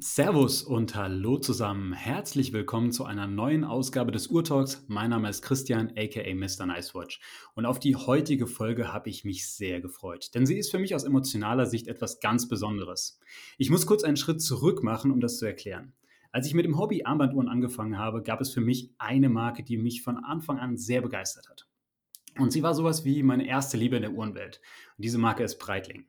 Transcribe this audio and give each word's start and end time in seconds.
Servus 0.00 0.62
und 0.62 0.94
hallo 0.94 1.38
zusammen. 1.38 1.92
Herzlich 1.92 2.52
willkommen 2.52 2.92
zu 2.92 3.04
einer 3.04 3.26
neuen 3.26 3.64
Ausgabe 3.64 4.12
des 4.12 4.28
Urtalks. 4.28 4.84
Mein 4.86 5.10
Name 5.10 5.28
ist 5.28 5.42
Christian, 5.42 5.92
aka 5.96 6.22
Mr. 6.36 6.66
Nicewatch. 6.66 7.18
Und 7.56 7.66
auf 7.66 7.80
die 7.80 7.96
heutige 7.96 8.46
Folge 8.46 8.92
habe 8.92 9.10
ich 9.10 9.24
mich 9.24 9.48
sehr 9.48 9.80
gefreut, 9.80 10.36
denn 10.36 10.46
sie 10.46 10.56
ist 10.56 10.70
für 10.70 10.78
mich 10.78 10.94
aus 10.94 11.02
emotionaler 11.02 11.66
Sicht 11.66 11.88
etwas 11.88 12.20
ganz 12.20 12.46
Besonderes. 12.46 13.18
Ich 13.56 13.70
muss 13.70 13.86
kurz 13.86 14.04
einen 14.04 14.16
Schritt 14.16 14.40
zurück 14.40 14.84
machen, 14.84 15.10
um 15.10 15.18
das 15.18 15.38
zu 15.38 15.46
erklären. 15.46 15.94
Als 16.30 16.46
ich 16.46 16.54
mit 16.54 16.64
dem 16.64 16.78
Hobby 16.78 17.02
Armbanduhren 17.04 17.48
angefangen 17.48 17.98
habe, 17.98 18.22
gab 18.22 18.40
es 18.40 18.54
für 18.54 18.60
mich 18.60 18.94
eine 18.98 19.28
Marke, 19.28 19.64
die 19.64 19.78
mich 19.78 20.02
von 20.02 20.16
Anfang 20.16 20.60
an 20.60 20.76
sehr 20.76 21.02
begeistert 21.02 21.48
hat. 21.48 21.66
Und 22.38 22.52
sie 22.52 22.62
war 22.62 22.74
sowas 22.74 23.04
wie 23.04 23.24
meine 23.24 23.48
erste 23.48 23.76
Liebe 23.76 23.96
in 23.96 24.02
der 24.02 24.12
Uhrenwelt. 24.12 24.60
Und 24.96 25.04
diese 25.04 25.18
Marke 25.18 25.42
ist 25.42 25.58
Breitling. 25.58 26.06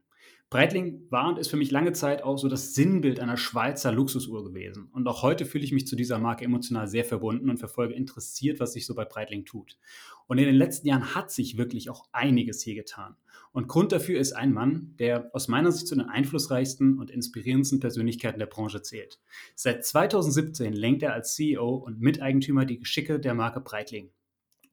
Breitling 0.50 1.06
war 1.12 1.30
und 1.30 1.38
ist 1.38 1.50
für 1.52 1.58
mich 1.58 1.70
lange 1.70 1.94
Zeit 1.94 2.24
auch 2.24 2.40
so 2.40 2.48
das 2.48 2.74
Sinnbild 2.74 3.20
einer 3.20 3.38
Schweizer 3.38 3.92
Luxusuhr 3.92 4.44
gewesen. 4.44 4.90
Und 4.92 5.08
auch 5.08 5.22
heute 5.22 5.46
fühle 5.46 5.64
ich 5.64 5.72
mich 5.72 5.86
zu 5.86 5.96
dieser 5.96 6.18
Marke 6.18 6.44
emotional 6.44 6.88
sehr 6.88 7.06
verbunden 7.06 7.52
und 7.52 7.58
verfolge 7.58 7.94
interessiert, 7.94 8.60
was 8.60 8.74
sich 8.74 8.88
so 8.88 8.96
bei 8.96 9.06
Breitling 9.06 9.46
tut. 9.46 9.78
Und 10.26 10.40
in 10.40 10.46
den 10.46 10.56
letzten 10.56 10.88
Jahren 10.88 11.14
hat 11.14 11.30
sich 11.30 11.58
wirklich 11.58 11.92
auch 11.92 12.06
einiges 12.14 12.64
hier 12.64 12.74
getan. 12.74 13.16
Und 13.52 13.68
Grund 13.68 13.92
dafür 13.92 14.20
ist 14.20 14.34
ein 14.34 14.52
Mann, 14.52 14.96
der 14.98 15.30
aus 15.34 15.50
meiner 15.50 15.72
Sicht 15.72 15.88
zu 15.88 15.96
den 15.96 16.10
einflussreichsten 16.10 16.98
und 16.98 17.12
inspirierendsten 17.12 17.80
Persönlichkeiten 17.80 18.40
der 18.40 18.48
Branche 18.48 18.82
zählt. 18.82 19.20
Seit 19.54 19.86
2017 19.86 20.74
lenkt 20.74 21.04
er 21.04 21.14
als 21.14 21.36
CEO 21.36 21.76
und 21.76 22.00
Miteigentümer 22.00 22.66
die 22.66 22.80
Geschicke 22.80 23.20
der 23.20 23.36
Marke 23.36 23.62
Breitling. 23.62 24.10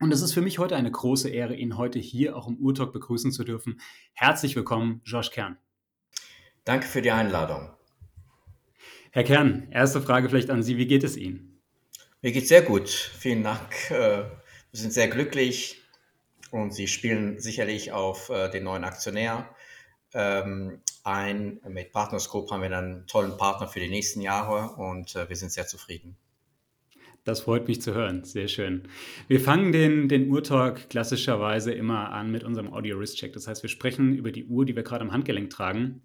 Und 0.00 0.10
es 0.10 0.22
ist 0.22 0.32
für 0.32 0.42
mich 0.42 0.58
heute 0.58 0.76
eine 0.76 0.90
große 0.90 1.28
Ehre, 1.28 1.54
ihn 1.54 1.76
heute 1.76 1.98
hier 1.98 2.34
auch 2.34 2.48
im 2.48 2.56
Urtalk 2.56 2.94
begrüßen 2.94 3.32
zu 3.32 3.44
dürfen. 3.44 3.78
Herzlich 4.14 4.56
willkommen, 4.56 5.02
Josh 5.04 5.30
Kern. 5.30 5.58
Danke 6.66 6.88
für 6.88 7.00
die 7.00 7.12
Einladung. 7.12 7.70
Herr 9.12 9.22
Kern, 9.22 9.68
erste 9.70 10.02
Frage 10.02 10.28
vielleicht 10.28 10.50
an 10.50 10.64
Sie. 10.64 10.76
Wie 10.76 10.88
geht 10.88 11.04
es 11.04 11.16
Ihnen? 11.16 11.62
Mir 12.22 12.32
geht 12.32 12.42
es 12.42 12.48
sehr 12.48 12.62
gut. 12.62 12.88
Vielen 12.88 13.44
Dank. 13.44 13.90
Äh, 13.92 14.24
wir 14.24 14.32
sind 14.72 14.92
sehr 14.92 15.06
glücklich 15.06 15.80
und 16.50 16.74
Sie 16.74 16.88
spielen 16.88 17.38
sicherlich 17.38 17.92
auf 17.92 18.30
äh, 18.30 18.50
den 18.50 18.64
neuen 18.64 18.82
Aktionär 18.82 19.48
ähm, 20.12 20.80
ein. 21.04 21.60
Mit 21.68 21.92
Partners 21.92 22.28
Group 22.28 22.50
haben 22.50 22.62
wir 22.62 22.76
einen 22.76 23.06
tollen 23.06 23.36
Partner 23.36 23.68
für 23.68 23.78
die 23.78 23.88
nächsten 23.88 24.20
Jahre 24.20 24.74
und 24.74 25.14
äh, 25.14 25.28
wir 25.28 25.36
sind 25.36 25.52
sehr 25.52 25.68
zufrieden. 25.68 26.16
Das 27.22 27.42
freut 27.42 27.68
mich 27.68 27.80
zu 27.80 27.94
hören. 27.94 28.24
Sehr 28.24 28.48
schön. 28.48 28.88
Wir 29.28 29.40
fangen 29.40 29.70
den, 29.70 30.08
den 30.08 30.28
Uhrtalk 30.28 30.90
klassischerweise 30.90 31.72
immer 31.72 32.10
an 32.10 32.32
mit 32.32 32.42
unserem 32.42 32.72
Audio-Wrist-Check. 32.74 33.32
Das 33.34 33.46
heißt, 33.46 33.62
wir 33.62 33.70
sprechen 33.70 34.16
über 34.16 34.32
die 34.32 34.46
Uhr, 34.46 34.64
die 34.64 34.74
wir 34.74 34.82
gerade 34.82 35.04
am 35.04 35.12
Handgelenk 35.12 35.50
tragen 35.50 36.02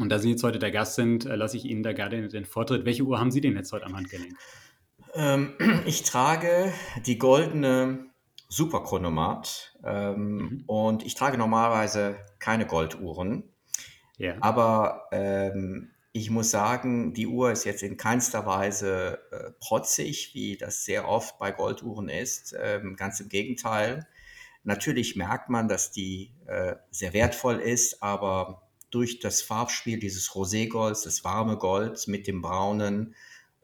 und 0.00 0.08
da 0.08 0.18
Sie 0.18 0.30
jetzt 0.30 0.42
heute 0.42 0.58
der 0.58 0.70
Gast 0.70 0.94
sind, 0.94 1.26
äh, 1.26 1.36
lasse 1.36 1.56
ich 1.56 1.64
Ihnen 1.64 1.82
da 1.82 1.92
gerne 1.92 2.28
den 2.28 2.44
Vortritt. 2.44 2.84
Welche 2.84 3.02
Uhr 3.02 3.18
haben 3.18 3.30
Sie 3.30 3.40
denn 3.40 3.56
jetzt 3.56 3.72
heute 3.72 3.86
am 3.86 3.96
Handgelenk? 3.96 4.36
Ähm, 5.14 5.54
ich 5.86 6.02
trage 6.02 6.72
die 7.06 7.18
goldene 7.18 8.06
Superchronomat 8.48 9.76
ähm, 9.84 10.36
mhm. 10.36 10.64
und 10.66 11.06
ich 11.06 11.14
trage 11.14 11.38
normalerweise 11.38 12.16
keine 12.38 12.66
Golduhren. 12.66 13.44
Ja. 14.18 14.34
Aber 14.40 15.04
ähm, 15.12 15.90
ich 16.12 16.30
muss 16.30 16.50
sagen, 16.50 17.14
die 17.14 17.28
Uhr 17.28 17.52
ist 17.52 17.64
jetzt 17.64 17.82
in 17.82 17.96
keinster 17.96 18.44
Weise 18.44 19.20
äh, 19.30 19.52
protzig, 19.60 20.34
wie 20.34 20.56
das 20.56 20.84
sehr 20.84 21.08
oft 21.08 21.38
bei 21.38 21.52
Golduhren 21.52 22.08
ist. 22.08 22.54
Ähm, 22.60 22.96
ganz 22.96 23.20
im 23.20 23.28
Gegenteil. 23.28 24.06
Natürlich 24.64 25.16
merkt 25.16 25.48
man, 25.48 25.68
dass 25.68 25.92
die 25.92 26.34
äh, 26.46 26.74
sehr 26.90 27.12
wertvoll 27.12 27.60
ist, 27.60 28.02
aber 28.02 28.69
durch 28.90 29.20
das 29.20 29.42
Farbspiel 29.42 29.98
dieses 29.98 30.34
Roségolds, 30.34 31.02
das 31.02 31.24
warme 31.24 31.56
Gold 31.56 32.06
mit 32.08 32.26
dem 32.26 32.42
braunen 32.42 33.14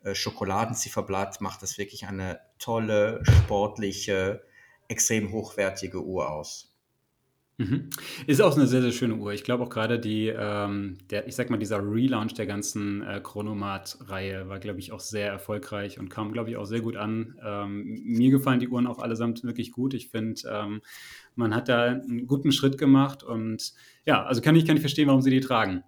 äh, 0.02 0.14
Schokoladenzifferblatt, 0.14 1.41
macht 1.41 1.62
das 1.62 1.78
wirklich 1.78 2.06
eine 2.06 2.41
tolle, 2.58 3.22
sportliche, 3.24 4.42
extrem 4.89 5.33
hochwertige 5.33 6.02
Uhr 6.02 6.30
aus. 6.30 6.76
Mhm. 7.58 7.89
Ist 8.27 8.42
auch 8.42 8.55
eine 8.55 8.67
sehr, 8.67 8.83
sehr 8.83 8.92
schöne 8.92 9.14
Uhr. 9.14 9.33
Ich 9.33 9.42
glaube 9.42 9.64
auch 9.64 9.70
gerade 9.70 9.98
die, 9.98 10.28
ähm, 10.28 10.98
der, 11.08 11.27
ich 11.27 11.34
sag 11.34 11.48
mal, 11.48 11.56
dieser 11.56 11.78
Relaunch 11.78 12.34
der 12.34 12.44
ganzen 12.44 13.00
äh, 13.02 13.18
Chronomat-Reihe 13.22 14.46
war, 14.50 14.58
glaube 14.58 14.78
ich, 14.78 14.92
auch 14.92 15.00
sehr 15.00 15.30
erfolgreich 15.30 15.98
und 15.98 16.11
kam, 16.11 16.33
glaube 16.33 16.50
ich, 16.50 16.58
auch 16.58 16.66
sehr 16.66 16.83
gut 16.83 16.96
an. 16.96 17.34
Ähm, 17.42 18.02
mir 18.05 18.30
gefallen 18.30 18.61
die 18.61 18.68
Uhren 18.68 18.86
auch 18.86 18.98
allesamt 18.98 19.42
wirklich 19.42 19.72
gut. 19.72 19.95
Ich 19.95 20.11
finde, 20.11 20.42
ähm, 20.50 20.83
man 21.34 21.55
hat 21.55 21.70
da 21.70 21.84
einen 21.84 22.27
guten 22.27 22.52
Schritt 22.52 22.77
gemacht 22.77 23.22
und 23.22 23.72
ja, 24.05 24.22
also 24.22 24.42
kann 24.42 24.55
ich, 24.55 24.66
kann 24.66 24.77
ich 24.77 24.83
verstehen, 24.83 25.08
warum 25.08 25.22
sie 25.22 25.30
die 25.30 25.40
tragen. 25.40 25.83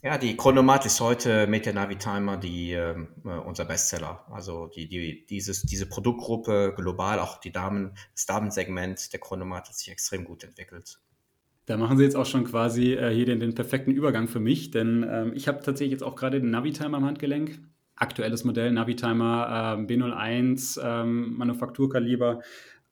Ja, 0.00 0.16
die 0.16 0.36
Chronomat 0.36 0.86
ist 0.86 1.00
heute 1.00 1.48
mit 1.48 1.66
der 1.66 1.74
Navitimer 1.74 2.36
die, 2.36 2.70
ähm, 2.70 3.08
äh, 3.24 3.30
unser 3.30 3.64
Bestseller. 3.64 4.24
Also 4.30 4.68
die, 4.68 4.86
die, 4.86 5.26
dieses, 5.26 5.62
diese 5.62 5.86
Produktgruppe 5.86 6.72
global, 6.76 7.18
auch 7.18 7.40
die 7.40 7.50
Damen, 7.50 7.94
das 8.14 8.26
Damensegment 8.26 9.12
der 9.12 9.18
Chronomat 9.18 9.68
hat 9.68 9.74
sich 9.74 9.90
extrem 9.90 10.24
gut 10.24 10.44
entwickelt. 10.44 11.00
Da 11.66 11.76
machen 11.76 11.98
Sie 11.98 12.04
jetzt 12.04 12.14
auch 12.14 12.26
schon 12.26 12.44
quasi 12.44 12.92
äh, 12.92 13.12
hier 13.12 13.26
den, 13.26 13.40
den, 13.40 13.54
perfekten 13.54 13.90
Übergang 13.90 14.28
für 14.28 14.38
mich, 14.38 14.70
denn 14.70 15.04
ähm, 15.08 15.32
ich 15.34 15.48
habe 15.48 15.62
tatsächlich 15.62 15.92
jetzt 15.92 16.04
auch 16.04 16.14
gerade 16.14 16.40
den 16.40 16.50
Navitimer 16.50 16.98
am 16.98 17.04
Handgelenk. 17.04 17.58
Aktuelles 17.96 18.44
Modell 18.44 18.70
Navitimer 18.70 19.76
äh, 19.78 19.82
B01, 19.82 20.80
ähm, 20.80 21.36
Manufakturkaliber, 21.36 22.40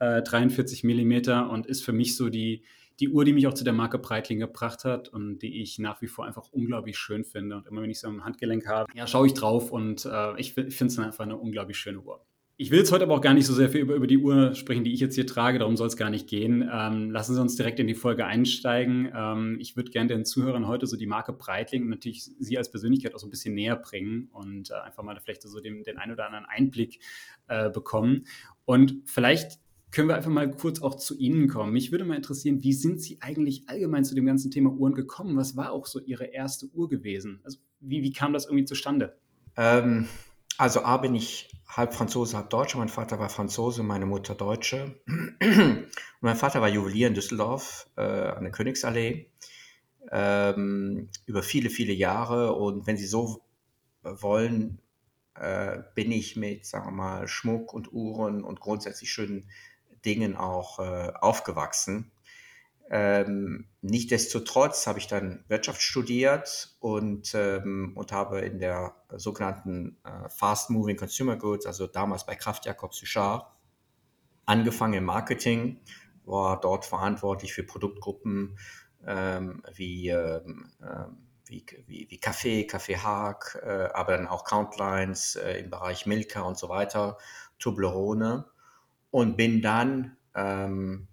äh, 0.00 0.22
43 0.22 0.82
mm 0.82 1.48
und 1.48 1.66
ist 1.66 1.84
für 1.84 1.92
mich 1.92 2.16
so 2.16 2.28
die, 2.28 2.64
die 3.00 3.08
Uhr, 3.08 3.24
die 3.24 3.32
mich 3.32 3.46
auch 3.46 3.54
zu 3.54 3.64
der 3.64 3.72
Marke 3.72 3.98
Breitling 3.98 4.38
gebracht 4.38 4.84
hat 4.84 5.08
und 5.08 5.38
die 5.40 5.60
ich 5.60 5.78
nach 5.78 6.00
wie 6.00 6.06
vor 6.06 6.24
einfach 6.24 6.48
unglaublich 6.50 6.98
schön 6.98 7.24
finde. 7.24 7.56
Und 7.56 7.66
immer 7.66 7.82
wenn 7.82 7.90
ich 7.90 8.00
so 8.00 8.08
ein 8.08 8.24
Handgelenk 8.24 8.66
habe, 8.66 8.90
ja, 8.94 9.06
schaue 9.06 9.26
ich 9.26 9.34
drauf 9.34 9.70
und 9.70 10.06
äh, 10.06 10.40
ich, 10.40 10.54
finde 10.54 10.86
es 10.86 10.98
einfach 10.98 11.24
eine 11.24 11.36
unglaublich 11.36 11.76
schöne 11.76 12.00
Uhr. 12.00 12.24
Ich 12.58 12.70
will 12.70 12.78
jetzt 12.78 12.90
heute 12.90 13.04
aber 13.04 13.14
auch 13.14 13.20
gar 13.20 13.34
nicht 13.34 13.44
so 13.44 13.52
sehr 13.52 13.68
viel 13.68 13.82
über, 13.82 13.94
über 13.94 14.06
die 14.06 14.16
Uhr 14.16 14.54
sprechen, 14.54 14.82
die 14.82 14.94
ich 14.94 15.00
jetzt 15.00 15.14
hier 15.14 15.26
trage. 15.26 15.58
Darum 15.58 15.76
soll 15.76 15.88
es 15.88 15.96
gar 15.98 16.08
nicht 16.08 16.26
gehen. 16.26 16.66
Ähm, 16.72 17.10
lassen 17.10 17.34
Sie 17.34 17.40
uns 17.42 17.54
direkt 17.54 17.78
in 17.80 17.86
die 17.86 17.94
Folge 17.94 18.24
einsteigen. 18.24 19.12
Ähm, 19.14 19.58
ich 19.60 19.76
würde 19.76 19.90
gerne 19.90 20.08
den 20.08 20.24
Zuhörern 20.24 20.66
heute 20.66 20.86
so 20.86 20.96
die 20.96 21.06
Marke 21.06 21.34
Breitling 21.34 21.82
und 21.82 21.90
natürlich 21.90 22.24
Sie 22.24 22.56
als 22.56 22.70
Persönlichkeit 22.70 23.14
auch 23.14 23.18
so 23.18 23.26
ein 23.26 23.30
bisschen 23.30 23.54
näher 23.54 23.76
bringen 23.76 24.30
und 24.32 24.70
äh, 24.70 24.74
einfach 24.74 25.02
mal 25.02 25.20
vielleicht 25.20 25.42
so 25.42 25.60
den, 25.60 25.82
den 25.82 25.98
ein 25.98 26.10
oder 26.10 26.24
anderen 26.24 26.46
Einblick 26.46 27.00
äh, 27.48 27.68
bekommen. 27.68 28.24
Und 28.64 29.02
vielleicht 29.04 29.58
können 29.96 30.08
wir 30.10 30.16
einfach 30.16 30.30
mal 30.30 30.50
kurz 30.50 30.82
auch 30.82 30.96
zu 30.96 31.16
Ihnen 31.16 31.48
kommen. 31.48 31.72
Mich 31.72 31.90
würde 31.90 32.04
mal 32.04 32.16
interessieren, 32.16 32.62
wie 32.62 32.74
sind 32.74 33.00
Sie 33.00 33.16
eigentlich 33.22 33.66
allgemein 33.66 34.04
zu 34.04 34.14
dem 34.14 34.26
ganzen 34.26 34.50
Thema 34.50 34.70
Uhren 34.70 34.92
gekommen? 34.92 35.38
Was 35.38 35.56
war 35.56 35.72
auch 35.72 35.86
so 35.86 36.00
Ihre 36.00 36.26
erste 36.26 36.66
Uhr 36.74 36.90
gewesen? 36.90 37.40
Also 37.44 37.60
wie, 37.80 38.02
wie 38.02 38.12
kam 38.12 38.34
das 38.34 38.44
irgendwie 38.44 38.66
zustande? 38.66 39.16
Ähm, 39.56 40.06
also 40.58 40.82
A 40.82 40.98
bin 40.98 41.14
ich 41.14 41.50
halb 41.66 41.94
Franzose, 41.94 42.36
halb 42.36 42.50
Deutscher. 42.50 42.76
Mein 42.76 42.90
Vater 42.90 43.18
war 43.18 43.30
Franzose, 43.30 43.82
meine 43.82 44.04
Mutter 44.04 44.34
Deutsche. 44.34 45.00
Und 45.06 45.86
mein 46.20 46.36
Vater 46.36 46.60
war 46.60 46.68
Juwelier 46.68 47.08
in 47.08 47.14
Düsseldorf 47.14 47.88
äh, 47.96 48.02
an 48.02 48.42
der 48.42 48.52
Königsallee 48.52 49.30
ähm, 50.12 51.08
über 51.24 51.42
viele, 51.42 51.70
viele 51.70 51.94
Jahre. 51.94 52.52
Und 52.52 52.86
wenn 52.86 52.98
Sie 52.98 53.06
so 53.06 53.40
wollen, 54.02 54.78
äh, 55.36 55.78
bin 55.94 56.12
ich 56.12 56.36
mit, 56.36 56.66
sagen 56.66 56.88
wir 56.88 56.92
mal, 56.92 57.28
Schmuck 57.28 57.72
und 57.72 57.94
Uhren 57.94 58.44
und 58.44 58.60
grundsätzlich 58.60 59.10
schönen 59.10 59.48
Dingen 60.04 60.36
auch 60.36 60.78
äh, 60.78 61.12
aufgewachsen. 61.20 62.12
Ähm, 62.88 63.66
Nichtsdestotrotz 63.88 64.88
habe 64.88 64.98
ich 64.98 65.06
dann 65.06 65.44
Wirtschaft 65.46 65.80
studiert 65.80 66.76
und, 66.80 67.34
ähm, 67.36 67.92
und 67.94 68.10
habe 68.10 68.40
in 68.40 68.58
der 68.58 68.96
sogenannten 69.14 69.96
äh, 70.04 70.28
Fast 70.28 70.70
Moving 70.70 70.96
Consumer 70.96 71.36
Goods, 71.36 71.66
also 71.66 71.86
damals 71.86 72.26
bei 72.26 72.34
Kraft 72.34 72.66
Jakob 72.66 72.94
Suchard, 72.94 73.46
angefangen 74.44 74.94
im 74.94 75.04
Marketing, 75.04 75.80
war 76.24 76.60
dort 76.60 76.84
verantwortlich 76.84 77.54
für 77.54 77.62
Produktgruppen 77.62 78.58
ähm, 79.06 79.62
wie, 79.72 80.08
ähm, 80.08 80.72
ähm 80.82 81.18
wie, 81.48 81.64
wie, 81.86 82.08
wie 82.10 82.18
Kaffee, 82.18 82.66
Kaffee 82.66 82.96
Haag, 82.96 83.60
äh, 83.62 83.88
aber 83.94 84.16
dann 84.16 84.26
auch 84.26 84.42
Countlines 84.44 85.36
äh, 85.36 85.60
im 85.60 85.70
Bereich 85.70 86.04
Milka 86.04 86.40
und 86.40 86.58
so 86.58 86.68
weiter, 86.68 87.18
Toblerone 87.60 88.46
und 89.16 89.38
bin 89.38 89.62
dann 89.62 90.14
ähm, 90.34 91.08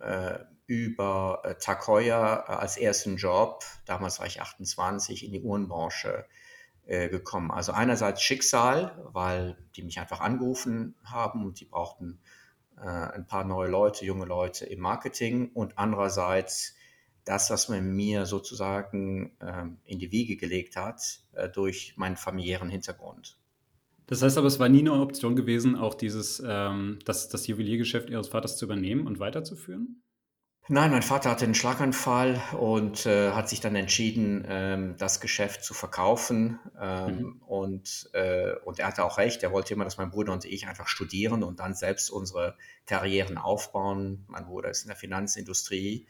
äh, 0.00 0.40
über 0.66 1.42
äh, 1.44 1.76
Heuer 1.86 2.46
äh, 2.48 2.50
als 2.50 2.76
ersten 2.76 3.16
Job, 3.16 3.62
damals 3.86 4.18
war 4.18 4.26
ich 4.26 4.42
28, 4.42 5.24
in 5.26 5.30
die 5.30 5.40
Uhrenbranche 5.40 6.26
äh, 6.84 7.08
gekommen. 7.08 7.52
Also 7.52 7.70
einerseits 7.70 8.22
Schicksal, 8.22 9.00
weil 9.12 9.56
die 9.76 9.84
mich 9.84 10.00
einfach 10.00 10.18
angerufen 10.18 10.96
haben 11.04 11.46
und 11.46 11.60
die 11.60 11.66
brauchten 11.66 12.18
äh, 12.76 12.88
ein 12.88 13.28
paar 13.28 13.44
neue 13.44 13.70
Leute, 13.70 14.04
junge 14.04 14.26
Leute 14.26 14.66
im 14.66 14.80
Marketing 14.80 15.52
und 15.54 15.78
andererseits 15.78 16.74
das, 17.24 17.50
was 17.50 17.68
man 17.68 17.94
mir 17.94 18.26
sozusagen 18.26 19.36
ähm, 19.40 19.78
in 19.84 20.00
die 20.00 20.10
Wiege 20.10 20.36
gelegt 20.36 20.74
hat 20.74 21.20
durch 21.54 21.94
meinen 21.96 22.16
familiären 22.16 22.68
Hintergrund. 22.68 23.38
Das 24.06 24.22
heißt 24.22 24.36
aber, 24.38 24.46
es 24.46 24.58
war 24.58 24.68
nie 24.68 24.80
eine 24.80 24.92
Option 24.92 25.36
gewesen, 25.36 25.76
auch 25.76 25.94
dieses, 25.94 26.42
ähm, 26.44 26.98
das, 27.04 27.28
das 27.28 27.46
Juweliergeschäft 27.46 28.10
Ihres 28.10 28.28
Vaters 28.28 28.56
zu 28.56 28.64
übernehmen 28.64 29.06
und 29.06 29.20
weiterzuführen? 29.20 30.02
Nein, 30.68 30.92
mein 30.92 31.02
Vater 31.02 31.30
hatte 31.30 31.44
einen 31.44 31.56
Schlaganfall 31.56 32.40
und 32.56 33.04
äh, 33.04 33.32
hat 33.32 33.48
sich 33.48 33.60
dann 33.60 33.74
entschieden, 33.74 34.44
ähm, 34.48 34.94
das 34.96 35.20
Geschäft 35.20 35.64
zu 35.64 35.74
verkaufen. 35.74 36.60
Ähm, 36.80 37.16
mhm. 37.16 37.42
und, 37.42 38.10
äh, 38.12 38.52
und 38.64 38.78
er 38.78 38.86
hatte 38.86 39.04
auch 39.04 39.18
recht, 39.18 39.42
er 39.42 39.50
wollte 39.50 39.74
immer, 39.74 39.84
dass 39.84 39.98
mein 39.98 40.10
Bruder 40.10 40.32
und 40.32 40.44
ich 40.44 40.68
einfach 40.68 40.86
studieren 40.86 41.42
und 41.42 41.58
dann 41.58 41.74
selbst 41.74 42.10
unsere 42.10 42.56
Karrieren 42.86 43.38
aufbauen. 43.38 44.24
Mein 44.28 44.46
Bruder 44.46 44.70
ist 44.70 44.82
in 44.82 44.88
der 44.88 44.96
Finanzindustrie 44.96 46.06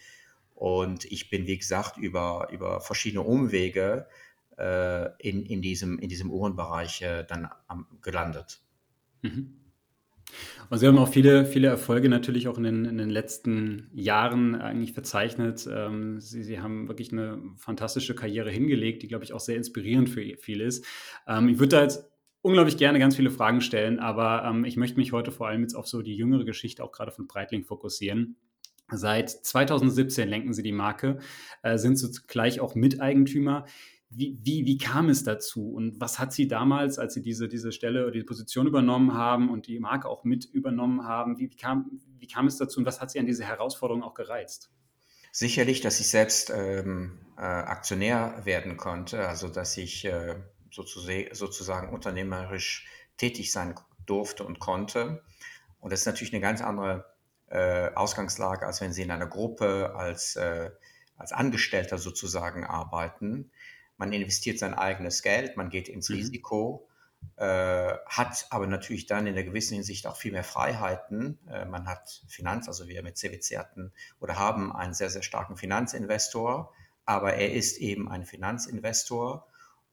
und 0.54 1.06
ich 1.06 1.30
bin, 1.30 1.46
wie 1.46 1.58
gesagt, 1.58 1.96
über, 1.96 2.48
über 2.52 2.80
verschiedene 2.82 3.22
Umwege 3.22 4.06
in, 4.56 5.46
in, 5.46 5.62
diesem, 5.62 5.98
in 5.98 6.08
diesem 6.08 6.30
Uhrenbereich 6.30 7.02
äh, 7.02 7.24
dann 7.24 7.48
am, 7.66 7.86
gelandet. 8.02 8.60
Mhm. 9.22 9.62
Und 10.70 10.78
Sie 10.78 10.86
haben 10.86 10.98
auch 10.98 11.08
viele, 11.08 11.44
viele 11.44 11.68
Erfolge 11.68 12.08
natürlich 12.08 12.48
auch 12.48 12.56
in 12.56 12.64
den, 12.64 12.84
in 12.84 12.98
den 12.98 13.10
letzten 13.10 13.90
Jahren 13.92 14.54
eigentlich 14.54 14.92
verzeichnet. 14.92 15.68
Ähm, 15.70 16.20
Sie, 16.20 16.42
Sie 16.42 16.60
haben 16.60 16.88
wirklich 16.88 17.12
eine 17.12 17.38
fantastische 17.56 18.14
Karriere 18.14 18.50
hingelegt, 18.50 19.02
die, 19.02 19.08
glaube 19.08 19.24
ich, 19.24 19.32
auch 19.32 19.40
sehr 19.40 19.56
inspirierend 19.56 20.08
für 20.08 20.22
viele 20.38 20.64
ist. 20.64 20.86
Ähm, 21.26 21.48
ich 21.48 21.58
würde 21.58 21.76
da 21.76 21.82
jetzt 21.82 22.10
unglaublich 22.40 22.76
gerne 22.76 22.98
ganz 22.98 23.16
viele 23.16 23.30
Fragen 23.30 23.60
stellen, 23.60 23.98
aber 23.98 24.44
ähm, 24.44 24.64
ich 24.64 24.76
möchte 24.76 24.98
mich 24.98 25.12
heute 25.12 25.30
vor 25.30 25.48
allem 25.48 25.62
jetzt 25.62 25.74
auf 25.74 25.86
so 25.86 26.02
die 26.02 26.16
jüngere 26.16 26.44
Geschichte 26.44 26.82
auch 26.82 26.92
gerade 26.92 27.12
von 27.12 27.26
Breitling 27.26 27.64
fokussieren. 27.64 28.36
Seit 28.90 29.30
2017 29.30 30.28
lenken 30.28 30.52
Sie 30.52 30.62
die 30.62 30.72
Marke, 30.72 31.18
äh, 31.62 31.78
sind 31.78 31.96
zugleich 31.96 32.60
auch 32.60 32.74
Miteigentümer. 32.74 33.64
Wie, 34.14 34.38
wie, 34.42 34.66
wie 34.66 34.76
kam 34.76 35.08
es 35.08 35.24
dazu 35.24 35.72
und 35.72 36.00
was 36.00 36.18
hat 36.18 36.32
Sie 36.32 36.46
damals, 36.46 36.98
als 36.98 37.14
Sie 37.14 37.22
diese, 37.22 37.48
diese 37.48 37.72
Stelle 37.72 38.02
oder 38.02 38.12
die 38.12 38.24
Position 38.24 38.66
übernommen 38.66 39.14
haben 39.14 39.50
und 39.50 39.66
die 39.66 39.78
Marke 39.78 40.08
auch 40.08 40.24
mit 40.24 40.44
übernommen 40.44 41.04
haben, 41.04 41.38
wie, 41.38 41.50
wie, 41.50 41.56
kam, 41.56 42.00
wie 42.18 42.26
kam 42.26 42.46
es 42.46 42.58
dazu 42.58 42.80
und 42.80 42.86
was 42.86 43.00
hat 43.00 43.10
Sie 43.10 43.18
an 43.18 43.26
diese 43.26 43.44
Herausforderung 43.44 44.02
auch 44.02 44.14
gereizt? 44.14 44.70
Sicherlich, 45.30 45.80
dass 45.80 45.98
ich 45.98 46.10
selbst 46.10 46.52
ähm, 46.54 47.18
äh, 47.38 47.40
Aktionär 47.40 48.42
werden 48.44 48.76
konnte, 48.76 49.26
also 49.26 49.48
dass 49.48 49.78
ich 49.78 50.04
äh, 50.04 50.36
sozusagen, 50.70 51.34
sozusagen 51.34 51.88
unternehmerisch 51.88 52.86
tätig 53.16 53.50
sein 53.50 53.74
durfte 54.04 54.44
und 54.44 54.58
konnte. 54.58 55.22
Und 55.80 55.90
das 55.90 56.00
ist 56.00 56.06
natürlich 56.06 56.34
eine 56.34 56.42
ganz 56.42 56.60
andere 56.60 57.06
äh, 57.46 57.94
Ausgangslage, 57.94 58.66
als 58.66 58.80
wenn 58.80 58.92
Sie 58.92 59.02
in 59.02 59.10
einer 59.10 59.26
Gruppe 59.26 59.94
als, 59.94 60.36
äh, 60.36 60.70
als 61.16 61.32
Angestellter 61.32 61.98
sozusagen 61.98 62.64
arbeiten 62.64 63.51
man 64.02 64.12
investiert 64.12 64.58
sein 64.58 64.74
eigenes 64.74 65.22
Geld, 65.22 65.56
man 65.56 65.70
geht 65.70 65.88
ins 65.88 66.08
mhm. 66.08 66.16
Risiko, 66.16 66.88
äh, 67.36 67.94
hat 68.04 68.46
aber 68.50 68.66
natürlich 68.66 69.06
dann 69.06 69.28
in 69.28 69.34
einer 69.34 69.44
gewissen 69.44 69.74
Hinsicht 69.74 70.08
auch 70.08 70.16
viel 70.16 70.32
mehr 70.32 70.42
Freiheiten. 70.42 71.38
Äh, 71.48 71.66
man 71.66 71.86
hat 71.86 72.24
Finanz, 72.26 72.66
also 72.66 72.88
wir 72.88 73.00
mit 73.04 73.16
CWC 73.16 73.58
hatten 73.58 73.92
oder 74.18 74.40
haben 74.40 74.74
einen 74.74 74.92
sehr, 74.92 75.08
sehr 75.08 75.22
starken 75.22 75.56
Finanzinvestor, 75.56 76.72
aber 77.04 77.34
er 77.34 77.52
ist 77.52 77.78
eben 77.78 78.10
ein 78.10 78.24
Finanzinvestor 78.24 79.46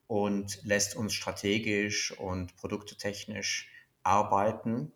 und 0.08 0.60
lässt 0.64 0.96
uns 0.96 1.14
strategisch 1.14 2.12
und 2.18 2.56
produktetechnisch 2.56 3.70
arbeiten. 4.02 4.92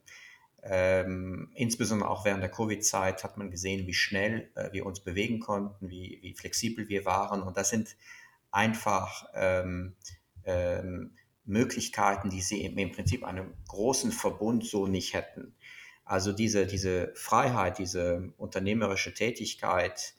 Ähm, 0.64 1.52
insbesondere 1.54 2.10
auch 2.10 2.26
während 2.26 2.42
der 2.42 2.50
Covid-Zeit 2.50 3.24
hat 3.24 3.38
man 3.38 3.52
gesehen, 3.52 3.86
wie 3.86 3.94
schnell 3.94 4.50
äh, 4.56 4.72
wir 4.72 4.88
uns 4.88 5.02
bewegen 5.02 5.40
konnten, 5.40 5.92
wie, 5.92 6.18
wie 6.24 6.34
flexibel 6.34 6.90
wir 6.90 7.06
waren. 7.06 7.44
Und 7.44 7.58
das 7.58 7.70
sind 7.70 7.96
einfach 8.54 9.26
ähm, 9.34 9.96
ähm, 10.46 11.16
Möglichkeiten, 11.44 12.30
die 12.30 12.42
sie 12.42 12.64
im, 12.64 12.78
im 12.78 12.92
Prinzip 12.92 13.24
einem 13.24 13.54
großen 13.68 14.12
Verbund 14.12 14.66
so 14.66 14.88
nicht 14.88 15.14
hätten. 15.14 15.56
Also 16.06 16.32
diese, 16.32 16.68
diese 16.68 17.12
Freiheit, 17.16 17.80
diese 17.80 18.34
unternehmerische 18.38 19.14
Tätigkeit 19.14 20.14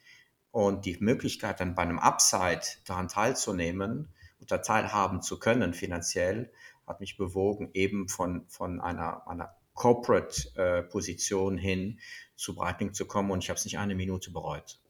und 0.51 0.85
die 0.85 0.97
Möglichkeit, 0.99 1.61
dann 1.61 1.75
bei 1.75 1.83
einem 1.83 1.99
Upside 1.99 2.63
daran 2.87 3.09
teilzunehmen 3.09 4.13
oder 4.41 4.63
teilhaben 4.63 5.23
zu 5.23 5.39
können 5.39 5.73
finanziell, 5.73 6.53
hat 6.87 7.01
mich 7.01 7.17
bewogen, 7.17 7.71
eben 7.73 8.09
von, 8.09 8.47
von 8.49 8.81
einer, 8.81 9.27
einer 9.29 9.57
Corporate-Position 9.75 11.59
äh, 11.59 11.61
hin 11.61 12.01
zu 12.35 12.55
Breitling 12.55 12.95
zu 12.95 13.07
kommen 13.07 13.31
und 13.31 13.43
ich 13.43 13.51
habe 13.51 13.59
es 13.59 13.65
nicht 13.65 13.79
eine 13.79 13.95
Minute 13.95 14.31
bereut. 14.31 14.81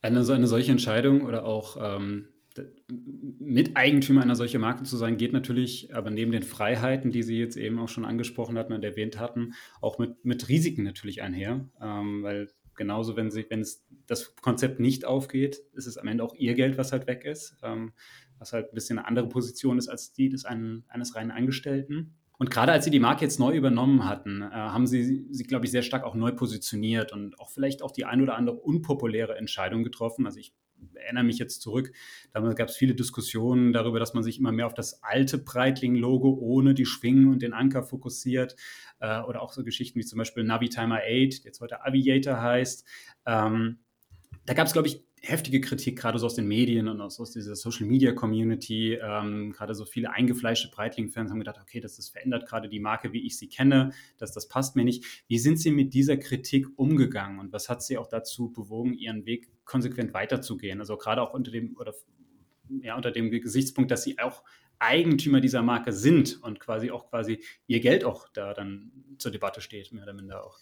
Eine, 0.00 0.20
eine 0.20 0.46
solche 0.46 0.70
Entscheidung 0.70 1.22
oder 1.22 1.44
auch 1.44 1.76
ähm, 1.80 2.28
Miteigentümer 3.38 4.22
einer 4.22 4.36
solchen 4.36 4.60
Marke 4.60 4.84
zu 4.84 4.96
sein, 4.96 5.16
geht 5.16 5.32
natürlich, 5.32 5.94
aber 5.94 6.10
neben 6.10 6.32
den 6.32 6.42
Freiheiten, 6.42 7.10
die 7.10 7.22
Sie 7.22 7.38
jetzt 7.38 7.56
eben 7.56 7.78
auch 7.78 7.88
schon 7.88 8.04
angesprochen 8.04 8.58
hatten 8.58 8.72
und 8.72 8.84
erwähnt 8.84 9.18
hatten, 9.18 9.54
auch 9.80 9.98
mit, 9.98 10.24
mit 10.24 10.48
Risiken 10.48 10.84
natürlich 10.84 11.22
einher. 11.22 11.68
Ähm, 11.80 12.22
weil 12.22 12.48
genauso, 12.74 13.16
wenn, 13.16 13.30
Sie, 13.30 13.46
wenn 13.48 13.60
es 13.60 13.86
das 14.06 14.36
Konzept 14.36 14.80
nicht 14.80 15.04
aufgeht, 15.04 15.62
ist 15.74 15.86
es 15.86 15.98
am 15.98 16.08
Ende 16.08 16.24
auch 16.24 16.34
Ihr 16.34 16.54
Geld, 16.54 16.78
was 16.78 16.92
halt 16.92 17.06
weg 17.06 17.24
ist, 17.24 17.56
ähm, 17.62 17.92
was 18.38 18.52
halt 18.52 18.72
ein 18.72 18.74
bisschen 18.74 18.98
eine 18.98 19.08
andere 19.08 19.28
Position 19.28 19.78
ist 19.78 19.88
als 19.88 20.12
die 20.12 20.28
des 20.28 20.44
einen, 20.44 20.84
eines 20.88 21.14
reinen 21.14 21.30
Angestellten. 21.30 22.14
Und 22.38 22.50
gerade 22.50 22.70
als 22.70 22.84
Sie 22.84 22.90
die 22.90 23.00
Marke 23.00 23.24
jetzt 23.24 23.40
neu 23.40 23.54
übernommen 23.54 24.08
hatten, 24.08 24.42
äh, 24.42 24.50
haben 24.50 24.86
Sie 24.86 25.26
sie, 25.30 25.44
glaube 25.44 25.66
ich, 25.66 25.72
sehr 25.72 25.82
stark 25.82 26.04
auch 26.04 26.14
neu 26.14 26.32
positioniert 26.32 27.12
und 27.12 27.38
auch 27.40 27.50
vielleicht 27.50 27.82
auch 27.82 27.90
die 27.90 28.04
ein 28.04 28.22
oder 28.22 28.36
andere 28.36 28.56
unpopuläre 28.56 29.36
Entscheidung 29.36 29.82
getroffen. 29.82 30.24
Also 30.24 30.38
ich 30.38 30.54
erinnere 30.94 31.24
mich 31.24 31.38
jetzt 31.38 31.62
zurück, 31.62 31.92
damals 32.32 32.56
gab 32.56 32.68
es 32.68 32.76
viele 32.76 32.94
Diskussionen 32.94 33.72
darüber, 33.72 33.98
dass 33.98 34.14
man 34.14 34.22
sich 34.22 34.38
immer 34.38 34.52
mehr 34.52 34.66
auf 34.66 34.74
das 34.74 35.02
alte 35.02 35.38
Breitling-Logo 35.38 36.38
ohne 36.40 36.74
die 36.74 36.86
Schwingen 36.86 37.28
und 37.28 37.42
den 37.42 37.52
Anker 37.52 37.82
fokussiert. 37.82 38.56
Äh, 39.00 39.20
oder 39.22 39.42
auch 39.42 39.52
so 39.52 39.64
Geschichten 39.64 39.98
wie 39.98 40.04
zum 40.04 40.18
Beispiel 40.18 40.44
Navitimer 40.44 41.00
8, 41.04 41.44
jetzt 41.44 41.60
heute 41.60 41.84
Aviator 41.84 42.40
heißt. 42.40 42.84
Ähm, 43.26 43.78
da 44.44 44.54
gab 44.54 44.66
es, 44.66 44.72
glaube 44.72 44.88
ich, 44.88 45.04
heftige 45.22 45.60
Kritik, 45.60 45.98
gerade 45.98 46.18
so 46.18 46.26
aus 46.26 46.34
den 46.34 46.46
Medien 46.46 46.88
und 46.88 47.00
aus, 47.00 47.20
aus 47.20 47.32
dieser 47.32 47.56
Social 47.56 47.86
Media 47.86 48.12
Community. 48.12 48.94
Ähm, 48.94 49.52
gerade 49.52 49.74
so 49.74 49.84
viele 49.84 50.12
eingefleischte 50.12 50.70
Breitling-Fans 50.70 51.30
haben 51.30 51.38
gedacht, 51.38 51.58
okay, 51.60 51.80
das, 51.80 51.96
das 51.96 52.08
verändert 52.08 52.46
gerade 52.46 52.68
die 52.68 52.80
Marke, 52.80 53.12
wie 53.12 53.26
ich 53.26 53.36
sie 53.36 53.48
kenne, 53.48 53.92
das, 54.16 54.32
das 54.32 54.48
passt 54.48 54.76
mir 54.76 54.84
nicht. 54.84 55.24
Wie 55.28 55.38
sind 55.38 55.60
Sie 55.60 55.70
mit 55.70 55.94
dieser 55.94 56.16
Kritik 56.16 56.66
umgegangen 56.76 57.38
und 57.40 57.52
was 57.52 57.68
hat 57.68 57.82
Sie 57.82 57.98
auch 57.98 58.06
dazu 58.06 58.52
bewogen, 58.52 58.94
Ihren 58.94 59.26
Weg 59.26 59.50
konsequent 59.68 60.14
weiterzugehen? 60.14 60.80
Also 60.80 60.96
gerade 60.96 61.22
auch 61.22 61.32
unter 61.32 61.52
dem 61.52 61.76
oder 61.76 61.94
ja, 62.82 62.96
unter 62.96 63.12
dem 63.12 63.30
Gesichtspunkt, 63.30 63.90
dass 63.90 64.02
Sie 64.02 64.18
auch 64.18 64.42
Eigentümer 64.78 65.40
dieser 65.40 65.62
Marke 65.62 65.92
sind 65.92 66.42
und 66.42 66.60
quasi 66.60 66.90
auch 66.90 67.10
quasi 67.10 67.42
Ihr 67.66 67.80
Geld 67.80 68.04
auch 68.04 68.28
da 68.32 68.54
dann 68.54 68.90
zur 69.18 69.30
Debatte 69.30 69.60
steht, 69.60 69.92
mehr 69.92 70.04
oder 70.04 70.12
minder 70.12 70.44
auch. 70.44 70.58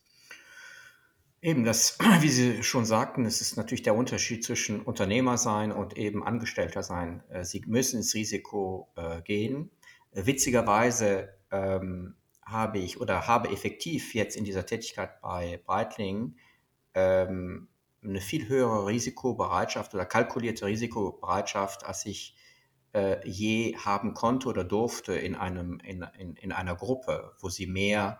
Eben, 1.43 1.64
das, 1.64 1.99
wie 2.20 2.29
Sie 2.29 2.62
schon 2.62 2.85
sagten, 2.85 3.25
es 3.25 3.41
ist 3.41 3.56
natürlich 3.56 3.82
der 3.82 3.94
Unterschied 3.94 4.44
zwischen 4.44 4.81
Unternehmer 4.81 5.38
sein 5.38 5.73
und 5.73 5.97
eben 5.97 6.25
Angestellter 6.25 6.82
sein. 6.82 7.23
Äh, 7.29 7.44
Sie 7.44 7.62
müssen 7.67 7.99
ins 7.99 8.14
Risiko 8.14 8.88
äh, 8.97 9.23
gehen. 9.23 9.70
Witzigerweise 10.13 11.34
ähm, 11.51 12.17
habe 12.43 12.79
ich 12.79 13.01
oder 13.01 13.27
habe 13.27 13.51
effektiv 13.51 14.15
jetzt 14.15 14.36
in 14.36 14.44
dieser 14.44 14.65
Tätigkeit 14.65 15.20
bei 15.20 15.60
Breitling 15.67 16.36
ähm, 16.94 17.69
eine 18.08 18.20
viel 18.20 18.48
höhere 18.48 18.86
Risikobereitschaft 18.86 19.94
oder 19.94 20.06
kalkulierte 20.06 20.67
Risikobereitschaft, 20.67 21.84
als 21.84 22.06
ich 22.06 22.36
äh, 22.93 23.27
je 23.29 23.77
haben 23.77 24.15
konnte 24.15 24.48
oder 24.48 24.65
durfte 24.65 25.15
in, 25.15 25.34
einem, 25.34 25.79
in, 25.81 26.05
in, 26.19 26.36
in 26.36 26.53
einer 26.53 26.77
Gruppe, 26.77 27.32
wo 27.41 27.48
sie 27.48 27.67
mehr 27.67 28.19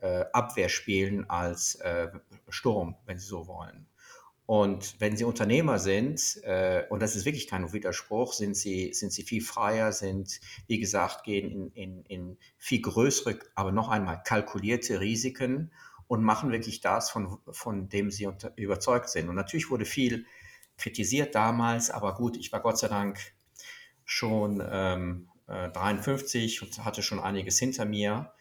äh, 0.00 0.24
Abwehr 0.32 0.68
spielen 0.68 1.28
als 1.30 1.76
äh, 1.76 2.08
Sturm, 2.48 2.96
wenn 3.06 3.18
Sie 3.18 3.26
so 3.26 3.46
wollen. 3.46 3.86
Und 4.44 5.00
wenn 5.00 5.16
Sie 5.16 5.24
Unternehmer 5.24 5.78
sind, 5.78 6.40
äh, 6.44 6.84
und 6.88 7.00
das 7.00 7.16
ist 7.16 7.24
wirklich 7.24 7.48
kein 7.48 7.72
Widerspruch, 7.72 8.32
sind 8.32 8.56
Sie, 8.56 8.92
sind 8.92 9.12
Sie 9.12 9.24
viel 9.24 9.42
freier, 9.42 9.90
sind, 9.92 10.40
wie 10.68 10.78
gesagt, 10.78 11.24
gehen 11.24 11.50
in, 11.50 11.70
in, 11.72 12.04
in 12.04 12.38
viel 12.56 12.80
größere, 12.80 13.40
aber 13.54 13.72
noch 13.72 13.88
einmal 13.88 14.22
kalkulierte 14.22 15.00
Risiken 15.00 15.72
und 16.08 16.22
machen 16.22 16.52
wirklich 16.52 16.80
das, 16.80 17.10
von, 17.10 17.38
von 17.50 17.88
dem 17.88 18.10
Sie 18.10 18.26
unter, 18.26 18.52
überzeugt 18.56 19.08
sind. 19.08 19.28
Und 19.28 19.34
natürlich 19.34 19.70
wurde 19.70 19.84
viel 19.84 20.26
kritisiert 20.76 21.34
damals, 21.34 21.90
aber 21.90 22.14
gut, 22.14 22.36
ich 22.36 22.52
war 22.52 22.60
Gott 22.60 22.78
sei 22.78 22.88
Dank 22.88 23.18
schon 24.04 24.62
ähm, 24.68 25.28
53 25.46 26.62
und 26.62 26.84
hatte 26.84 27.02
schon 27.02 27.20
einiges 27.20 27.58
hinter 27.58 27.84
mir. 27.84 28.32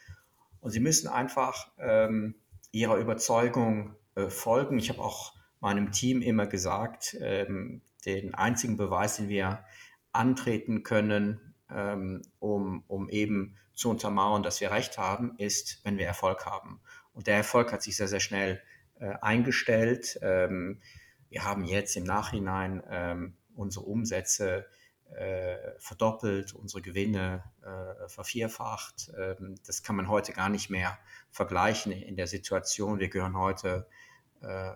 Und 0.60 0.72
sie 0.72 0.80
müssen 0.80 1.08
einfach 1.08 1.68
ähm, 1.78 2.36
ihrer 2.72 2.98
Überzeugung 2.98 3.96
äh, 4.16 4.30
folgen. 4.30 4.80
Ich 4.80 4.90
habe 4.90 5.02
auch 5.02 5.34
meinem 5.60 5.92
Team 5.92 6.22
immer 6.22 6.48
gesagt, 6.48 7.16
ähm, 7.20 7.82
den 8.06 8.34
einzigen 8.34 8.78
Beweis, 8.78 9.18
den 9.18 9.30
wir 9.30 9.64
antreten 10.12 10.84
können, 10.84 11.54
ähm, 11.70 12.22
um, 12.40 12.84
um 12.88 13.10
eben 13.10 13.56
zu 13.74 13.90
untermauern, 13.90 14.44
dass 14.44 14.62
wir 14.62 14.72
recht 14.72 14.98
haben, 14.98 15.36
ist, 15.38 15.82
wenn 15.84 15.98
wir 15.98 16.06
Erfolg 16.06 16.46
haben. 16.46 16.80
Und 17.16 17.28
der 17.28 17.38
Erfolg 17.38 17.72
hat 17.72 17.82
sich 17.82 17.96
sehr, 17.98 18.08
sehr 18.08 18.20
schnell 18.20 18.62
äh, 19.00 19.14
eingestellt. 19.22 20.20
Ähm, 20.22 20.82
wir 21.30 21.44
haben 21.44 21.64
jetzt 21.64 21.96
im 21.96 22.04
Nachhinein 22.04 22.84
ähm, 22.90 23.38
unsere 23.56 23.86
Umsätze 23.86 24.68
äh, 25.14 25.58
verdoppelt, 25.78 26.54
unsere 26.54 26.82
Gewinne 26.82 27.44
äh, 27.64 28.08
vervierfacht. 28.10 29.12
Ähm, 29.18 29.56
das 29.66 29.82
kann 29.82 29.96
man 29.96 30.10
heute 30.10 30.34
gar 30.34 30.50
nicht 30.50 30.70
mehr 30.70 31.00
vergleichen 31.32 31.92
in 31.92 32.18
der 32.18 32.28
Situation. 32.28 33.00
Wir 33.00 33.10
gehören 33.10 33.38
heute 33.38 33.88
äh, 34.42 34.72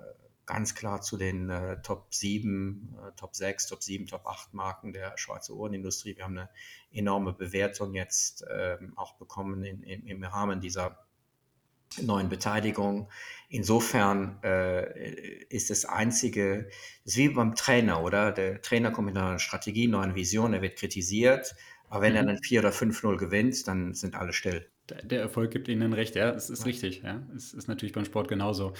ganz 0.46 0.76
klar 0.76 1.02
zu 1.02 1.18
den 1.18 1.50
äh, 1.50 1.82
Top 1.82 2.14
7, 2.14 2.98
äh, 2.98 3.12
Top 3.18 3.36
6, 3.36 3.68
Top 3.68 3.84
7, 3.84 4.08
Top 4.08 4.26
8 4.26 4.54
Marken 4.54 4.94
der 4.94 5.18
Schweizer 5.18 5.54
Uhrenindustrie. 5.54 6.16
Wir 6.16 6.24
haben 6.24 6.38
eine 6.38 6.50
enorme 6.92 7.34
Bewertung 7.34 7.94
jetzt 7.94 8.46
ähm, 8.50 8.94
auch 8.96 9.16
bekommen 9.16 9.64
in, 9.64 9.84
in, 9.84 10.08
im 10.08 10.24
Rahmen 10.24 10.62
dieser 10.62 11.06
neuen 12.02 12.30
Beteiligung. 12.30 13.10
Insofern 13.50 14.38
äh, 14.44 15.44
ist 15.50 15.70
das 15.70 15.86
Einzige, 15.86 16.70
das 17.04 17.14
ist 17.14 17.18
wie 17.18 17.30
beim 17.30 17.56
Trainer, 17.56 18.04
oder? 18.04 18.32
Der 18.32 18.62
Trainer 18.62 18.92
kommt 18.92 19.08
mit 19.08 19.18
einer 19.18 19.40
Strategie, 19.40 19.88
neuen 19.88 20.16
Vision, 20.16 20.54
er 20.54 20.62
wird 20.62 20.78
kritisiert, 20.78 21.56
aber 21.90 22.04
wenn 22.04 22.12
mhm. 22.12 22.18
er 22.18 22.26
dann 22.26 22.44
4 22.44 22.60
oder 22.60 22.70
5-0 22.70 23.18
gewinnt, 23.18 23.68
dann 23.68 23.94
sind 23.94 24.16
alle 24.16 24.34
still 24.34 24.70
der 25.04 25.22
Erfolg 25.22 25.52
gibt 25.52 25.68
Ihnen 25.68 25.94
recht, 25.94 26.16
ja, 26.16 26.32
es 26.32 26.50
ist 26.50 26.66
richtig, 26.66 27.02
ja. 27.04 27.22
Es 27.36 27.54
ist 27.54 27.68
natürlich 27.68 27.94
beim 27.94 28.06
Sport 28.06 28.28
genauso. 28.28 28.74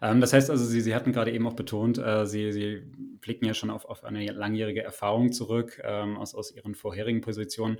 Ähm, 0.00 0.20
das 0.20 0.32
heißt 0.32 0.50
also, 0.50 0.64
Sie, 0.64 0.80
Sie 0.80 0.94
hatten 0.94 1.12
gerade 1.12 1.32
eben 1.32 1.46
auch 1.46 1.54
betont, 1.54 1.98
äh, 1.98 2.26
Sie, 2.26 2.52
Sie 2.52 2.82
blicken 3.20 3.44
ja 3.44 3.54
schon 3.54 3.70
auf, 3.70 3.84
auf 3.84 4.04
eine 4.04 4.24
langjährige 4.26 4.82
Erfahrung 4.82 5.32
zurück 5.32 5.80
ähm, 5.84 6.16
aus, 6.16 6.34
aus 6.34 6.54
Ihren 6.54 6.74
vorherigen 6.74 7.20
Positionen. 7.20 7.78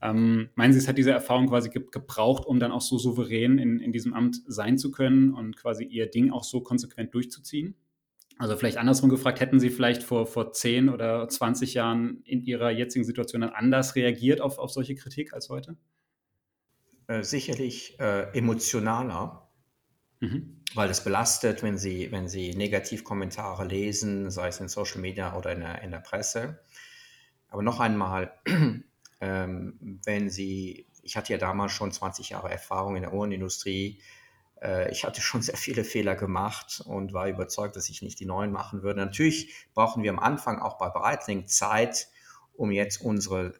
Ähm, 0.00 0.50
meinen 0.54 0.72
Sie, 0.72 0.78
es 0.78 0.88
hat 0.88 0.98
diese 0.98 1.10
Erfahrung 1.10 1.48
quasi 1.48 1.70
ge 1.70 1.82
gebraucht, 1.90 2.46
um 2.46 2.58
dann 2.58 2.72
auch 2.72 2.80
so 2.80 2.98
souverän 2.98 3.58
in, 3.58 3.80
in 3.80 3.92
diesem 3.92 4.14
Amt 4.14 4.42
sein 4.46 4.78
zu 4.78 4.90
können 4.90 5.34
und 5.34 5.56
quasi 5.56 5.84
Ihr 5.84 6.06
Ding 6.06 6.30
auch 6.30 6.44
so 6.44 6.60
konsequent 6.60 7.14
durchzuziehen? 7.14 7.74
Also 8.36 8.56
vielleicht 8.56 8.78
andersrum 8.78 9.10
gefragt, 9.10 9.40
hätten 9.40 9.60
Sie 9.60 9.70
vielleicht 9.70 10.02
vor, 10.02 10.26
vor 10.26 10.52
10 10.52 10.88
oder 10.88 11.28
20 11.28 11.74
Jahren 11.74 12.22
in 12.24 12.42
Ihrer 12.42 12.70
jetzigen 12.70 13.04
Situation 13.04 13.42
dann 13.42 13.50
anders 13.50 13.94
reagiert 13.94 14.40
auf, 14.40 14.58
auf 14.58 14.70
solche 14.72 14.96
Kritik 14.96 15.32
als 15.32 15.48
heute? 15.50 15.76
Äh, 17.06 17.22
sicherlich 17.22 18.00
äh, 18.00 18.36
emotionaler, 18.36 19.50
mhm. 20.20 20.62
weil 20.74 20.88
es 20.88 21.04
belastet, 21.04 21.62
wenn 21.62 21.76
Sie, 21.76 22.10
wenn 22.10 22.28
Sie 22.28 22.54
Negativkommentare 22.54 23.66
lesen, 23.66 24.30
sei 24.30 24.48
es 24.48 24.58
in 24.60 24.68
Social 24.68 25.00
Media 25.00 25.36
oder 25.36 25.52
in 25.52 25.60
der, 25.60 25.82
in 25.82 25.90
der 25.90 25.98
Presse. 25.98 26.60
Aber 27.48 27.62
noch 27.62 27.78
einmal, 27.78 28.32
ähm, 29.20 30.00
wenn 30.04 30.30
Sie, 30.30 30.86
ich 31.02 31.16
hatte 31.18 31.34
ja 31.34 31.38
damals 31.38 31.72
schon 31.72 31.92
20 31.92 32.30
Jahre 32.30 32.50
Erfahrung 32.50 32.96
in 32.96 33.02
der 33.02 33.12
Uhrenindustrie, 33.12 34.00
äh, 34.62 34.90
ich 34.90 35.04
hatte 35.04 35.20
schon 35.20 35.42
sehr 35.42 35.58
viele 35.58 35.84
Fehler 35.84 36.16
gemacht 36.16 36.82
und 36.86 37.12
war 37.12 37.28
überzeugt, 37.28 37.76
dass 37.76 37.90
ich 37.90 38.00
nicht 38.00 38.18
die 38.18 38.26
neuen 38.26 38.50
machen 38.50 38.82
würde. 38.82 39.00
Natürlich 39.00 39.54
brauchen 39.74 40.02
wir 40.02 40.10
am 40.10 40.18
Anfang 40.18 40.58
auch 40.58 40.78
bei 40.78 40.88
Breitling 40.88 41.46
Zeit, 41.48 42.08
um 42.54 42.70
jetzt 42.70 43.02
unsere 43.02 43.52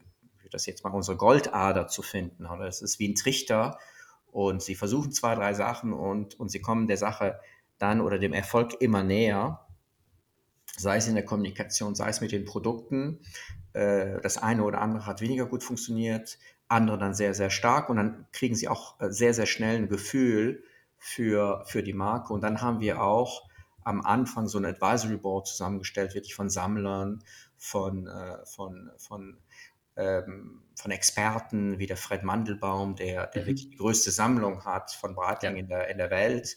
das 0.55 0.67
jetzt 0.67 0.85
mal 0.85 0.91
unsere 0.91 1.17
Goldader 1.17 1.89
zu 1.89 2.03
finden. 2.03 2.47
Oder 2.47 2.67
es 2.67 2.81
ist 2.81 2.99
wie 2.99 3.09
ein 3.09 3.15
Trichter 3.15 3.79
und 4.27 4.63
sie 4.63 4.75
versuchen 4.75 5.13
zwei, 5.13 5.35
drei 5.35 5.55
Sachen 5.55 5.93
und, 5.93 6.39
und 6.41 6.51
sie 6.51 6.61
kommen 6.61 6.87
der 6.87 6.97
Sache 6.97 7.39
dann 7.79 8.01
oder 8.01 8.19
dem 8.19 8.33
Erfolg 8.33 8.81
immer 8.81 9.03
näher, 9.03 9.67
sei 10.77 10.97
es 10.97 11.09
in 11.09 11.15
der 11.15 11.25
Kommunikation, 11.25 11.95
sei 11.95 12.09
es 12.09 12.21
mit 12.21 12.33
den 12.33 12.45
Produkten. 12.45 13.21
Äh, 13.73 14.21
das 14.23 14.39
eine 14.39 14.65
oder 14.65 14.81
andere 14.81 15.07
hat 15.07 15.21
weniger 15.21 15.47
gut 15.47 15.63
funktioniert, 15.63 16.39
andere 16.69 16.99
dann 16.99 17.15
sehr, 17.15 17.35
sehr 17.35 17.51
stark 17.51 17.91
und 17.91 17.97
dann 17.97 18.27
kriegen 18.33 18.55
sie 18.55 18.69
auch 18.69 19.01
äh, 19.01 19.11
sehr, 19.11 19.35
sehr 19.35 19.47
schnell 19.47 19.77
ein 19.77 19.89
Gefühl 19.89 20.65
für, 20.99 21.63
für 21.67 21.83
die 21.83 21.93
Marke. 21.93 22.33
Und 22.33 22.43
dann 22.43 22.61
haben 22.61 22.81
wir 22.81 23.03
auch 23.03 23.49
am 23.85 24.01
Anfang 24.01 24.49
so 24.49 24.59
ein 24.59 24.65
Advisory 24.65 25.19
Board 25.19 25.47
zusammengestellt, 25.47 26.15
wirklich 26.15 26.35
von 26.35 26.49
Sammlern, 26.49 27.23
von, 27.57 28.07
äh, 28.07 28.45
von, 28.47 28.91
von 28.97 29.39
von 29.97 30.91
Experten 30.91 31.79
wie 31.79 31.87
der 31.87 31.97
Fred 31.97 32.25
Mandelbaum, 32.25 32.97
der, 32.97 33.29
der 33.29 33.43
mhm. 33.43 33.47
wirklich 33.47 33.71
die 33.71 33.77
größte 33.77 34.11
Sammlung 34.11 34.65
hat 34.65 34.91
von 34.93 35.15
Breitling 35.15 35.55
ja. 35.55 35.61
in, 35.61 35.69
der, 35.69 35.89
in 35.89 35.99
der 35.99 36.11
Welt. 36.11 36.57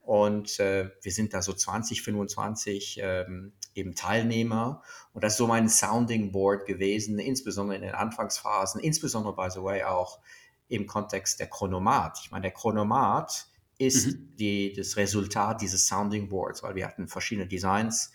Und 0.00 0.58
äh, 0.58 0.90
wir 1.02 1.12
sind 1.12 1.34
da 1.34 1.42
so 1.42 1.52
20, 1.52 2.02
25 2.02 3.00
ähm, 3.02 3.52
eben 3.74 3.94
Teilnehmer. 3.94 4.82
Und 5.12 5.22
das 5.22 5.34
ist 5.34 5.38
so 5.38 5.46
mein 5.46 5.68
Sounding 5.68 6.32
Board 6.32 6.66
gewesen, 6.66 7.18
insbesondere 7.18 7.76
in 7.76 7.82
den 7.82 7.94
Anfangsphasen, 7.94 8.80
insbesondere, 8.80 9.34
by 9.36 9.50
the 9.50 9.62
way, 9.62 9.82
auch 9.82 10.20
im 10.68 10.86
Kontext 10.86 11.40
der 11.40 11.48
Chronomat. 11.48 12.20
Ich 12.22 12.30
meine, 12.30 12.42
der 12.42 12.52
Chronomat 12.52 13.48
ist 13.76 14.06
mhm. 14.06 14.36
die, 14.36 14.72
das 14.72 14.96
Resultat 14.96 15.60
dieses 15.60 15.86
Sounding 15.86 16.28
Boards, 16.28 16.62
weil 16.62 16.74
wir 16.74 16.86
hatten 16.86 17.08
verschiedene 17.08 17.46
Designs 17.46 18.12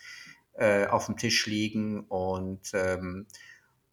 äh, 0.54 0.88
auf 0.88 1.06
dem 1.06 1.18
Tisch 1.18 1.46
liegen 1.48 2.06
und 2.08 2.72
ähm, 2.74 3.28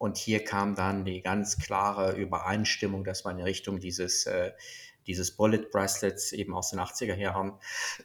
und 0.01 0.17
hier 0.17 0.43
kam 0.43 0.73
dann 0.73 1.05
die 1.05 1.21
ganz 1.21 1.59
klare 1.59 2.13
Übereinstimmung, 2.13 3.03
dass 3.03 3.23
man 3.23 3.37
in 3.37 3.43
Richtung 3.43 3.79
dieses, 3.79 4.25
äh, 4.25 4.51
dieses 5.05 5.37
Bullet 5.37 5.69
Bracelets 5.71 6.31
eben 6.31 6.55
aus 6.55 6.71
den 6.71 6.79
80er 6.79 7.15
Jahren 7.17 7.59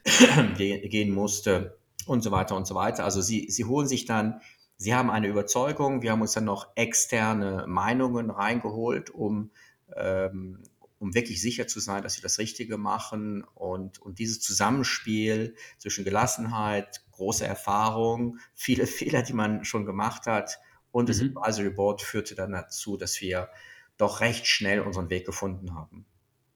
gehen 0.59 1.11
musste 1.11 1.79
und 2.05 2.23
so 2.23 2.31
weiter 2.33 2.55
und 2.55 2.67
so 2.67 2.75
weiter. 2.75 3.05
Also 3.05 3.23
sie, 3.23 3.47
sie 3.49 3.65
holen 3.65 3.88
sich 3.88 4.05
dann, 4.05 4.43
sie 4.76 4.95
haben 4.95 5.11
eine 5.11 5.26
Überzeugung, 5.26 6.03
wir 6.03 6.12
haben 6.12 6.21
uns 6.21 6.35
dann 6.35 6.45
noch 6.45 6.69
externe 6.75 7.65
Meinungen 7.67 8.29
reingeholt, 8.29 9.09
um, 9.09 9.50
ähm, 9.97 10.65
um 10.99 11.15
wirklich 11.15 11.41
sicher 11.41 11.67
zu 11.67 11.81
sein, 11.81 12.03
dass 12.03 12.12
sie 12.12 12.23
das 12.23 12.38
Richtige 12.38 12.76
machen. 12.76 13.43
Und, 13.55 14.03
und 14.03 14.19
dieses 14.19 14.43
Zusammenspiel 14.43 15.55
zwischen 15.79 16.05
Gelassenheit, 16.05 17.00
großer 17.12 17.47
Erfahrung, 17.47 18.37
viele 18.53 18.87
Fehler, 18.87 19.23
die 19.23 19.33
man 19.33 19.65
schon 19.65 19.87
gemacht 19.87 20.26
hat, 20.26 20.59
und 20.93 21.09
das 21.09 21.21
mhm. 21.21 21.37
Advisory 21.37 21.71
Board 21.71 22.02
führte 22.02 22.35
dann 22.35 22.52
dazu, 22.52 22.97
dass 22.97 23.21
wir 23.21 23.49
doch 23.97 24.21
recht 24.21 24.47
schnell 24.47 24.81
unseren 24.81 25.11
Weg 25.11 25.26
gefunden 25.26 25.75
haben. 25.75 26.07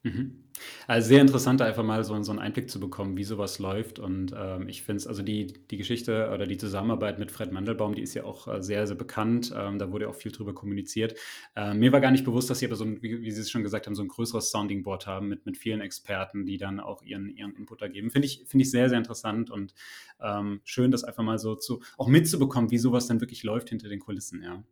Mhm. 0.03 0.45
Also 0.87 1.09
sehr 1.09 1.21
interessant, 1.21 1.63
einfach 1.63 1.83
mal 1.83 2.03
so, 2.05 2.21
so 2.23 2.33
einen 2.33 2.39
Einblick 2.39 2.71
zu 2.71 2.81
bekommen, 2.81 3.17
wie 3.17 3.25
sowas 3.25 3.59
läuft. 3.59 3.99
Und 3.99 4.35
ähm, 4.37 4.69
ich 4.69 4.83
finde 4.83 4.99
es, 4.99 5.07
also 5.07 5.23
die, 5.23 5.47
die 5.47 5.77
Geschichte 5.77 6.31
oder 6.35 6.47
die 6.47 6.57
Zusammenarbeit 6.57 7.19
mit 7.19 7.31
Fred 7.31 7.53
Mandelbaum, 7.53 7.95
die 7.95 8.03
ist 8.03 8.15
ja 8.15 8.25
auch 8.25 8.49
äh, 8.49 8.63
sehr, 8.63 8.87
sehr 8.87 8.97
bekannt. 8.97 9.53
Ähm, 9.57 9.79
da 9.79 9.93
wurde 9.93 10.09
auch 10.09 10.15
viel 10.15 10.33
drüber 10.33 10.55
kommuniziert. 10.55 11.19
Äh, 11.55 11.75
mir 11.75 11.93
war 11.93 12.01
gar 12.01 12.11
nicht 12.11 12.25
bewusst, 12.25 12.51
dass 12.51 12.61
sie 12.61 12.67
aber 12.67 12.77
so 12.77 12.85
ein, 12.85 13.03
wie, 13.03 13.21
wie, 13.23 13.31
Sie 13.31 13.41
es 13.41 13.51
schon 13.51 13.63
gesagt 13.63 13.87
haben, 13.87 13.95
so 13.95 14.03
ein 14.03 14.09
größeres 14.09 14.51
Sounding 14.51 14.83
Board 14.83 15.07
haben 15.07 15.29
mit, 15.29 15.47
mit 15.47 15.57
vielen 15.57 15.81
Experten, 15.81 16.47
die 16.47 16.57
dann 16.57 16.81
auch 16.81 17.03
ihren, 17.03 17.29
ihren 17.29 17.55
Input 17.55 17.83
da 17.83 17.89
geben. 17.89 18.11
Finde 18.11 18.27
ich, 18.27 18.45
find 18.47 18.63
ich 18.63 18.71
sehr, 18.71 18.89
sehr 18.89 18.99
interessant 18.99 19.51
und 19.51 19.75
ähm, 20.21 20.61
schön, 20.65 20.91
das 20.91 21.05
einfach 21.05 21.23
mal 21.23 21.39
so 21.39 21.55
zu, 21.57 21.81
auch 21.99 22.09
mitzubekommen, 22.09 22.71
wie 22.71 22.79
sowas 22.79 23.07
dann 23.07 23.21
wirklich 23.21 23.43
läuft 23.43 23.69
hinter 23.71 23.89
den 23.89 24.01
Kulissen, 24.01 24.43
ja. 24.43 24.63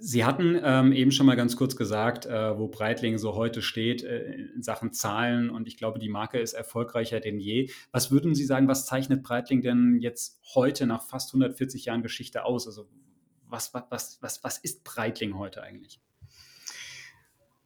Sie 0.00 0.24
hatten 0.24 0.58
ähm, 0.62 0.92
eben 0.92 1.12
schon 1.12 1.26
mal 1.26 1.36
ganz 1.36 1.56
kurz 1.56 1.76
gesagt, 1.76 2.26
äh, 2.26 2.58
wo 2.58 2.66
Breitling 2.66 3.18
so 3.18 3.36
heute 3.36 3.62
steht 3.62 4.02
äh, 4.02 4.32
in 4.54 4.62
Sachen 4.62 4.92
Zahlen 4.92 5.48
und 5.48 5.68
ich 5.68 5.76
glaube, 5.76 6.00
die 6.00 6.08
Marke 6.08 6.40
ist 6.40 6.54
erfolgreicher 6.54 7.20
denn 7.20 7.38
je. 7.38 7.70
Was 7.92 8.10
würden 8.10 8.34
Sie 8.34 8.44
sagen, 8.44 8.66
was 8.66 8.86
zeichnet 8.86 9.22
Breitling 9.22 9.62
denn 9.62 9.98
jetzt 10.00 10.40
heute 10.54 10.86
nach 10.86 11.04
fast 11.04 11.30
140 11.30 11.84
Jahren 11.84 12.02
Geschichte 12.02 12.44
aus? 12.44 12.66
Also 12.66 12.88
was, 13.46 13.72
was, 13.72 14.18
was, 14.20 14.42
was 14.42 14.58
ist 14.58 14.82
Breitling 14.82 15.38
heute 15.38 15.62
eigentlich? 15.62 16.00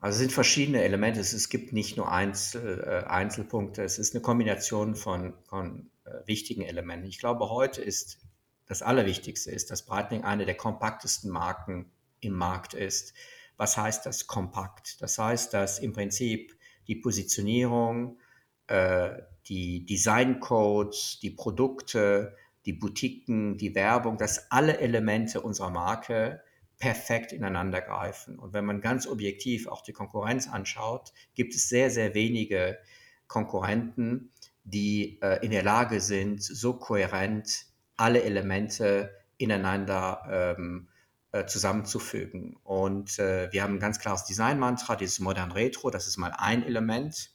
Also 0.00 0.16
es 0.16 0.20
sind 0.20 0.32
verschiedene 0.32 0.82
Elemente. 0.82 1.20
Es 1.20 1.48
gibt 1.48 1.72
nicht 1.72 1.96
nur 1.96 2.12
Einzel, 2.12 2.84
äh, 2.86 3.08
Einzelpunkte, 3.08 3.82
es 3.82 3.98
ist 3.98 4.14
eine 4.14 4.20
Kombination 4.20 4.94
von, 4.94 5.32
von 5.44 5.90
äh, 6.04 6.26
wichtigen 6.26 6.60
Elementen. 6.60 7.06
Ich 7.06 7.18
glaube, 7.18 7.48
heute 7.48 7.80
ist 7.80 8.18
das 8.66 8.82
Allerwichtigste 8.82 9.50
ist, 9.50 9.70
dass 9.70 9.84
Breitling 9.84 10.24
eine 10.24 10.46
der 10.46 10.56
kompaktesten 10.56 11.30
Marken 11.30 11.90
im 12.24 12.34
Markt 12.34 12.74
ist. 12.74 13.14
Was 13.56 13.76
heißt 13.76 14.06
das 14.06 14.26
kompakt? 14.26 15.00
Das 15.00 15.18
heißt, 15.18 15.54
dass 15.54 15.78
im 15.78 15.92
Prinzip 15.92 16.56
die 16.88 16.96
Positionierung, 16.96 18.18
äh, 18.66 19.10
die 19.46 19.86
Designcodes, 19.86 21.18
die 21.20 21.30
Produkte, 21.30 22.36
die 22.66 22.72
Boutiquen, 22.72 23.58
die 23.58 23.74
Werbung, 23.74 24.16
dass 24.16 24.50
alle 24.50 24.78
Elemente 24.78 25.40
unserer 25.40 25.70
Marke 25.70 26.42
perfekt 26.78 27.32
ineinander 27.32 27.80
greifen. 27.80 28.38
Und 28.38 28.52
wenn 28.52 28.64
man 28.64 28.80
ganz 28.80 29.06
objektiv 29.06 29.68
auch 29.68 29.82
die 29.82 29.92
Konkurrenz 29.92 30.48
anschaut, 30.48 31.12
gibt 31.34 31.54
es 31.54 31.68
sehr, 31.68 31.90
sehr 31.90 32.14
wenige 32.14 32.78
Konkurrenten, 33.26 34.32
die 34.64 35.20
äh, 35.22 35.44
in 35.44 35.50
der 35.50 35.62
Lage 35.62 36.00
sind, 36.00 36.42
so 36.42 36.74
kohärent 36.74 37.66
alle 37.96 38.22
Elemente 38.22 39.14
ineinander 39.36 40.56
ähm, 40.56 40.88
äh, 41.34 41.46
zusammenzufügen. 41.46 42.56
Und 42.62 43.18
äh, 43.18 43.52
wir 43.52 43.64
haben 43.64 43.74
ein 43.74 43.80
ganz 43.80 43.98
klares 43.98 44.24
Design-Mantra, 44.24 44.94
dieses 44.94 45.18
Modern 45.18 45.50
Retro, 45.50 45.90
das 45.90 46.06
ist 46.06 46.16
mal 46.16 46.32
ein 46.38 46.62
Element, 46.62 47.32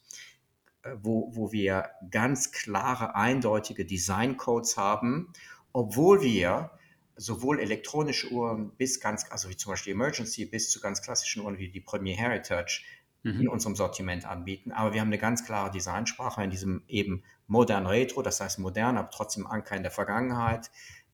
äh, 0.84 0.92
wo, 1.02 1.30
wo 1.34 1.52
wir 1.52 1.90
ganz 2.10 2.50
klare, 2.50 3.14
eindeutige 3.14 3.84
Design-Codes 3.84 4.78
haben, 4.78 5.34
obwohl 5.74 6.22
wir 6.22 6.70
sowohl 7.16 7.60
elektronische 7.60 8.32
Uhren 8.32 8.70
bis 8.78 9.00
ganz, 9.00 9.26
also 9.30 9.50
wie 9.50 9.56
zum 9.58 9.72
Beispiel 9.72 9.92
Emergency, 9.92 10.46
bis 10.46 10.70
zu 10.70 10.80
ganz 10.80 11.02
klassischen 11.02 11.42
Uhren 11.42 11.58
wie 11.58 11.68
die 11.68 11.82
Premier 11.82 12.16
Heritage 12.16 12.82
mhm. 13.22 13.42
in 13.42 13.48
unserem 13.48 13.76
Sortiment 13.76 14.24
anbieten. 14.24 14.72
Aber 14.72 14.94
wir 14.94 15.02
haben 15.02 15.08
eine 15.08 15.18
ganz 15.18 15.44
klare 15.44 15.70
Designsprache 15.70 16.42
in 16.42 16.48
diesem 16.48 16.84
eben 16.88 17.22
modern 17.46 17.86
Retro, 17.86 18.22
das 18.22 18.40
heißt 18.40 18.60
modern, 18.60 18.96
aber 18.96 19.10
trotzdem 19.10 19.46
Anker 19.46 19.76
in 19.76 19.82
der 19.82 19.92
Vergangenheit. 19.92 20.70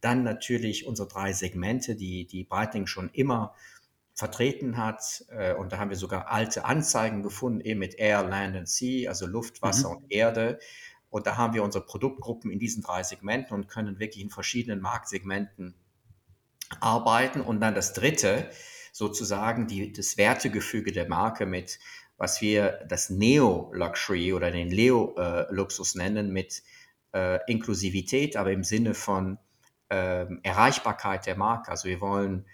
Dann 0.07 0.23
natürlich 0.23 0.87
unsere 0.87 1.09
drei 1.09 1.33
Segmente, 1.33 1.97
die, 1.97 2.29
die 2.29 2.45
Breitling 2.45 2.87
schon 2.87 3.11
immer 3.11 3.57
vertreten 4.15 4.77
hat. 4.77 5.25
Äh, 5.31 5.55
und 5.55 5.73
da 5.73 5.79
haben 5.79 5.91
wir 5.91 5.97
sogar 5.97 6.31
alte 6.31 6.65
Anzeigen 6.65 7.25
gefunden, 7.25 7.61
eben 7.61 7.81
mit 7.81 7.97
Air, 7.97 8.23
Land 8.23 8.55
and 8.55 8.69
Sea, 8.69 9.09
also 9.09 9.27
Luft, 9.27 9.63
Wasser 9.63 9.91
mhm. 9.91 9.97
und 9.97 10.13
Erde. 10.13 10.61
Und 11.11 11.27
da 11.27 11.37
haben 11.37 11.55
wir 11.55 11.65
unsere 11.65 11.85
Produktgruppen 11.85 12.53
in 12.53 12.61
diesen 12.61 12.85
drei 12.85 13.03
Segmenten 13.03 13.53
und 13.53 13.67
können 13.67 13.99
wirklich 13.99 14.23
in 14.23 14.31
verschiedenen 14.31 14.81
Marktsegmenten 14.81 15.75
arbeiten. 16.79 17.41
Und 17.41 17.59
dann 17.59 17.75
das 17.75 17.93
dritte, 17.93 18.49
sozusagen 18.93 19.67
die, 19.67 19.93
das 19.93 20.17
Wertegefüge 20.17 20.93
der 20.93 21.09
Marke 21.09 21.47
mit, 21.47 21.81
was 22.17 22.41
wir 22.41 22.79
das 22.89 23.11
Neo-Luxury 23.11 24.35
oder 24.35 24.53
den 24.53 24.71
Leo-Luxus 24.71 25.97
nennen, 25.97 26.33
mit 26.33 26.63
äh, 27.13 27.41
Inklusivität, 27.49 28.37
aber 28.37 28.53
im 28.53 28.63
Sinne 28.63 28.95
von 28.95 29.39
äh, 29.89 30.27
Erreichbarkeit 30.43 31.27
der 31.27 31.37
Marke. 31.37 31.71
Also 31.71 31.89
wir 31.89 32.01
wollen, 32.01 32.47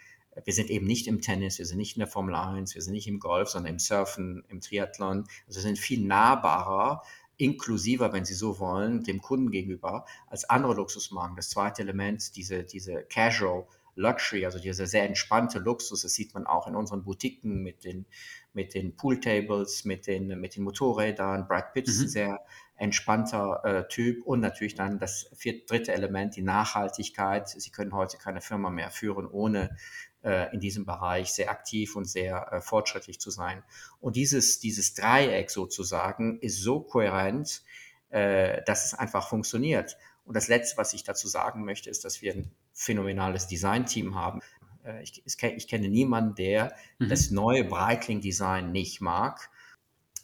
wir 0.44 0.52
sind 0.52 0.70
eben 0.70 0.86
nicht 0.86 1.06
im 1.06 1.20
Tennis, 1.20 1.58
wir 1.58 1.66
sind 1.66 1.78
nicht 1.78 1.96
in 1.96 2.00
der 2.00 2.08
Formel 2.08 2.34
1, 2.34 2.74
wir 2.74 2.82
sind 2.82 2.94
nicht 2.94 3.08
im 3.08 3.20
Golf, 3.20 3.50
sondern 3.50 3.72
im 3.74 3.78
Surfen, 3.78 4.44
im 4.48 4.60
Triathlon. 4.60 5.24
Also 5.46 5.58
wir 5.58 5.62
sind 5.62 5.78
viel 5.78 6.04
nahbarer 6.06 7.02
inklusiver, 7.36 8.12
wenn 8.12 8.24
Sie 8.24 8.34
so 8.34 8.58
wollen, 8.58 9.02
dem 9.02 9.20
Kunden 9.20 9.50
gegenüber 9.50 10.04
als 10.28 10.48
andere 10.48 10.74
Luxusmarken. 10.74 11.36
Das 11.36 11.50
zweite 11.50 11.82
Element, 11.82 12.36
diese, 12.36 12.62
diese 12.62 13.02
Casual 13.04 13.66
Luxury, 13.94 14.44
also 14.44 14.58
dieser 14.58 14.87
sehr 14.87 15.04
entspannte 15.04 15.58
Luxus, 15.58 16.02
das 16.02 16.14
sieht 16.14 16.34
man 16.34 16.46
auch 16.46 16.66
in 16.66 16.75
unseren 16.75 17.04
Boutiquen 17.04 17.62
mit 17.62 17.84
den, 17.84 18.06
mit 18.52 18.75
den 18.75 18.96
Pooltables, 18.96 19.84
mit 19.84 20.06
den, 20.06 20.40
mit 20.40 20.56
den 20.56 20.64
Motorrädern. 20.64 21.46
Brad 21.46 21.75
Pitt 21.75 21.88
ist 21.88 21.99
ein 21.99 22.04
mhm. 22.04 22.08
sehr 22.08 22.40
entspannter 22.76 23.61
äh, 23.64 23.88
Typ 23.88 24.25
und 24.25 24.40
natürlich 24.40 24.75
dann 24.75 24.99
das 24.99 25.30
vierte, 25.34 25.66
dritte 25.66 25.92
Element, 25.92 26.37
die 26.37 26.42
Nachhaltigkeit. 26.42 27.49
Sie 27.49 27.70
können 27.70 27.92
heute 27.92 28.18
keine 28.18 28.40
Firma 28.40 28.70
mehr 28.70 28.90
führen, 28.90 29.26
ohne 29.26 29.76
äh, 30.22 30.52
in 30.52 30.61
diesem 30.61 30.84
Bereich 30.84 31.32
sehr 31.32 31.50
aktiv 31.50 31.94
und 31.94 32.06
sehr 32.06 32.52
äh, 32.52 32.61
fortschrittlich 32.61 33.20
zu 33.20 33.30
sein. 33.30 33.62
Und 34.00 34.16
dieses, 34.16 34.58
dieses 34.58 34.94
Dreieck 34.94 35.50
sozusagen 35.50 36.40
ist 36.40 36.61
so 36.61 36.80
kohärent, 36.80 37.62
äh, 38.11 38.62
dass 38.64 38.84
es 38.87 38.94
einfach 38.94 39.28
funktioniert. 39.28 39.96
Und 40.25 40.37
das 40.37 40.49
Letzte, 40.49 40.76
was 40.76 40.92
ich 40.94 41.04
dazu 41.04 41.28
sagen 41.28 41.64
möchte, 41.64 41.90
ist, 41.90 42.04
dass 42.04 42.22
wir 42.22 42.34
ein 42.34 42.50
phänomenales 42.73 43.47
Design-Team 43.47 44.14
haben. 44.14 44.41
Äh, 44.85 45.02
ich, 45.02 45.23
ich, 45.25 45.69
kenne 45.69 45.88
niemanden, 45.88 46.35
der 46.35 46.75
mhm. 46.99 47.09
das 47.09 47.31
neue 47.31 47.64
Breitling-Design 47.64 48.73
nicht 48.73 49.00
mag. 49.00 49.50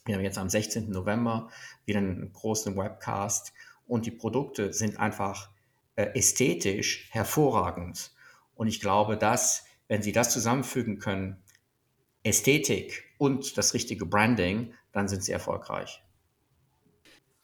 Wir 0.05 0.15
haben 0.15 0.25
jetzt 0.25 0.39
am 0.39 0.49
16. 0.49 0.91
November 0.91 1.51
wieder 1.85 1.99
einen 1.99 2.33
großen 2.33 2.77
Webcast 2.77 3.53
und 3.87 4.07
die 4.07 4.11
Produkte 4.11 4.73
sind 4.73 4.99
einfach 4.99 5.51
äh, 5.97 6.07
ästhetisch 6.15 7.09
hervorragend. 7.11 8.13
Und 8.55 8.69
ich 8.69 8.81
glaube, 8.81 9.17
dass, 9.17 9.65
wenn 9.89 10.03
Sie 10.03 10.13
das 10.13 10.33
zusammenfügen 10.33 10.99
können, 10.99 11.43
Ästhetik 12.23 13.05
und 13.19 13.57
das 13.57 13.75
richtige 13.75 14.07
Branding, 14.07 14.75
dann 14.93 15.09
sind 15.09 15.23
Sie 15.23 15.33
erfolgreich. 15.33 16.03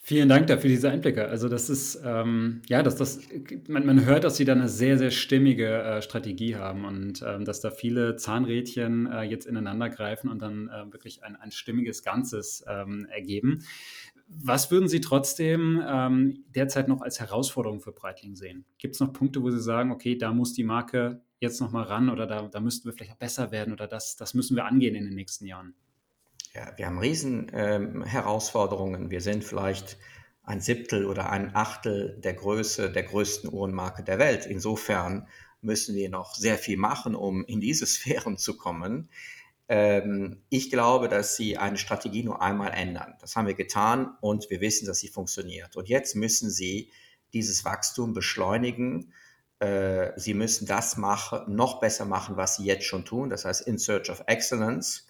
Vielen 0.07 0.29
Dank 0.29 0.49
dafür 0.49 0.69
diese 0.69 0.91
Einblicke. 0.91 1.29
Also 1.29 1.49
das 1.49 1.71
ist, 1.71 1.99
ähm, 2.05 2.61
ja, 2.69 2.83
dass 2.83 2.97
das, 2.97 3.21
man, 3.69 3.87
man 3.87 4.05
hört, 4.05 4.25
dass 4.25 4.37
Sie 4.37 4.45
da 4.45 4.53
eine 4.53 4.69
sehr, 4.69 4.99
sehr 4.99 5.11
stimmige 5.11 5.67
äh, 5.67 6.03
Strategie 6.03 6.57
haben 6.57 6.85
und 6.85 7.25
ähm, 7.27 7.47
dass 7.47 7.63
da 7.63 7.71
viele 7.71 8.17
Zahnrädchen 8.17 9.11
äh, 9.11 9.23
jetzt 9.23 9.47
ineinander 9.47 9.89
greifen 9.89 10.29
und 10.29 10.43
dann 10.43 10.69
äh, 10.69 10.93
wirklich 10.93 11.25
ein, 11.25 11.37
ein 11.37 11.51
stimmiges 11.53 12.03
Ganzes 12.03 12.63
ähm, 12.69 13.07
ergeben. 13.07 13.65
Was 14.29 14.71
würden 14.71 14.91
Sie 14.91 15.01
trotzdem 15.01 15.83
ähm, 15.89 16.45
derzeit 16.55 16.87
noch 16.87 17.01
als 17.01 17.19
Herausforderung 17.19 17.81
für 17.81 17.93
Breitling 17.93 18.37
sehen? 18.37 18.67
Gibt 18.77 18.97
es 18.97 19.01
noch 19.01 19.15
Punkte, 19.15 19.43
wo 19.43 19.51
Sie 19.51 19.63
sagen, 19.63 19.91
okay, 19.91 20.19
da 20.19 20.35
muss 20.35 20.53
die 20.53 20.65
Marke 20.65 21.23
jetzt 21.41 21.63
noch 21.63 21.73
mal 21.73 21.83
ran 21.83 22.11
oder 22.11 22.27
da, 22.27 22.43
da 22.47 22.61
müssten 22.61 22.87
wir 22.87 22.93
vielleicht 22.93 23.19
besser 23.19 23.53
werden 23.53 23.73
oder 23.73 23.87
das, 23.87 24.17
das 24.17 24.35
müssen 24.35 24.55
wir 24.55 24.67
angehen 24.67 24.97
in 24.97 25.07
den 25.07 25.15
nächsten 25.15 25.47
Jahren? 25.47 25.75
Ja, 26.55 26.73
wir 26.77 26.87
haben 26.87 26.99
riesen 26.99 27.51
ähm. 27.53 28.05
Wir 28.05 29.21
sind 29.21 29.45
vielleicht 29.45 29.99
ein 30.45 30.61
Siebtel 30.61 31.07
oder 31.07 31.31
ein 31.31 31.57
Achtel 31.57 32.21
der 32.21 32.35
Größe 32.35 32.93
der 32.93 33.03
größten 33.03 33.53
Uhrenmarke 33.53 34.05
der 34.05 34.21
Welt. 34.21 34.47
Insofern 34.47 35.27
müssen 35.63 35.97
wir 35.97 36.09
noch 36.11 36.37
sehr 36.37 36.57
viel 36.57 36.77
machen, 36.77 37.17
um 37.17 37.45
in 37.45 37.61
diese 37.61 37.87
Sphären 37.89 38.39
zu 38.39 38.57
kommen. 38.57 39.11
Ähm, 39.69 40.43
ich 40.49 40.71
glaube, 40.71 41.09
dass 41.09 41.37
sie 41.37 41.57
eine 41.57 41.77
Strategie 41.79 42.23
nur 42.23 42.41
einmal 42.41 42.71
ändern. 42.73 43.15
Das 43.21 43.35
haben 43.35 43.49
wir 43.49 43.55
getan 43.55 44.17
und 44.21 44.49
wir 44.49 44.61
wissen, 44.61 44.87
dass 44.87 45.01
sie 45.01 45.09
funktioniert. 45.09 45.75
Und 45.75 45.89
jetzt 45.89 46.15
müssen 46.15 46.51
sie 46.51 46.93
dieses 47.33 47.65
Wachstum 47.65 48.13
beschleunigen. 48.13 49.13
Äh, 49.59 50.13
sie 50.15 50.35
müssen 50.35 50.67
das 50.67 50.97
machen, 50.99 51.53
noch 51.53 51.81
besser 51.81 52.05
machen, 52.05 52.37
was 52.37 52.57
sie 52.57 52.65
jetzt 52.65 52.85
schon 52.85 53.05
tun. 53.05 53.29
Das 53.29 53.45
heißt, 53.45 53.63
in 53.63 53.79
Search 53.79 54.09
of 54.09 54.23
Excellence 54.29 55.09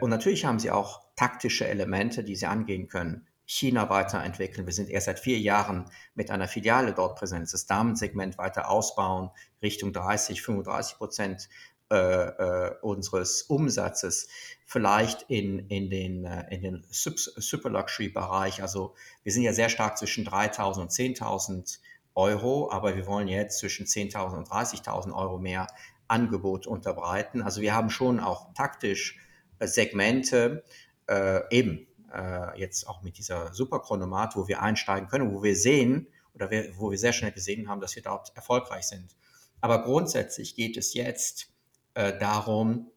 und 0.00 0.10
natürlich 0.10 0.44
haben 0.44 0.58
sie 0.58 0.70
auch 0.70 1.00
taktische 1.16 1.66
Elemente, 1.66 2.22
die 2.22 2.36
sie 2.36 2.44
angehen 2.44 2.86
können. 2.88 3.26
China 3.46 3.90
weiterentwickeln. 3.90 4.66
Wir 4.66 4.72
sind 4.72 4.88
erst 4.88 5.06
seit 5.06 5.18
vier 5.18 5.38
Jahren 5.38 5.86
mit 6.14 6.30
einer 6.30 6.48
Filiale 6.48 6.92
dort 6.92 7.18
präsent. 7.18 7.52
Das 7.52 7.66
Damensegment 7.66 8.38
weiter 8.38 8.70
ausbauen, 8.70 9.30
Richtung 9.62 9.92
30, 9.92 10.42
35 10.42 10.96
Prozent 10.96 11.48
äh, 11.90 11.96
äh, 11.96 12.74
unseres 12.80 13.42
Umsatzes. 13.42 14.28
Vielleicht 14.64 15.22
in, 15.28 15.68
in 15.68 15.90
den, 15.90 16.24
äh, 16.24 16.54
in 16.54 16.62
den 16.62 16.86
Super 16.88 17.70
Luxury 17.70 18.08
Bereich. 18.08 18.62
Also 18.62 18.94
wir 19.22 19.32
sind 19.32 19.42
ja 19.42 19.52
sehr 19.52 19.68
stark 19.68 19.98
zwischen 19.98 20.26
3.000 20.26 20.80
und 20.80 20.90
10.000 20.90 21.78
Euro, 22.14 22.70
aber 22.70 22.96
wir 22.96 23.06
wollen 23.06 23.28
jetzt 23.28 23.58
zwischen 23.58 23.86
10.000 23.86 24.36
und 24.38 24.48
30.000 24.48 25.12
Euro 25.12 25.38
mehr 25.38 25.66
Angebot 26.08 26.66
unterbreiten. 26.66 27.42
Also 27.42 27.60
wir 27.60 27.74
haben 27.74 27.90
schon 27.90 28.20
auch 28.20 28.54
taktisch 28.54 29.18
Segmente 29.60 30.64
äh, 31.08 31.40
eben 31.50 31.86
äh, 32.12 32.58
jetzt 32.58 32.86
auch 32.86 33.02
mit 33.02 33.18
dieser 33.18 33.52
Superchronomat, 33.52 34.36
wo 34.36 34.48
wir 34.48 34.62
einsteigen 34.62 35.08
können, 35.08 35.34
wo 35.34 35.42
wir 35.42 35.56
sehen 35.56 36.08
oder 36.34 36.50
wir, 36.50 36.76
wo 36.76 36.90
wir 36.90 36.98
sehr 36.98 37.12
schnell 37.12 37.32
gesehen 37.32 37.68
haben, 37.68 37.80
dass 37.80 37.96
wir 37.96 38.02
dort 38.02 38.34
erfolgreich 38.36 38.84
sind. 38.86 39.16
Aber 39.60 39.82
grundsätzlich 39.82 40.56
geht 40.56 40.76
es 40.76 40.94
jetzt 40.94 41.48
äh, 41.94 42.18
darum, 42.18 42.90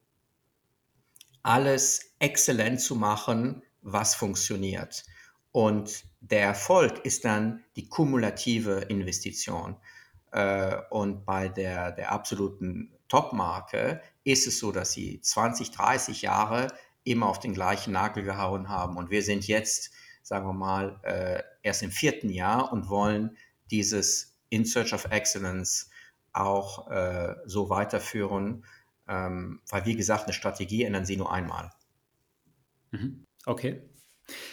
alles 1.43 2.13
exzellent 2.19 2.81
zu 2.81 2.95
machen, 2.95 3.63
was 3.81 4.15
funktioniert. 4.15 5.05
Und 5.51 6.03
der 6.19 6.41
Erfolg 6.41 7.05
ist 7.05 7.23
dann 7.25 7.63
die 7.75 7.87
kumulative 7.87 8.81
Investition. 8.89 9.77
Äh, 10.31 10.75
und 10.89 11.25
bei 11.25 11.47
der, 11.47 11.93
der 11.93 12.11
absoluten 12.11 12.96
Top-Marke 13.07 14.01
ist 14.23 14.47
es 14.47 14.59
so, 14.59 14.71
dass 14.71 14.91
sie 14.91 15.21
20, 15.21 15.71
30 15.71 16.21
Jahre 16.21 16.67
immer 17.03 17.27
auf 17.27 17.39
den 17.39 17.53
gleichen 17.53 17.93
Nagel 17.93 18.23
gehauen 18.23 18.69
haben. 18.69 18.97
Und 18.97 19.09
wir 19.09 19.23
sind 19.23 19.47
jetzt, 19.47 19.91
sagen 20.23 20.45
wir 20.45 20.53
mal, 20.53 20.99
äh, 21.03 21.41
erst 21.63 21.83
im 21.83 21.91
vierten 21.91 22.29
Jahr 22.29 22.71
und 22.71 22.89
wollen 22.89 23.37
dieses 23.71 24.37
In 24.49 24.65
Search 24.65 24.93
of 24.93 25.05
Excellence 25.05 25.89
auch 26.33 26.89
äh, 26.91 27.35
so 27.45 27.69
weiterführen, 27.69 28.65
ähm, 29.07 29.61
weil 29.69 29.85
wie 29.85 29.95
gesagt, 29.95 30.25
eine 30.25 30.33
Strategie 30.33 30.83
ändern 30.83 31.05
sie 31.05 31.17
nur 31.17 31.31
einmal. 31.31 31.71
Mhm. 32.91 33.25
Okay. 33.45 33.81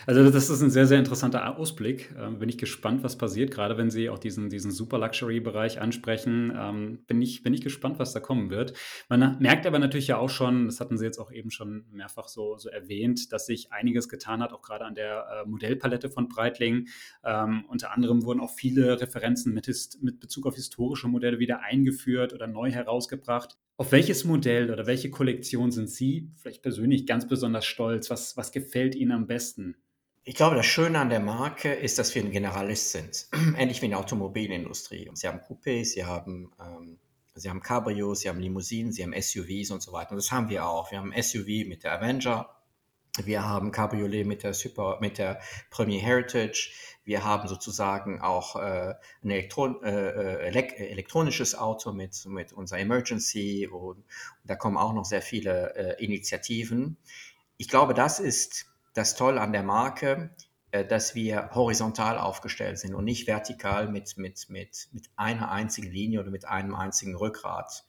Also 0.07 0.31
das 0.31 0.51
ist 0.51 0.61
ein 0.61 0.71
sehr, 0.71 0.87
sehr 0.87 0.99
interessanter 0.99 1.59
Ausblick. 1.59 2.15
Ähm, 2.19 2.39
bin 2.39 2.49
ich 2.49 2.59
gespannt, 2.59 3.03
was 3.03 3.19
passiert, 3.19 3.51
gerade 3.51 3.77
wenn 3.77 3.91
Sie 3.91 4.09
auch 4.09 4.19
diesen, 4.19 4.49
diesen 4.49 4.71
Super-Luxury-Bereich 4.71 5.81
ansprechen. 5.81 6.53
Ähm, 6.57 7.05
bin, 7.07 7.21
ich, 7.21 7.43
bin 7.43 7.55
ich 7.55 7.61
gespannt, 7.61 7.99
was 7.99 8.13
da 8.13 8.21
kommen 8.21 8.51
wird. 8.51 8.75
Man 9.09 9.37
merkt 9.41 9.67
aber 9.67 9.79
natürlich 9.79 10.09
ja 10.09 10.19
auch 10.19 10.29
schon, 10.31 10.67
das 10.67 10.81
hatten 10.81 10.97
Sie 10.97 11.05
jetzt 11.05 11.19
auch 11.19 11.33
eben 11.33 11.51
schon 11.51 11.87
mehrfach 11.91 12.29
so, 12.29 12.57
so 12.57 12.69
erwähnt, 12.69 13.33
dass 13.33 13.47
sich 13.47 13.73
einiges 13.73 14.09
getan 14.09 14.43
hat, 14.43 14.53
auch 14.53 14.63
gerade 14.63 14.85
an 14.85 14.95
der 14.95 15.27
äh, 15.45 15.49
Modellpalette 15.49 16.09
von 16.09 16.29
Breitling. 16.29 16.89
Ähm, 17.25 17.65
unter 17.69 17.93
anderem 17.93 18.25
wurden 18.25 18.41
auch 18.41 18.55
viele 18.55 19.01
Referenzen 19.01 19.55
mit, 19.55 19.67
mit 20.01 20.21
Bezug 20.21 20.47
auf 20.47 20.55
historische 20.55 21.09
Modelle 21.09 21.39
wieder 21.39 21.63
eingeführt 21.63 22.33
oder 22.33 22.47
neu 22.47 22.71
herausgebracht. 22.71 23.57
Auf 23.77 23.91
welches 23.91 24.25
Modell 24.25 24.71
oder 24.71 24.87
welche 24.87 25.11
Kollektion 25.11 25.73
sind 25.73 25.91
Sie 25.91 26.31
vielleicht 26.37 26.63
persönlich 26.63 27.07
ganz 27.07 27.27
besonders 27.27 27.65
stolz? 27.65 28.09
Was, 28.09 28.37
was 28.37 28.53
gefällt 28.53 28.95
Ihnen 28.95 29.11
am 29.11 29.27
besten? 29.27 29.77
Ich 30.23 30.37
glaube, 30.37 30.55
das 30.55 30.67
Schöne 30.67 31.01
an 31.01 31.11
der 31.11 31.21
Marke 31.21 31.73
ist, 31.73 31.99
dass 31.99 32.15
wir 32.15 32.23
ein 32.23 32.31
Generalist 32.31 32.93
sind. 32.93 33.27
Ähnlich 33.59 33.83
wie 33.83 33.87
in 33.87 33.91
der 33.91 33.99
Automobilindustrie. 33.99 35.11
Sie 35.15 35.27
haben 35.27 35.41
Coupés, 35.41 35.87
Sie 35.87 36.05
haben, 36.05 36.53
ähm, 36.61 36.99
Sie 37.35 37.51
haben 37.51 37.61
Cabrios, 37.61 38.21
Sie 38.21 38.29
haben 38.29 38.39
Limousinen, 38.39 38.93
Sie 38.93 39.03
haben 39.03 39.13
SUVs 39.13 39.73
und 39.73 39.83
so 39.83 39.93
weiter. 39.93 40.13
Und 40.13 40.19
das 40.19 40.31
haben 40.31 40.49
wir 40.49 40.67
auch. 40.67 40.93
Wir 40.93 40.99
haben 40.99 41.13
ein 41.13 41.23
SUV 41.23 41.67
mit 41.67 41.83
der 41.83 42.01
Avenger, 42.01 42.49
wir 43.23 43.45
haben 43.45 43.71
Cabriolet 43.71 44.27
mit 44.27 44.43
der 44.43 44.55
Super, 44.55 44.99
mit 45.01 45.19
der 45.19 45.41
Premier 45.71 46.01
Heritage. 46.01 46.73
Wir 47.05 47.25
haben 47.25 47.49
sozusagen 47.49 48.21
auch 48.21 48.57
äh, 48.57 48.95
ein 49.23 49.31
Elektron, 49.31 49.83
äh, 49.85 50.47
elek 50.49 50.79
elektronisches 50.79 51.55
Auto 51.55 51.93
mit, 51.93 52.25
mit 52.27 52.53
unserer 52.53 52.81
Emergency 52.81 53.69
und, 53.69 53.99
und, 53.99 54.05
da 54.45 54.57
kommen 54.57 54.77
auch 54.77 54.95
noch 54.95 55.05
sehr 55.05 55.23
viele 55.23 55.75
äh, 55.77 56.05
Initiativen. 56.05 56.97
Ich 57.57 57.69
glaube, 57.69 57.95
das 57.95 58.19
ist 58.19 58.67
das 58.95 59.17
Tolle 59.17 59.41
an 59.41 59.53
der 59.53 59.63
Marke, 59.63 60.31
äh, 60.73 60.85
dass 60.85 61.15
wir 61.15 61.51
horizontal 61.55 62.19
aufgestellt 62.19 62.79
sind 62.79 62.95
und 62.95 63.05
nicht 63.05 63.29
vertikal 63.29 63.89
mit, 63.89 64.17
mit, 64.17 64.49
mit, 64.49 64.89
mit 64.93 65.09
einer 65.15 65.53
einzigen 65.53 65.93
Linie 65.93 66.21
oder 66.21 66.31
mit 66.31 66.47
einem 66.47 66.75
einzigen 66.75 67.15
Rückgrat. 67.15 67.85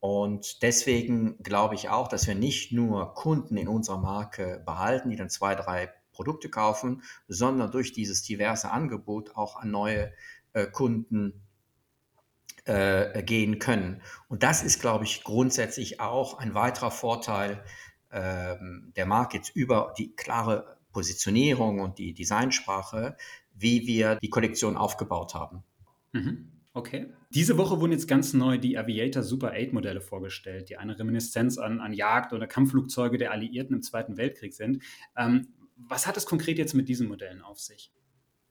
Und 0.00 0.62
deswegen 0.62 1.42
glaube 1.42 1.74
ich 1.74 1.88
auch, 1.88 2.08
dass 2.08 2.26
wir 2.26 2.34
nicht 2.34 2.72
nur 2.72 3.14
Kunden 3.14 3.56
in 3.56 3.68
unserer 3.68 3.98
Marke 3.98 4.62
behalten, 4.64 5.10
die 5.10 5.16
dann 5.16 5.30
zwei, 5.30 5.54
drei 5.54 5.92
Produkte 6.12 6.48
kaufen, 6.48 7.02
sondern 7.26 7.70
durch 7.70 7.92
dieses 7.92 8.22
diverse 8.22 8.70
Angebot 8.70 9.36
auch 9.36 9.56
an 9.56 9.70
neue 9.70 10.12
äh, 10.52 10.66
Kunden 10.66 11.42
äh, 12.64 13.22
gehen 13.22 13.58
können. 13.58 14.02
Und 14.28 14.42
das 14.42 14.62
ist, 14.62 14.80
glaube 14.80 15.04
ich, 15.04 15.24
grundsätzlich 15.24 16.00
auch 16.00 16.38
ein 16.38 16.54
weiterer 16.54 16.90
Vorteil 16.90 17.64
ähm, 18.10 18.92
der 18.96 19.06
Marke 19.06 19.38
jetzt 19.38 19.54
über 19.54 19.94
die 19.96 20.14
klare 20.14 20.78
Positionierung 20.92 21.80
und 21.80 21.98
die 21.98 22.14
Designsprache, 22.14 23.16
wie 23.54 23.86
wir 23.86 24.16
die 24.16 24.30
Kollektion 24.30 24.76
aufgebaut 24.76 25.34
haben. 25.34 25.62
Mhm. 26.12 26.57
Okay. 26.74 27.08
Diese 27.30 27.58
Woche 27.58 27.80
wurden 27.80 27.92
jetzt 27.92 28.08
ganz 28.08 28.34
neu 28.34 28.58
die 28.58 28.78
Aviator 28.78 29.22
Super 29.22 29.52
8 29.52 29.72
Modelle 29.72 30.00
vorgestellt, 30.00 30.68
die 30.68 30.76
eine 30.76 30.98
Reminiszenz 30.98 31.58
an, 31.58 31.80
an 31.80 31.92
Jagd- 31.92 32.32
oder 32.32 32.46
Kampfflugzeuge 32.46 33.18
der 33.18 33.32
Alliierten 33.32 33.76
im 33.76 33.82
Zweiten 33.82 34.16
Weltkrieg 34.16 34.54
sind. 34.54 34.82
Ähm, 35.16 35.48
was 35.76 36.06
hat 36.06 36.16
es 36.16 36.26
konkret 36.26 36.58
jetzt 36.58 36.74
mit 36.74 36.88
diesen 36.88 37.08
Modellen 37.08 37.42
auf 37.42 37.58
sich? 37.60 37.92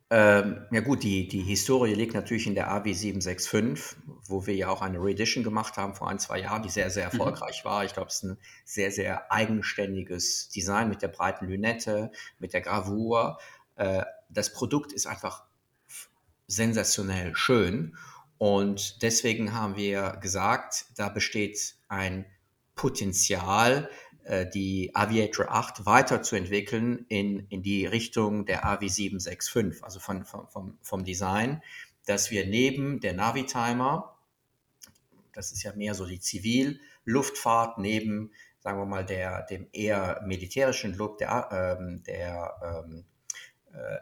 Ähm, 0.10 0.66
ja 0.72 0.80
gut, 0.80 1.04
die, 1.04 1.28
die 1.28 1.42
Historie 1.42 1.94
liegt 1.94 2.14
natürlich 2.14 2.48
in 2.48 2.56
der 2.56 2.72
AW765, 2.72 3.98
wo 4.28 4.48
wir 4.48 4.56
ja 4.56 4.70
auch 4.70 4.82
eine 4.82 5.04
Reedition 5.04 5.44
gemacht 5.44 5.76
haben 5.76 5.96
vor 5.96 6.08
ein, 6.08 6.18
zwei 6.18 6.40
Jahren, 6.40 6.64
die 6.64 6.70
sehr, 6.70 6.90
sehr 6.90 7.08
mhm. 7.08 7.20
erfolgreich 7.20 7.64
mhm. 7.64 7.70
war. 7.70 7.84
Ich 7.84 7.94
glaube, 7.94 8.08
es 8.08 8.16
ist 8.16 8.24
ein 8.24 8.38
sehr, 8.64 8.92
sehr 8.92 9.32
eigenständiges 9.32 10.48
Design 10.48 10.88
mit 10.88 11.02
der 11.02 11.10
breiten 11.10 11.48
Lünette, 11.48 12.12
mit 12.40 12.54
der 12.54 12.62
Gravur. 12.62 13.38
Äh, 13.76 14.04
das 14.30 14.54
Produkt 14.54 14.94
ist 14.94 15.08
einfach 15.08 15.47
sensationell 16.48 17.36
schön. 17.36 17.96
Und 18.38 19.02
deswegen 19.02 19.54
haben 19.54 19.76
wir 19.76 20.18
gesagt, 20.22 20.86
da 20.96 21.10
besteht 21.10 21.76
ein 21.88 22.26
Potenzial, 22.76 23.90
äh, 24.24 24.48
die 24.48 24.92
Aviator 24.94 25.50
8 25.50 25.86
weiterzuentwickeln 25.86 27.06
in, 27.10 27.48
in 27.50 27.64
die 27.64 27.86
Richtung 27.86 28.46
der 28.46 28.66
AV765, 28.66 29.84
also 29.84 30.00
von, 30.00 30.26
von, 30.26 30.48
vom, 30.48 30.78
vom 30.82 31.04
Design, 31.04 31.62
dass 32.06 32.30
wir 32.30 32.46
neben 32.46 33.00
der 33.00 33.14
Navitimer, 33.14 34.16
das 35.34 35.52
ist 35.52 35.64
ja 35.64 35.74
mehr 35.74 35.94
so 35.94 36.06
die 36.06 36.20
Zivilluftfahrt, 36.20 37.78
neben, 37.80 38.32
sagen 38.60 38.80
wir 38.80 38.86
mal, 38.86 39.06
der, 39.06 39.44
dem 39.44 39.68
eher 39.72 40.22
militärischen 40.26 40.94
Look 40.96 41.18
der, 41.18 41.78
ähm, 41.80 42.04
der 42.04 42.84
ähm, 42.86 43.00
äh, 43.00 43.17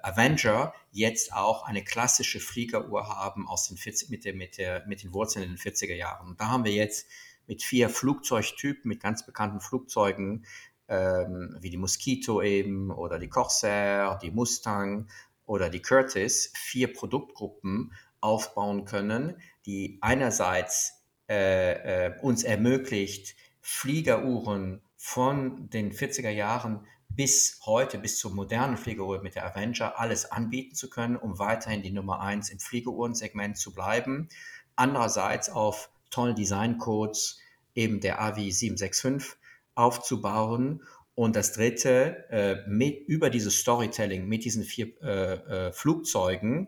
Avenger 0.02 0.74
jetzt 0.92 1.34
auch 1.34 1.64
eine 1.64 1.84
klassische 1.84 2.40
Fliegeruhr 2.40 3.08
haben 3.08 3.48
aus 3.48 3.68
den 3.68 3.78
40, 3.78 4.10
mit, 4.10 4.26
der, 4.26 4.34
mit, 4.34 4.58
der, 4.58 4.86
mit 4.88 5.04
den 5.04 5.14
Wurzeln 5.14 5.44
in 5.44 5.52
den 5.52 5.58
40er 5.58 5.96
Jahren. 5.96 6.30
Und 6.30 6.42
da 6.42 6.48
haben 6.48 6.66
wir 6.66 6.72
jetzt 6.72 7.08
mit 7.48 7.64
vier 7.64 7.90
Flugzeugtypen, 7.90 8.90
mit 8.90 9.02
ganz 9.02 9.26
bekannten 9.26 9.62
Flugzeugen, 9.62 10.46
ähm, 10.88 11.58
wie 11.60 11.70
die 11.70 11.78
Mosquito 11.78 12.42
eben 12.42 12.92
oder 12.92 13.20
die 13.20 13.30
Corsair, 13.30 14.20
die 14.22 14.32
Mustang 14.32 15.08
oder 15.46 15.70
die 15.70 15.82
Curtis, 15.82 16.52
vier 16.56 16.92
Produktgruppen 16.94 17.94
aufbauen 18.22 18.86
können, 18.86 19.40
die 19.66 19.98
einerseits 20.02 21.04
äh, 21.30 22.08
äh, 22.08 22.20
uns 22.22 22.44
ermöglicht, 22.44 23.36
Fliegeruhren 23.62 24.82
von 24.96 25.70
den 25.70 25.92
40er 25.92 26.30
Jahren 26.30 26.86
bis 27.16 27.60
heute, 27.66 27.98
bis 27.98 28.18
zur 28.18 28.34
modernen 28.34 28.78
Fliegeruhr 28.78 29.22
mit 29.22 29.36
der 29.36 29.46
Avenger, 29.46 30.00
alles 30.00 30.32
anbieten 30.32 30.76
zu 30.76 30.90
können, 30.90 31.16
um 31.16 31.40
weiterhin 31.40 31.82
die 31.82 31.92
Nummer 31.92 32.20
eins 32.20 32.50
im 32.50 32.60
Fliegeuhrensegment 32.60 33.58
zu 33.58 33.74
bleiben. 33.74 34.30
Andererseits 34.76 35.50
auf 35.50 35.90
tollen 36.10 36.36
Designcodes 36.36 37.40
eben 37.74 38.00
der 38.00 38.22
AVI 38.22 38.52
765 38.52 39.38
aufzubauen. 39.76 40.84
Und 41.14 41.36
das 41.36 41.54
dritte, 41.54 42.30
äh, 42.30 42.68
mit, 42.68 43.08
über 43.08 43.30
dieses 43.30 43.60
Storytelling 43.60 44.28
mit 44.28 44.44
diesen 44.44 44.64
vier 44.64 45.02
äh, 45.02 45.68
äh, 45.68 45.72
Flugzeugen 45.72 46.68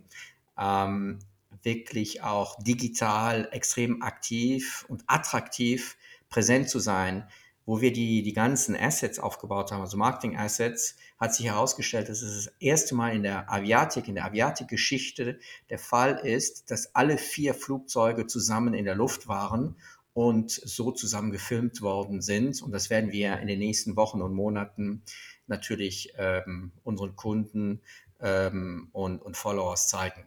ähm, 0.58 1.20
wirklich 1.64 2.24
auch 2.24 2.62
digital 2.64 3.50
extrem 3.52 4.02
aktiv 4.02 4.86
und 4.88 5.04
attraktiv 5.08 5.98
präsent 6.30 6.70
zu 6.70 6.80
sein 6.80 7.28
wo 7.68 7.82
wir 7.82 7.92
die, 7.92 8.24
die 8.24 8.32
ganzen 8.32 8.78
Assets 8.78 9.20
aufgebaut 9.20 9.72
haben, 9.74 9.82
also 9.82 9.98
Marketing-Assets, 9.98 10.96
hat 11.20 11.36
sich 11.36 11.48
herausgestellt, 11.48 12.08
dass 12.08 12.22
es 12.22 12.46
das 12.46 12.54
erste 12.60 12.96
Mal 12.96 13.14
in 13.14 13.24
der 13.24 13.52
Aviatik, 13.52 14.08
in 14.08 14.16
der 14.16 14.24
Aviatik-Geschichte 14.24 15.38
der 15.70 15.78
Fall 15.78 16.16
ist, 16.26 16.72
dass 16.72 16.96
alle 16.96 17.18
vier 17.18 17.54
Flugzeuge 17.54 18.26
zusammen 18.26 18.74
in 18.74 18.86
der 18.86 18.96
Luft 18.96 19.28
waren 19.28 19.76
und 20.14 20.50
so 20.50 20.92
zusammen 20.92 21.32
gefilmt 21.32 21.82
worden 21.82 22.22
sind. 22.22 22.62
Und 22.62 22.72
das 22.72 22.90
werden 22.90 23.12
wir 23.12 23.38
in 23.40 23.48
den 23.48 23.60
nächsten 23.60 23.98
Wochen 23.98 24.22
und 24.22 24.34
Monaten 24.34 25.04
natürlich 25.46 26.14
ähm, 26.18 26.72
unseren 26.86 27.18
Kunden 27.18 27.82
ähm, 28.22 28.88
und, 28.94 29.22
und 29.22 29.36
Followers 29.36 29.90
zeigen. 29.90 30.24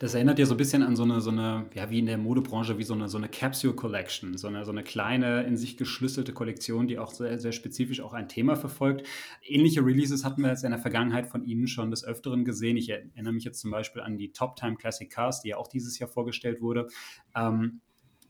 Das 0.00 0.14
erinnert 0.14 0.38
ja 0.38 0.46
so 0.46 0.54
ein 0.54 0.58
bisschen 0.58 0.84
an 0.84 0.94
so 0.94 1.02
eine, 1.02 1.20
so 1.20 1.30
eine, 1.30 1.68
ja, 1.74 1.90
wie 1.90 1.98
in 1.98 2.06
der 2.06 2.18
Modebranche, 2.18 2.78
wie 2.78 2.84
so 2.84 2.94
eine, 2.94 3.08
so 3.08 3.18
eine 3.18 3.28
Capsule 3.28 3.74
Collection, 3.74 4.38
so 4.38 4.46
eine, 4.46 4.64
so 4.64 4.70
eine 4.70 4.84
kleine, 4.84 5.42
in 5.42 5.56
sich 5.56 5.76
geschlüsselte 5.76 6.32
Kollektion, 6.32 6.86
die 6.86 7.00
auch 7.00 7.10
sehr, 7.10 7.36
sehr 7.40 7.50
spezifisch 7.50 8.00
auch 8.00 8.12
ein 8.12 8.28
Thema 8.28 8.54
verfolgt. 8.54 9.04
Ähnliche 9.42 9.84
Releases 9.84 10.24
hatten 10.24 10.42
wir 10.42 10.50
jetzt 10.50 10.62
in 10.62 10.70
der 10.70 10.78
Vergangenheit 10.78 11.26
von 11.26 11.44
Ihnen 11.44 11.66
schon 11.66 11.90
des 11.90 12.04
Öfteren 12.04 12.44
gesehen. 12.44 12.76
Ich 12.76 12.90
erinnere 12.90 13.32
mich 13.32 13.42
jetzt 13.42 13.60
zum 13.60 13.72
Beispiel 13.72 14.00
an 14.00 14.16
die 14.16 14.30
Top 14.30 14.54
Time 14.54 14.76
Classic 14.76 15.10
Cars, 15.10 15.40
die 15.40 15.48
ja 15.48 15.56
auch 15.56 15.66
dieses 15.66 15.98
Jahr 15.98 16.08
vorgestellt 16.08 16.60
wurde. 16.60 16.86
Ähm, 17.34 17.80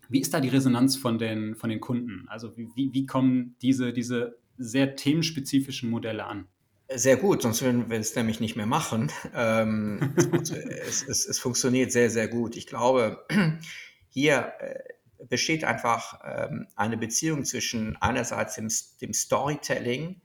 wie 0.09 0.21
ist 0.21 0.33
da 0.33 0.41
die 0.41 0.49
Resonanz 0.49 0.97
von 0.97 1.19
den, 1.19 1.55
von 1.55 1.69
den 1.69 1.81
Kunden? 1.81 2.25
Also 2.29 2.57
wie, 2.57 2.91
wie, 2.95 3.05
kommen 3.05 3.57
diese, 3.61 3.93
diese 3.93 4.39
sehr 4.57 4.97
themenspezifischen 4.97 5.91
Modelle 5.91 6.25
an? 6.25 6.47
Sehr 6.91 7.19
gut, 7.19 7.43
sonst 7.43 7.61
würden 7.61 7.91
wir 7.91 7.99
es 7.99 8.15
nämlich 8.15 8.41
nicht 8.41 8.57
mehr 8.57 8.67
machen. 8.67 9.13
Ähm, 9.35 10.15
es, 10.17 11.03
es, 11.07 11.29
es, 11.29 11.39
funktioniert 11.39 11.93
sehr, 11.93 12.11
sehr 12.11 12.29
gut. 12.29 12.57
Ich 12.57 12.67
glaube, 12.67 13.25
hier 14.09 14.53
äh, 14.59 15.25
besteht 15.29 15.65
einfach 15.65 16.21
ähm, 16.25 16.67
eine 16.77 16.97
Beziehung 16.97 17.45
zwischen 17.45 17.97
einerseits 17.97 18.55
dem, 18.55 18.69
dem 19.01 19.13
Storytelling 19.13 20.23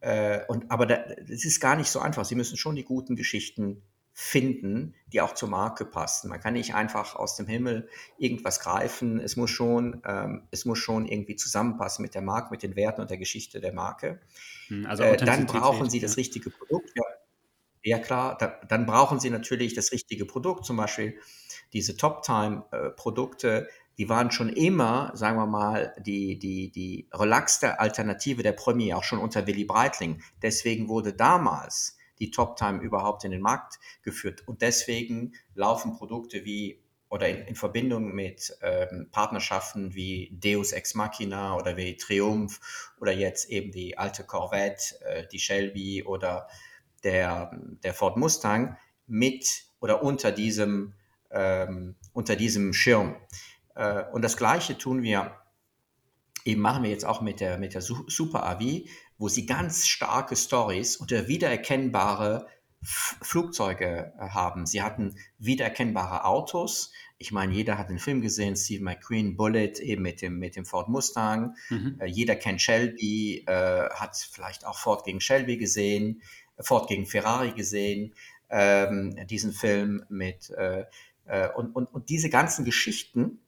äh, 0.00 0.40
und 0.46 0.70
aber 0.70 0.88
es 1.28 1.44
ist 1.44 1.60
gar 1.60 1.76
nicht 1.76 1.90
so 1.90 2.00
einfach. 2.00 2.24
Sie 2.24 2.36
müssen 2.36 2.56
schon 2.56 2.76
die 2.76 2.84
guten 2.84 3.16
Geschichten 3.16 3.82
finden, 4.20 4.96
die 5.12 5.20
auch 5.20 5.32
zur 5.32 5.48
Marke 5.48 5.84
passen. 5.84 6.28
Man 6.28 6.40
kann 6.40 6.54
nicht 6.54 6.74
einfach 6.74 7.14
aus 7.14 7.36
dem 7.36 7.46
Himmel 7.46 7.88
irgendwas 8.18 8.58
greifen. 8.58 9.20
Es 9.20 9.36
muss 9.36 9.48
schon, 9.48 10.02
ähm, 10.04 10.42
es 10.50 10.64
muss 10.64 10.80
schon 10.80 11.06
irgendwie 11.06 11.36
zusammenpassen 11.36 12.02
mit 12.02 12.16
der 12.16 12.22
Marke, 12.22 12.50
mit 12.50 12.64
den 12.64 12.74
Werten 12.74 13.00
und 13.00 13.10
der 13.10 13.16
Geschichte 13.18 13.60
der 13.60 13.72
Marke. 13.72 14.20
Hm, 14.66 14.86
also 14.86 15.04
äh, 15.04 15.16
dann 15.16 15.46
brauchen 15.46 15.88
Sie 15.88 16.00
das 16.00 16.16
richtige 16.16 16.50
Produkt. 16.50 16.90
Ja, 16.96 17.04
ja 17.84 17.98
klar, 18.00 18.36
da, 18.36 18.58
dann 18.68 18.86
brauchen 18.86 19.20
Sie 19.20 19.30
natürlich 19.30 19.74
das 19.74 19.92
richtige 19.92 20.24
Produkt. 20.24 20.64
Zum 20.64 20.76
Beispiel 20.76 21.16
diese 21.72 21.96
Top-Time-Produkte, 21.96 23.68
die 23.98 24.08
waren 24.08 24.32
schon 24.32 24.48
immer, 24.48 25.12
sagen 25.14 25.38
wir 25.38 25.46
mal, 25.46 25.94
die, 26.00 26.40
die, 26.40 26.72
die 26.72 27.08
relaxte 27.14 27.78
Alternative 27.78 28.42
der 28.42 28.52
Premier, 28.52 28.96
auch 28.96 29.04
schon 29.04 29.20
unter 29.20 29.46
Willy 29.46 29.64
Breitling. 29.64 30.20
Deswegen 30.42 30.88
wurde 30.88 31.12
damals 31.12 31.97
die 32.20 32.30
Top-Time 32.30 32.80
überhaupt 32.80 33.24
in 33.24 33.30
den 33.30 33.40
Markt 33.40 33.78
geführt. 34.02 34.46
Und 34.46 34.62
deswegen 34.62 35.34
laufen 35.54 35.94
Produkte 35.94 36.44
wie 36.44 36.82
oder 37.10 37.28
in, 37.28 37.46
in 37.46 37.54
Verbindung 37.54 38.14
mit 38.14 38.56
ähm, 38.60 39.08
Partnerschaften 39.10 39.94
wie 39.94 40.30
Deus 40.32 40.72
Ex 40.72 40.94
Machina 40.94 41.56
oder 41.56 41.76
wie 41.76 41.96
Triumph 41.96 42.60
oder 43.00 43.12
jetzt 43.12 43.48
eben 43.48 43.72
die 43.72 43.96
alte 43.96 44.24
Corvette, 44.24 45.00
äh, 45.04 45.26
die 45.26 45.38
Shelby 45.38 46.04
oder 46.04 46.48
der, 47.04 47.58
der 47.82 47.94
Ford 47.94 48.16
Mustang 48.16 48.76
mit 49.06 49.64
oder 49.80 50.02
unter 50.02 50.32
diesem, 50.32 50.94
ähm, 51.30 51.96
unter 52.12 52.36
diesem 52.36 52.72
Schirm. 52.74 53.16
Äh, 53.74 54.04
und 54.12 54.22
das 54.22 54.36
Gleiche 54.36 54.76
tun 54.76 55.02
wir, 55.02 55.32
eben 56.48 56.62
machen 56.62 56.82
wir 56.82 56.90
jetzt 56.90 57.04
auch 57.04 57.20
mit 57.20 57.40
der, 57.40 57.58
mit 57.58 57.74
der 57.74 57.82
Super 57.82 58.46
AV, 58.46 58.88
wo 59.18 59.28
sie 59.28 59.46
ganz 59.46 59.86
starke 59.86 60.34
Stories 60.34 60.96
und 60.96 61.10
wiedererkennbare 61.10 62.46
Flugzeuge 62.82 64.12
äh, 64.18 64.28
haben. 64.28 64.64
Sie 64.64 64.82
hatten 64.82 65.16
wiedererkennbare 65.38 66.24
Autos. 66.24 66.92
Ich 67.18 67.32
meine, 67.32 67.52
jeder 67.52 67.76
hat 67.76 67.90
den 67.90 67.98
Film 67.98 68.20
gesehen, 68.22 68.56
Steve 68.56 68.82
McQueen, 68.82 69.36
Bullet, 69.36 69.74
eben 69.80 70.02
mit 70.02 70.22
dem, 70.22 70.38
mit 70.38 70.56
dem 70.56 70.64
Ford 70.64 70.88
Mustang. 70.88 71.56
Mhm. 71.68 71.96
Äh, 72.00 72.06
jeder 72.06 72.36
kennt 72.36 72.62
Shelby, 72.62 73.44
äh, 73.46 73.90
hat 73.90 74.16
vielleicht 74.16 74.64
auch 74.64 74.78
Ford 74.78 75.04
gegen 75.04 75.20
Shelby 75.20 75.58
gesehen, 75.58 76.22
Ford 76.60 76.88
gegen 76.88 77.06
Ferrari 77.06 77.52
gesehen, 77.52 78.14
ähm, 78.48 79.16
diesen 79.26 79.52
Film 79.52 80.04
mit, 80.08 80.50
äh, 80.50 80.84
äh, 81.26 81.48
und, 81.50 81.74
und, 81.74 81.86
und 81.86 82.08
diese 82.08 82.30
ganzen 82.30 82.64
Geschichten, 82.64 83.40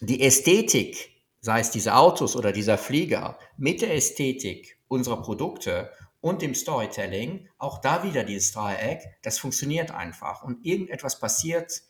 die 0.00 0.22
Ästhetik 0.22 1.19
sei 1.40 1.60
es 1.60 1.70
diese 1.70 1.94
Autos 1.94 2.36
oder 2.36 2.52
dieser 2.52 2.78
Flieger, 2.78 3.38
mit 3.56 3.82
der 3.82 3.94
Ästhetik 3.94 4.78
unserer 4.88 5.22
Produkte 5.22 5.90
und 6.20 6.42
dem 6.42 6.54
Storytelling, 6.54 7.48
auch 7.58 7.80
da 7.80 8.02
wieder 8.02 8.24
dieses 8.24 8.52
Dreieck, 8.52 9.00
das 9.22 9.38
funktioniert 9.38 9.90
einfach. 9.90 10.42
Und 10.42 10.64
irgendetwas 10.66 11.18
passiert 11.18 11.82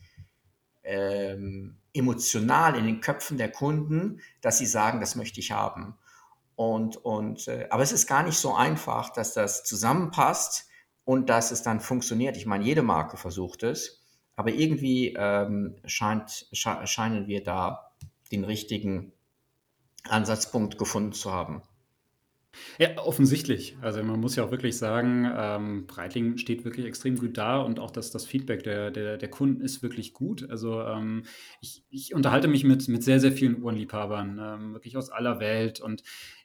ähm, 0.85 1.77
emotional 1.93 2.77
in 2.77 2.87
den 2.87 3.01
Köpfen 3.01 3.39
der 3.39 3.51
Kunden, 3.51 4.21
dass 4.41 4.59
sie 4.59 4.67
sagen, 4.67 5.01
das 5.01 5.17
möchte 5.17 5.41
ich 5.41 5.51
haben. 5.51 5.99
Und, 6.55 6.97
und, 6.99 7.49
äh, 7.49 7.67
aber 7.71 7.83
es 7.83 7.93
ist 7.93 8.07
gar 8.07 8.23
nicht 8.23 8.39
so 8.39 8.55
einfach, 8.55 9.11
dass 9.11 9.35
das 9.35 9.65
zusammenpasst 9.65 10.69
und 11.05 11.29
dass 11.29 11.51
es 11.51 11.63
dann 11.63 11.81
funktioniert. 11.81 12.37
Ich 12.37 12.47
meine, 12.47 12.65
jede 12.65 12.83
Marke 12.83 13.17
versucht 13.17 13.63
es, 13.63 14.03
aber 14.37 14.51
irgendwie 14.51 15.15
ähm, 15.17 15.77
scheint, 15.87 16.47
sche 16.53 16.87
scheinen 16.87 17.27
wir 17.27 17.43
da 17.43 17.93
den 18.31 18.45
richtigen 18.45 19.13
Ansatzpunkt 20.09 20.79
gefunden 20.79 21.13
zu 21.13 21.33
haben. 21.33 21.63
Ja, 22.79 22.99
offensichtlich. 22.99 23.77
Also 23.81 24.03
man 24.03 24.21
muss 24.21 24.35
ja 24.37 24.45
auch 24.45 24.51
wirklich 24.51 24.77
sagen, 24.77 25.31
ähm, 25.37 25.87
Breitling 25.87 26.37
steht 26.37 26.65
wirklich 26.65 26.87
extrem 26.87 27.17
gut 27.17 27.39
da 27.39 27.61
und 27.61 27.79
auch 27.79 27.91
das, 27.91 28.11
das 28.11 28.27
Feedback 28.27 28.65
der, 28.65 28.91
der, 28.91 29.19
der 29.19 29.31
Kunden 29.31 29.61
ist 29.61 29.83
wirklich 29.83 30.15
gut. 30.15 30.49
Also 30.51 30.83
ähm, 30.83 31.25
ich, 31.61 31.85
ich 31.91 32.15
unterhalte 32.15 32.49
mich 32.49 32.65
mit, 32.65 32.89
mit 32.89 33.05
sehr, 33.05 33.21
sehr 33.21 33.33
vielen 33.33 33.63
Uhrenliebhabern, 33.63 34.41
ähm, 34.43 34.73
wirklich 34.73 34.97
aus 34.97 35.11
aller 35.11 35.39
Welt 35.39 35.81
und 35.81 36.03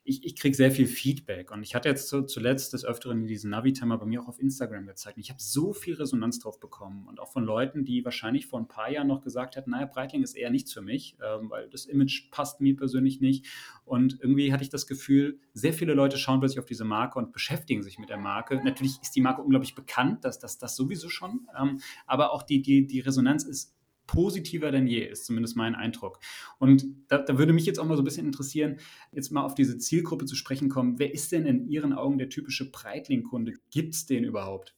ich, 0.08 0.24
ich 0.24 0.36
kriege 0.36 0.56
sehr 0.56 0.72
viel 0.72 0.86
Feedback. 0.86 1.52
Und 1.52 1.64
ich 1.64 1.74
hatte 1.74 1.90
jetzt 1.90 2.08
zu, 2.08 2.22
zuletzt 2.22 2.74
des 2.74 2.86
Öfteren 2.86 3.26
diesen 3.26 3.50
Navi-Timer 3.50 3.98
bei 3.98 4.06
mir 4.06 4.22
auch 4.22 4.28
auf 4.28 4.40
Instagram 4.40 4.86
gezeigt. 4.86 5.18
Und 5.18 5.24
ich 5.24 5.32
habe 5.32 5.42
so 5.42 5.74
viel 5.74 5.96
Resonanz 5.96 6.40
drauf 6.40 6.60
bekommen. 6.60 7.08
Und 7.08 7.20
auch 7.20 7.32
von 7.32 7.44
Leuten, 7.44 7.84
die 7.84 8.06
wahrscheinlich 8.06 8.46
vor 8.46 8.60
ein 8.60 8.68
paar 8.68 8.90
Jahren 8.92 9.08
noch 9.08 9.24
gesagt 9.24 9.56
hätten, 9.56 9.72
naja, 9.72 9.88
Breitling 9.88 10.22
ist 10.22 10.36
eher 10.36 10.52
nichts 10.52 10.72
für 10.72 10.84
mich, 10.84 11.18
ähm, 11.24 11.50
weil 11.50 11.70
das 11.70 11.86
Image 11.86 12.30
passt 12.30 12.62
mir 12.62 12.76
persönlich 12.76 13.20
nicht. 13.20 13.48
Und 13.84 14.20
irgendwie 14.22 14.54
hatte 14.54 14.64
ich 14.64 14.70
das 14.70 14.86
Gefühl, 14.86 15.40
sehr 15.54 15.74
viele 15.74 15.96
Leute 15.96 16.18
schauen 16.18 16.40
plötzlich 16.40 16.60
auf 16.60 16.66
diese 16.66 16.86
Marke 16.86 17.18
und 17.18 17.34
beschäftigen 17.34 17.82
sich 17.82 17.98
mit 17.98 18.10
der 18.10 18.18
Marke. 18.18 18.62
Natürlich 18.64 19.00
ist 19.02 19.16
die 19.16 19.22
Marke 19.22 19.42
unglaublich 19.42 19.74
bekannt, 19.74 20.24
dass 20.24 20.38
das, 20.38 20.60
das 20.60 20.76
sowieso 20.76 21.10
schon. 21.10 21.48
Ähm, 21.60 21.82
aber 22.06 22.32
auch 22.32 22.44
die, 22.44 22.62
die, 22.62 22.86
die 22.86 23.00
Resonanz 23.00 23.44
ist 23.44 23.75
positiver 24.08 24.72
denn 24.72 24.88
je, 24.88 25.06
ist 25.06 25.26
zumindest 25.26 25.56
mein 25.56 25.76
Eindruck. 25.76 26.20
Und 26.60 26.86
da, 27.08 27.18
da, 27.18 27.38
würde 27.38 27.54
mich 27.54 27.66
jetzt 27.66 27.80
auch 27.80 27.86
mal 27.86 27.96
so 27.96 28.02
ein 28.02 28.06
bisschen 28.06 28.26
interessieren, 28.26 28.78
jetzt 29.12 29.32
mal 29.32 29.44
auf 29.44 29.56
diese 29.56 29.78
Zielgruppe 29.78 30.26
zu 30.26 30.36
sprechen 30.36 30.70
kommen. 30.70 31.00
Wer 31.00 31.14
ist 31.14 31.32
denn 31.32 31.46
in 31.46 31.68
Ihren 31.68 31.94
Augen 31.94 32.18
der 32.18 32.30
typische 32.30 32.70
Breitling-Kunde? 32.72 33.54
Gibt 33.72 33.96
es 33.96 34.06
den 34.06 34.24
überhaupt? 34.24 34.76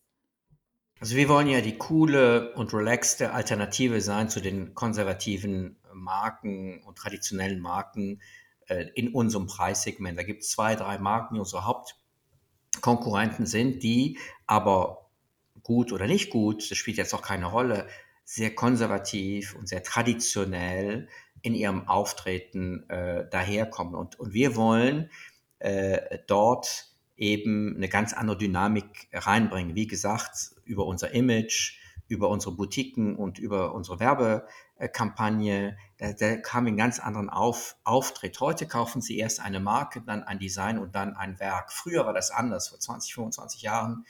Also 1.00 1.16
wir 1.16 1.30
wollen 1.30 1.48
ja 1.48 1.62
die 1.62 1.78
coole 1.78 2.54
und 2.56 2.74
relaxte 2.74 3.32
Alternative 3.32 4.02
sein 4.02 4.30
zu 4.30 4.42
den 4.42 4.74
konservativen 4.74 5.78
Marken 5.94 6.82
und 6.84 6.98
traditionellen 6.98 7.60
Marken 7.60 8.22
äh, 8.68 8.88
in 8.96 9.13
unserem 9.13 9.46
Preissegment. 9.46 10.18
Da 10.18 10.24
gibt 10.24 10.42
es 10.42 10.50
zwei, 10.50 10.76
drei 10.76 10.98
Marken, 10.98 11.36
die 11.36 11.40
unsere 11.40 11.66
Hauptkonkurrenten 11.66 13.46
sind, 13.46 13.84
die 13.84 14.18
aber 14.48 15.10
gut 15.62 15.92
oder 15.92 16.08
nicht 16.08 16.32
gut, 16.32 16.72
das 16.72 16.78
spielt 16.78 16.98
jetzt 16.98 17.13
auch 17.13 17.22
keine 17.22 17.48
Rolle, 17.48 17.88
sehr 18.30 18.54
konservativ 18.54 19.56
und 19.56 19.70
sehr 19.70 19.84
traditionell 19.84 21.08
in 21.42 21.56
ihrem 21.56 21.88
Auftreten 21.88 22.88
äh, 22.90 23.26
daherkommen. 23.30 23.96
Und, 23.96 24.20
und 24.20 24.34
wir 24.34 24.58
wollen 24.58 25.10
äh, 25.60 26.20
dort 26.28 26.92
eben 27.16 27.78
eine 27.78 27.88
ganz 27.88 28.12
andere 28.12 28.38
Dynamik 28.38 29.08
reinbringen. 29.13 29.76
Wie 29.76 29.88
gesagt, 29.88 30.52
über 30.66 30.86
unser 30.86 31.12
Image, 31.12 31.80
über 32.10 32.28
unsere 32.28 32.54
Boutiquen 32.54 33.16
und 33.16 33.40
über 33.40 33.74
unsere 33.74 34.02
Werbekampagne, 34.02 35.78
da, 35.98 36.12
da 36.12 36.36
wir 36.36 36.54
einen 36.54 36.76
ganz 36.76 37.00
anderen 37.00 37.30
Auf, 37.30 37.78
Auftritt. 37.86 38.42
Heute 38.42 38.68
kaufen 38.68 39.02
Sie 39.02 39.18
erst 39.18 39.40
eine 39.40 39.62
Marke, 39.62 40.02
dann 40.02 40.24
ein 40.24 40.38
Design 40.38 40.80
und 40.80 40.96
dann 40.96 41.16
ein 41.16 41.40
Werk. 41.40 41.72
Früher 41.72 42.06
war 42.06 42.13
das 42.13 42.32
anders, 42.32 42.68
vor 42.68 42.80
20, 42.80 43.13
25 43.13 43.62
Jahren 43.62 44.06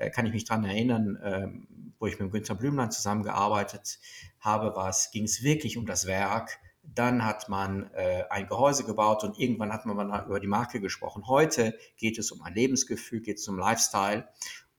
äh, 0.00 0.10
kann 0.10 0.26
ich 0.26 0.32
mich 0.32 0.44
daran 0.44 0.64
erinnern, 0.64 1.18
ähm, 1.22 1.94
wo 1.98 2.06
ich 2.06 2.18
mit 2.18 2.32
Günter 2.32 2.54
Blümlein 2.54 2.90
zusammengearbeitet 2.90 3.98
habe, 4.40 4.74
ging 5.12 5.24
es 5.24 5.42
wirklich 5.42 5.76
um 5.76 5.86
das 5.86 6.06
Werk. 6.06 6.58
Dann 6.82 7.24
hat 7.24 7.48
man 7.48 7.90
äh, 7.92 8.24
ein 8.30 8.46
Gehäuse 8.46 8.84
gebaut 8.84 9.22
und 9.22 9.38
irgendwann 9.38 9.72
hat 9.72 9.84
man 9.84 9.96
mal 9.96 10.24
über 10.24 10.40
die 10.40 10.46
Marke 10.46 10.80
gesprochen. 10.80 11.28
Heute 11.28 11.78
geht 11.98 12.18
es 12.18 12.32
um 12.32 12.42
ein 12.42 12.54
Lebensgefühl, 12.54 13.20
geht 13.20 13.38
es 13.38 13.46
um 13.46 13.58
Lifestyle 13.58 14.26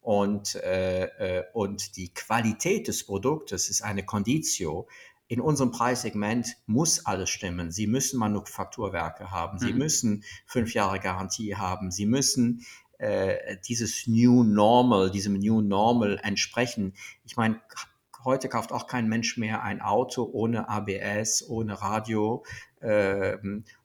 und, 0.01 0.55
äh, 0.55 1.03
äh, 1.03 1.43
und 1.53 1.95
die 1.95 2.11
Qualität 2.13 2.87
des 2.87 3.05
Produktes 3.05 3.69
ist 3.69 3.83
eine 3.83 4.03
Conditio. 4.03 4.87
In 5.27 5.39
unserem 5.39 5.71
Preissegment 5.71 6.57
muss 6.65 7.05
alles 7.05 7.29
stimmen. 7.29 7.71
Sie 7.71 7.87
müssen 7.87 8.19
Manufakturwerke 8.19 9.31
haben. 9.31 9.59
Sie 9.59 9.71
mhm. 9.71 9.77
müssen 9.77 10.23
fünf 10.45 10.73
Jahre 10.73 10.99
Garantie 10.99 11.55
haben. 11.55 11.91
Sie 11.91 12.07
müssen 12.07 12.65
äh, 13.01 13.57
dieses 13.67 14.05
New 14.05 14.43
Normal, 14.43 15.09
diesem 15.09 15.33
New 15.33 15.61
Normal 15.61 16.19
entsprechen. 16.21 16.93
Ich 17.25 17.35
meine, 17.35 17.59
heute 18.23 18.47
kauft 18.47 18.71
auch 18.71 18.85
kein 18.85 19.09
Mensch 19.09 19.37
mehr 19.37 19.63
ein 19.63 19.81
Auto 19.81 20.29
ohne 20.31 20.69
ABS, 20.69 21.43
ohne 21.49 21.81
Radio 21.81 22.45
äh, 22.79 23.37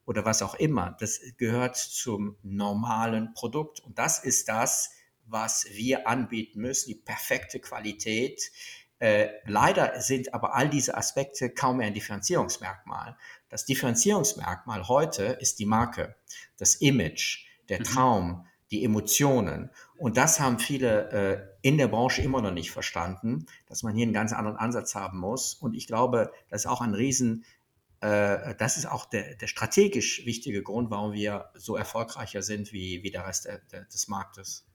oder 0.04 0.26
was 0.26 0.42
auch 0.42 0.54
immer. 0.54 0.96
Das 1.00 1.20
gehört 1.38 1.76
zum 1.76 2.36
normalen 2.42 3.32
Produkt. 3.32 3.80
Und 3.80 3.98
das 3.98 4.22
ist 4.22 4.50
das, 4.50 4.90
was 5.24 5.66
wir 5.72 6.06
anbieten 6.06 6.60
müssen, 6.60 6.88
die 6.90 6.96
perfekte 6.96 7.58
Qualität. 7.58 8.52
Äh, 8.98 9.28
leider 9.46 9.98
sind 10.02 10.34
aber 10.34 10.54
all 10.54 10.68
diese 10.68 10.94
Aspekte 10.94 11.48
kaum 11.48 11.78
mehr 11.78 11.86
ein 11.86 11.94
Differenzierungsmerkmal. 11.94 13.16
Das 13.48 13.64
Differenzierungsmerkmal 13.64 14.88
heute 14.88 15.24
ist 15.24 15.58
die 15.58 15.66
Marke, 15.66 16.16
das 16.58 16.74
Image, 16.76 17.46
der 17.70 17.80
mhm. 17.80 17.84
Traum, 17.84 18.46
die 18.70 18.84
Emotionen. 18.84 19.70
Und 19.96 20.16
das 20.16 20.40
haben 20.40 20.58
viele 20.58 21.10
äh, 21.10 21.46
in 21.62 21.78
der 21.78 21.88
Branche 21.88 22.22
immer 22.22 22.42
noch 22.42 22.52
nicht 22.52 22.70
verstanden, 22.70 23.46
dass 23.66 23.82
man 23.82 23.94
hier 23.94 24.04
einen 24.04 24.12
ganz 24.12 24.32
anderen 24.32 24.56
Ansatz 24.56 24.94
haben 24.94 25.18
muss. 25.18 25.54
Und 25.54 25.74
ich 25.74 25.86
glaube, 25.86 26.32
das 26.48 26.62
ist 26.62 26.66
auch 26.66 26.80
ein 26.80 26.94
Riesen, 26.94 27.44
äh, 28.00 28.54
das 28.56 28.76
ist 28.76 28.86
auch 28.86 29.06
der, 29.06 29.36
der, 29.36 29.46
strategisch 29.46 30.26
wichtige 30.26 30.62
Grund, 30.62 30.90
warum 30.90 31.12
wir 31.12 31.50
so 31.54 31.76
erfolgreicher 31.76 32.42
sind 32.42 32.72
wie, 32.72 33.02
wie 33.02 33.10
der 33.10 33.26
Rest 33.26 33.46
der, 33.46 33.58
der, 33.70 33.84
des 33.84 34.08
Marktes. 34.08 34.66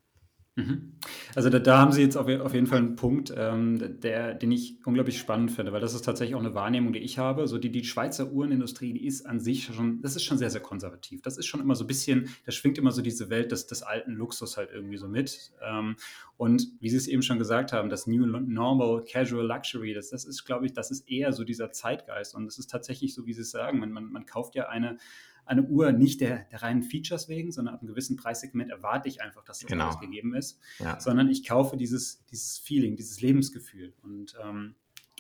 Mhm. 0.56 0.98
Also 1.34 1.50
da, 1.50 1.60
da, 1.60 1.78
haben 1.78 1.94
Sie 1.94 2.02
jetzt 2.02 2.18
auf, 2.18 2.28
auf, 2.28 2.54
jeden 2.54 2.68
Fall 2.68 2.80
einen 2.80 2.98
Punkt, 2.98 3.34
ähm, 3.38 4.02
der, 4.02 4.34
den 4.34 4.52
ich 4.52 4.86
unglaublich 4.86 5.18
spannend 5.18 5.52
finde, 5.52 5.72
weil 5.72 5.80
das 5.80 5.94
ist 5.94 6.04
tatsächlich 6.04 6.36
auch 6.36 6.42
eine 6.42 6.54
Wahrnehmung, 6.54 6.92
die 6.92 7.00
ich 7.00 7.18
habe. 7.18 7.48
So 7.48 7.58
die, 7.58 7.72
die 7.72 7.86
Schweizer 7.86 8.34
Uhrenindustrie, 8.34 8.92
die 8.92 9.06
ist 9.06 9.26
an 9.26 9.40
sich 9.40 9.64
schon, 9.64 10.02
das 10.02 10.18
ist 10.18 10.24
schon 10.24 10.38
sehr, 10.38 10.50
sehr 10.50 10.60
konservativ. 10.60 11.22
Das 11.22 11.38
ist 11.38 11.46
schon 11.46 11.62
immer 11.62 11.76
so 11.76 11.86
ein 11.86 11.88
bisschen, 11.88 12.30
da 12.46 12.52
schwingt 12.52 12.78
immer 12.78 12.92
so 12.92 13.02
diese 13.02 13.30
Welt 13.30 13.54
des, 13.54 13.66
des 13.68 13.82
alten 13.82 14.12
Luxus 14.12 14.58
halt 14.58 14.72
irgendwie 14.74 14.98
so 14.98 15.08
mit. 15.08 15.54
Ähm, 15.66 15.96
und 16.36 16.68
wie 16.82 16.90
Sie 16.90 16.98
es 16.98 17.08
eben 17.08 17.22
schon 17.22 17.40
gesagt 17.40 17.72
haben, 17.72 17.90
das 17.90 18.06
New 18.06 18.26
Normal 18.26 19.06
Casual 19.10 19.48
Luxury, 19.48 19.94
das, 19.94 20.10
das 20.10 20.26
ist, 20.26 20.44
glaube 20.44 20.66
ich, 20.66 20.74
das 20.74 20.92
ist 20.92 21.10
eher 21.10 21.32
so 21.32 21.46
dieser 21.46 21.72
Zeitgeist. 21.72 22.36
Und 22.36 22.46
es 22.48 22.60
ist 22.60 22.70
tatsächlich 22.70 23.14
so, 23.14 23.26
wie 23.26 23.34
Sie 23.34 23.42
es 23.42 23.52
sagen, 23.52 23.80
man, 23.80 23.94
man, 23.94 24.12
man 24.12 24.26
kauft 24.26 24.56
ja 24.56 24.68
eine 24.68 24.98
eine 25.46 25.64
Uhr 25.64 25.92
nicht 25.92 26.22
der, 26.22 26.46
der 26.52 26.62
reinen 26.62 26.84
Features 26.84 27.30
wegen, 27.30 27.52
sondern 27.52 27.76
ab 27.76 27.82
einem 27.82 27.90
gewissen 27.90 28.16
Preissegment 28.16 28.70
erwarte 28.72 29.10
ich 29.10 29.22
einfach, 29.22 29.44
dass 29.44 29.60
das 29.60 29.68
genau. 29.68 29.86
alles 29.86 30.00
gegeben 30.00 30.34
ist, 30.34 30.60
ja. 30.80 31.00
sondern 31.00 31.30
ich 31.30 31.46
kaufe 31.46 31.78
dieses, 31.78 32.24
dieses 32.26 32.58
Feeling, 32.58 32.96
dieses 32.96 33.22
Lebensgefühl. 33.22 33.94
Und 34.04 34.36
ähm, 34.44 34.76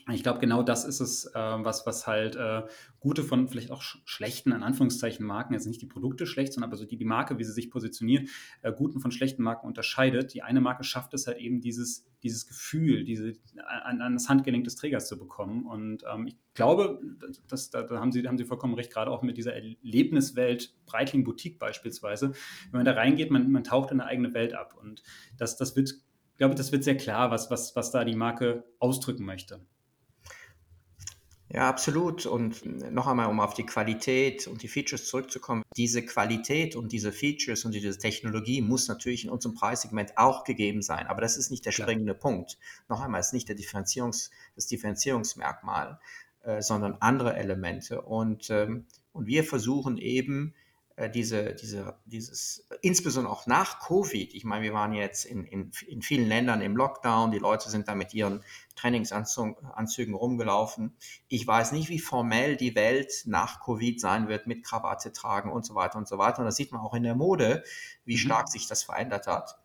ich 0.10 0.24
glaube, 0.24 0.40
genau 0.40 0.64
das 0.64 0.86
ist 0.86 1.00
es, 1.00 1.26
äh, 1.28 1.34
was, 1.36 1.86
was 1.86 2.08
halt 2.08 2.36
äh, 2.36 2.64
gute 3.00 3.24
von 3.24 3.48
vielleicht 3.48 3.72
auch 3.72 3.82
sch 3.82 4.02
schlechten, 4.06 4.52
in 4.52 4.64
Anführungszeichen, 4.64 5.26
Marken, 5.26 5.54
jetzt 5.54 5.68
nicht 5.68 5.82
die 5.82 5.88
Produkte 5.88 6.26
schlecht, 6.26 6.54
sondern 6.54 6.70
aber 6.70 6.78
so 6.78 6.86
die, 6.86 6.98
die 6.98 7.06
Marke, 7.06 7.38
wie 7.38 7.44
sie 7.44 7.52
sich 7.52 7.70
positioniert, 7.70 8.30
äh, 8.62 8.72
guten 8.72 9.00
von 9.00 9.12
schlechten 9.12 9.44
Marken 9.44 9.68
unterscheidet. 9.68 10.34
Die 10.34 10.44
eine 10.44 10.62
Marke 10.62 10.84
schafft 10.84 11.14
es 11.14 11.28
halt 11.28 11.38
eben, 11.38 11.62
dieses, 11.62 12.06
dieses 12.24 12.48
Gefühl, 12.48 13.04
diese, 13.04 13.34
an, 13.84 14.02
an 14.02 14.14
das 14.14 14.30
Handgelenk 14.30 14.64
des 14.64 14.76
Trägers 14.76 15.08
zu 15.08 15.18
bekommen. 15.18 15.66
Und 15.66 16.04
ähm, 16.12 16.28
ich 16.28 16.38
glaube, 16.54 17.00
das, 17.48 17.70
da, 17.70 17.84
da, 17.84 18.00
haben, 18.00 18.12
sie, 18.12 18.28
haben 18.28 18.38
Sie 18.38 18.46
vollkommen 18.46 18.74
recht, 18.74 18.92
gerade 18.92 19.12
auch 19.12 19.22
mit 19.22 19.38
dieser 19.38 19.54
Erlebniswelt, 19.54 20.76
Breitling 20.86 21.24
Boutique 21.24 21.60
beispielsweise. 21.60 22.32
Wenn 22.72 22.80
man 22.80 22.86
da 22.86 22.94
reingeht, 22.94 23.32
man, 23.32 23.52
man 23.52 23.64
taucht 23.64 23.92
in 23.92 24.00
eine 24.00 24.10
eigene 24.10 24.34
Welt 24.34 24.54
ab. 24.54 24.78
Und 24.80 25.04
das, 25.38 25.58
das 25.58 25.76
wird, 25.76 25.90
ich 25.90 26.38
glaube, 26.38 26.56
das 26.56 26.72
wird 26.72 26.84
sehr 26.84 26.98
klar, 26.98 27.32
was, 27.32 27.52
was, 27.52 27.76
was 27.76 27.92
da 27.92 28.04
die 28.04 28.16
Marke 28.16 28.64
ausdrücken 28.80 29.26
möchte. 29.26 29.66
Ja, 31.54 31.68
absolut. 31.68 32.26
Und 32.26 32.66
noch 32.94 33.08
einmal, 33.08 33.28
um 33.28 33.42
auf 33.42 33.54
die 33.54 33.66
Qualität 33.66 34.48
und 34.48 34.64
die 34.64 34.70
Features 34.70 35.06
zurückzukommen. 35.06 35.64
Diese 35.76 36.06
Qualität 36.06 36.78
und 36.78 36.94
diese 36.94 37.12
Features 37.12 37.66
und 37.66 37.74
diese 37.74 37.98
Technologie 37.98 38.62
muss 38.62 38.88
natürlich 38.88 39.26
in 39.26 39.30
unserem 39.30 39.56
Preissegment 39.56 40.18
auch 40.18 40.46
gegeben 40.46 40.82
sein. 40.82 41.08
Aber 41.08 41.20
das 41.20 41.36
ist 41.36 41.52
nicht 41.52 41.66
der 41.66 41.72
springende 41.72 42.14
Klar. 42.14 42.32
Punkt. 42.32 42.58
Noch 42.88 43.02
einmal, 43.02 43.20
es 43.20 43.28
ist 43.28 43.34
nicht 43.34 43.50
der 43.50 43.56
Differenzierungs, 43.56 44.32
das 44.56 44.68
Differenzierungsmerkmal, 44.68 46.00
äh, 46.44 46.62
sondern 46.62 46.96
andere 47.02 47.36
Elemente. 47.36 48.02
Und, 48.02 48.50
ähm, 48.50 48.86
und 49.12 49.28
wir 49.28 49.44
versuchen 49.44 49.98
eben, 49.98 50.54
äh, 50.54 50.61
diese, 51.14 51.54
diese, 51.56 51.98
dieses, 52.06 52.68
insbesondere 52.82 53.34
auch 53.34 53.48
nach 53.48 53.80
Covid, 53.80 54.34
ich 54.34 54.44
meine, 54.44 54.64
wir 54.64 54.74
waren 54.74 54.94
jetzt 54.94 55.26
in, 55.26 55.46
in, 55.46 55.72
in 55.88 56.02
vielen 56.02 56.28
Ländern 56.28 56.62
im 56.62 56.76
Lockdown, 56.76 57.32
die 57.32 57.40
Leute 57.40 57.70
sind 57.70 57.88
da 57.88 57.96
mit 57.96 58.14
ihren 58.14 58.44
Trainingsanzügen 58.76 60.14
rumgelaufen. 60.14 60.96
Ich 61.28 61.46
weiß 61.46 61.72
nicht, 61.72 61.90
wie 61.90 62.00
formell 62.00 62.58
die 62.58 62.76
Welt 62.76 63.24
nach 63.26 63.64
Covid 63.64 64.00
sein 64.00 64.28
wird 64.28 64.48
mit 64.48 64.64
Krawatte 64.64 65.12
tragen 65.14 65.52
und 65.52 65.66
so 65.66 65.76
weiter 65.76 65.98
und 65.98 66.08
so 66.08 66.18
weiter. 66.18 66.40
Und 66.40 66.46
das 66.46 66.56
sieht 66.56 66.72
man 66.72 66.82
auch 66.82 66.94
in 66.94 67.04
der 67.04 67.16
Mode, 67.16 67.64
wie 68.06 68.16
mhm. 68.16 68.20
stark 68.20 68.50
sich 68.50 68.68
das 68.68 68.84
verändert 68.84 69.28
hat. 69.28 69.61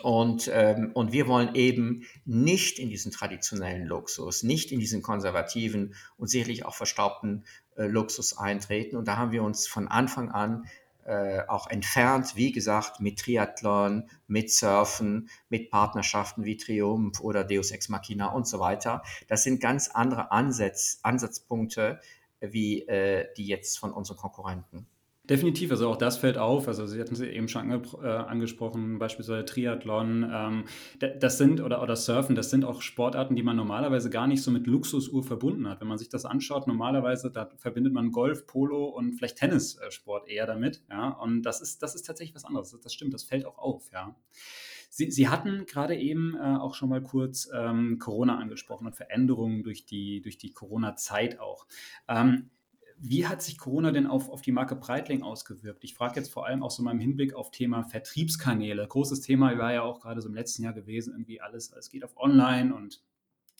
Und, 0.00 0.50
ähm, 0.52 0.90
und 0.94 1.12
wir 1.12 1.28
wollen 1.28 1.54
eben 1.54 2.06
nicht 2.24 2.78
in 2.78 2.88
diesen 2.88 3.12
traditionellen 3.12 3.86
Luxus, 3.86 4.42
nicht 4.42 4.72
in 4.72 4.80
diesen 4.80 5.02
konservativen 5.02 5.94
und 6.16 6.28
sicherlich 6.28 6.64
auch 6.64 6.74
verstaubten 6.74 7.44
äh, 7.76 7.84
Luxus 7.84 8.38
eintreten. 8.38 8.96
Und 8.96 9.06
da 9.06 9.18
haben 9.18 9.32
wir 9.32 9.42
uns 9.42 9.66
von 9.66 9.88
Anfang 9.88 10.30
an 10.30 10.64
äh, 11.04 11.42
auch 11.48 11.68
entfernt, 11.68 12.36
wie 12.36 12.52
gesagt, 12.52 13.00
mit 13.00 13.18
Triathlon, 13.18 14.08
mit 14.28 14.50
Surfen, 14.50 15.28
mit 15.48 15.70
Partnerschaften 15.70 16.44
wie 16.44 16.56
Triumph 16.56 17.20
oder 17.20 17.44
Deus 17.44 17.70
Ex 17.70 17.88
Machina 17.88 18.28
und 18.28 18.46
so 18.46 18.60
weiter. 18.60 19.02
Das 19.28 19.42
sind 19.42 19.60
ganz 19.60 19.88
andere 19.88 20.30
Ansatz, 20.30 21.00
Ansatzpunkte, 21.02 22.00
wie 22.40 22.86
äh, 22.88 23.28
die 23.36 23.46
jetzt 23.46 23.78
von 23.78 23.92
unseren 23.92 24.16
Konkurrenten. 24.16 24.86
Definitiv, 25.32 25.70
also 25.70 25.88
auch 25.88 25.96
das 25.96 26.18
fällt 26.18 26.36
auf. 26.36 26.68
Also 26.68 26.86
Sie 26.86 27.00
hatten 27.00 27.14
es 27.14 27.20
eben 27.20 27.48
schon 27.48 27.62
ange 27.62 27.82
äh, 28.02 28.06
angesprochen, 28.06 28.98
beispielsweise 28.98 29.46
Triathlon. 29.46 30.30
Ähm, 30.30 30.64
das 30.98 31.38
sind 31.38 31.62
oder, 31.62 31.82
oder 31.82 31.96
Surfen, 31.96 32.36
das 32.36 32.50
sind 32.50 32.66
auch 32.66 32.82
Sportarten, 32.82 33.34
die 33.34 33.42
man 33.42 33.56
normalerweise 33.56 34.10
gar 34.10 34.26
nicht 34.26 34.42
so 34.42 34.50
mit 34.50 34.66
Luxusuhr 34.66 35.24
verbunden 35.24 35.66
hat. 35.70 35.80
Wenn 35.80 35.88
man 35.88 35.96
sich 35.96 36.10
das 36.10 36.26
anschaut, 36.26 36.66
normalerweise 36.66 37.30
da 37.30 37.48
verbindet 37.56 37.94
man 37.94 38.12
Golf, 38.12 38.46
Polo 38.46 38.84
und 38.84 39.14
vielleicht 39.14 39.38
Tennissport 39.38 40.28
eher 40.28 40.46
damit. 40.46 40.82
Ja, 40.90 41.08
und 41.08 41.44
das 41.44 41.62
ist, 41.62 41.82
das 41.82 41.94
ist 41.94 42.02
tatsächlich 42.02 42.34
was 42.34 42.44
anderes. 42.44 42.78
Das 42.82 42.92
stimmt, 42.92 43.14
das 43.14 43.22
fällt 43.22 43.46
auch 43.46 43.56
auf, 43.56 43.90
ja. 43.90 44.14
Sie, 44.90 45.10
Sie 45.10 45.30
hatten 45.30 45.64
gerade 45.64 45.96
eben 45.96 46.36
äh, 46.36 46.58
auch 46.58 46.74
schon 46.74 46.90
mal 46.90 47.02
kurz 47.02 47.48
ähm, 47.54 47.98
Corona 47.98 48.36
angesprochen 48.36 48.86
und 48.86 48.96
Veränderungen 48.96 49.62
durch 49.62 49.86
die, 49.86 50.20
durch 50.20 50.36
die 50.36 50.52
Corona-Zeit 50.52 51.40
auch. 51.40 51.66
Ähm, 52.06 52.50
wie 53.04 53.26
hat 53.26 53.42
sich 53.42 53.58
Corona 53.58 53.90
denn 53.90 54.06
auf, 54.06 54.30
auf 54.30 54.42
die 54.42 54.52
Marke 54.52 54.76
Breitling 54.76 55.22
ausgewirkt? 55.22 55.82
Ich 55.82 55.94
frage 55.94 56.14
jetzt 56.20 56.32
vor 56.32 56.46
allem 56.46 56.62
auch 56.62 56.70
so 56.70 56.84
mal 56.84 56.92
im 56.92 57.00
Hinblick 57.00 57.34
auf 57.34 57.50
Thema 57.50 57.82
Vertriebskanäle. 57.82 58.86
Großes 58.86 59.20
Thema 59.22 59.58
war 59.58 59.72
ja 59.72 59.82
auch 59.82 60.00
gerade 60.00 60.20
so 60.20 60.28
im 60.28 60.34
letzten 60.34 60.62
Jahr 60.62 60.72
gewesen, 60.72 61.12
irgendwie 61.12 61.40
alles, 61.40 61.72
alles 61.72 61.90
geht 61.90 62.04
auf 62.04 62.16
Online 62.16 62.72
und 62.72 63.02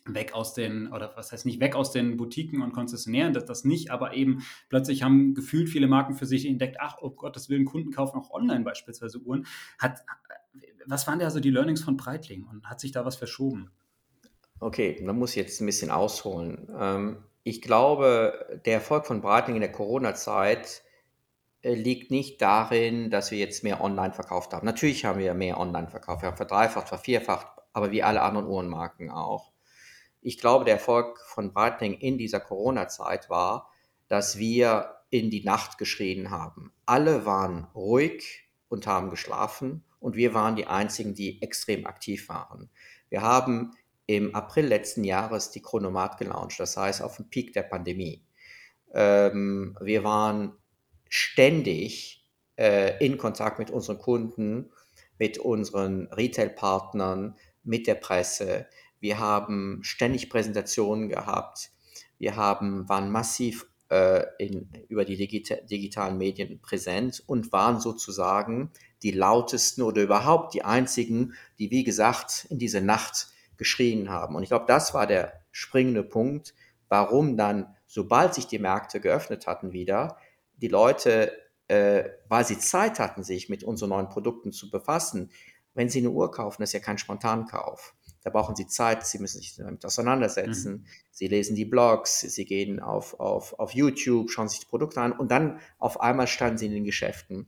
weg 0.04 0.32
aus 0.34 0.54
den, 0.54 0.92
oder 0.92 1.12
was 1.16 1.32
heißt 1.32 1.44
nicht 1.44 1.58
weg 1.58 1.74
aus 1.74 1.90
den 1.90 2.16
Boutiquen 2.16 2.62
und 2.62 2.72
Konzessionären, 2.72 3.32
das, 3.32 3.44
das 3.44 3.64
nicht, 3.64 3.90
aber 3.90 4.14
eben 4.14 4.44
plötzlich 4.68 5.02
haben 5.02 5.34
gefühlt 5.34 5.68
viele 5.68 5.88
Marken 5.88 6.14
für 6.14 6.26
sich 6.26 6.46
entdeckt, 6.46 6.76
ach, 6.80 6.98
oh 7.00 7.10
Gott, 7.10 7.34
das 7.34 7.48
will 7.48 7.58
ein 7.58 7.64
Kunden 7.64 7.90
kaufen 7.90 8.18
auch 8.18 8.30
online 8.30 8.64
beispielsweise 8.64 9.18
Uhren. 9.20 9.46
Hat, 9.78 10.04
was 10.86 11.08
waren 11.08 11.18
da 11.18 11.30
so 11.30 11.40
die 11.40 11.50
Learnings 11.50 11.82
von 11.82 11.96
Breitling 11.96 12.44
und 12.44 12.68
hat 12.70 12.78
sich 12.78 12.92
da 12.92 13.04
was 13.04 13.16
verschoben? 13.16 13.72
Okay, 14.60 15.02
da 15.04 15.12
muss 15.12 15.34
jetzt 15.34 15.60
ein 15.60 15.66
bisschen 15.66 15.90
ausholen. 15.90 16.68
Ähm, 16.78 17.16
ich 17.44 17.60
glaube, 17.62 18.60
der 18.64 18.74
Erfolg 18.74 19.06
von 19.06 19.20
Breitling 19.20 19.56
in 19.56 19.62
der 19.62 19.72
Corona-Zeit 19.72 20.82
äh, 21.62 21.74
liegt 21.74 22.10
nicht 22.10 22.40
darin, 22.40 23.10
dass 23.10 23.30
wir 23.30 23.38
jetzt 23.38 23.64
mehr 23.64 23.80
online 23.80 24.12
verkauft 24.12 24.52
haben. 24.52 24.66
Natürlich 24.66 25.04
haben 25.04 25.18
wir 25.18 25.34
mehr 25.34 25.58
online 25.58 25.88
verkauft. 25.88 26.22
Wir 26.22 26.28
haben 26.28 26.36
verdreifacht, 26.36 26.88
vervierfacht, 26.88 27.46
aber 27.72 27.90
wie 27.90 28.02
alle 28.02 28.22
anderen 28.22 28.46
Uhrenmarken 28.46 29.10
auch. 29.10 29.52
Ich 30.20 30.38
glaube, 30.38 30.64
der 30.64 30.74
Erfolg 30.74 31.18
von 31.20 31.52
Breitling 31.52 31.94
in 31.94 32.16
dieser 32.16 32.38
Corona-Zeit 32.38 33.28
war, 33.28 33.70
dass 34.06 34.38
wir 34.38 34.96
in 35.10 35.30
die 35.30 35.42
Nacht 35.42 35.78
geschrien 35.78 36.30
haben. 36.30 36.72
Alle 36.86 37.26
waren 37.26 37.64
ruhig 37.74 38.48
und 38.68 38.86
haben 38.86 39.10
geschlafen 39.10 39.84
und 39.98 40.14
wir 40.16 40.32
waren 40.32 40.54
die 40.54 40.66
einzigen, 40.66 41.14
die 41.14 41.42
extrem 41.42 41.86
aktiv 41.86 42.28
waren. 42.28 42.70
Wir 43.08 43.22
haben 43.22 43.72
im 44.16 44.34
April 44.34 44.66
letzten 44.66 45.04
Jahres 45.04 45.50
die 45.50 45.62
Chronomat 45.62 46.18
gelauncht, 46.18 46.58
das 46.58 46.76
heißt 46.76 47.02
auf 47.02 47.16
dem 47.16 47.28
Peak 47.28 47.52
der 47.52 47.62
Pandemie. 47.62 48.24
Ähm, 48.94 49.76
wir 49.80 50.04
waren 50.04 50.52
ständig 51.08 52.26
äh, 52.56 53.04
in 53.04 53.18
Kontakt 53.18 53.58
mit 53.58 53.70
unseren 53.70 53.98
Kunden, 53.98 54.70
mit 55.18 55.38
unseren 55.38 56.08
Retail-Partnern, 56.08 57.36
mit 57.64 57.86
der 57.86 57.94
Presse. 57.94 58.66
Wir 59.00 59.18
haben 59.18 59.80
ständig 59.82 60.30
Präsentationen 60.30 61.08
gehabt. 61.08 61.70
Wir 62.18 62.36
haben, 62.36 62.88
waren 62.88 63.10
massiv 63.10 63.66
äh, 63.88 64.24
in, 64.38 64.70
über 64.88 65.04
die 65.04 65.16
digita 65.16 65.56
digitalen 65.56 66.18
Medien 66.18 66.60
präsent 66.60 67.22
und 67.26 67.52
waren 67.52 67.80
sozusagen 67.80 68.70
die 69.02 69.10
lautesten 69.10 69.82
oder 69.82 70.02
überhaupt 70.02 70.54
die 70.54 70.64
einzigen, 70.64 71.34
die, 71.58 71.70
wie 71.70 71.84
gesagt, 71.84 72.46
in 72.48 72.58
diese 72.58 72.80
Nacht 72.80 73.28
geschrien 73.62 74.10
haben. 74.10 74.34
Und 74.34 74.42
ich 74.42 74.48
glaube, 74.48 74.66
das 74.66 74.92
war 74.92 75.06
der 75.06 75.32
springende 75.52 76.02
Punkt, 76.02 76.54
warum 76.88 77.36
dann, 77.36 77.76
sobald 77.86 78.34
sich 78.34 78.48
die 78.48 78.58
Märkte 78.58 79.00
geöffnet 79.00 79.46
hatten 79.46 79.72
wieder, 79.72 80.16
die 80.56 80.68
Leute, 80.68 81.32
äh, 81.68 82.04
weil 82.28 82.44
sie 82.44 82.58
Zeit 82.58 82.98
hatten, 82.98 83.22
sich 83.22 83.48
mit 83.48 83.62
unseren 83.62 83.90
neuen 83.90 84.08
Produkten 84.08 84.50
zu 84.50 84.68
befassen, 84.68 85.30
wenn 85.74 85.88
sie 85.88 86.00
eine 86.00 86.10
Uhr 86.10 86.30
kaufen, 86.32 86.60
das 86.60 86.70
ist 86.70 86.74
ja 86.74 86.80
kein 86.80 86.98
Spontankauf. 86.98 87.94
Da 88.24 88.30
brauchen 88.30 88.56
sie 88.56 88.66
Zeit, 88.66 89.06
sie 89.06 89.18
müssen 89.18 89.38
sich 89.38 89.56
damit 89.56 89.84
auseinandersetzen. 89.84 90.72
Mhm. 90.72 90.86
Sie 91.10 91.28
lesen 91.28 91.56
die 91.56 91.64
Blogs, 91.64 92.20
sie 92.20 92.44
gehen 92.44 92.80
auf, 92.80 93.18
auf, 93.18 93.58
auf 93.58 93.72
YouTube, 93.72 94.30
schauen 94.30 94.48
sich 94.48 94.60
die 94.60 94.66
Produkte 94.66 95.00
an 95.00 95.12
und 95.12 95.30
dann 95.30 95.60
auf 95.78 96.00
einmal 96.00 96.26
standen 96.26 96.58
sie 96.58 96.66
in 96.66 96.72
den 96.72 96.84
Geschäften. 96.84 97.46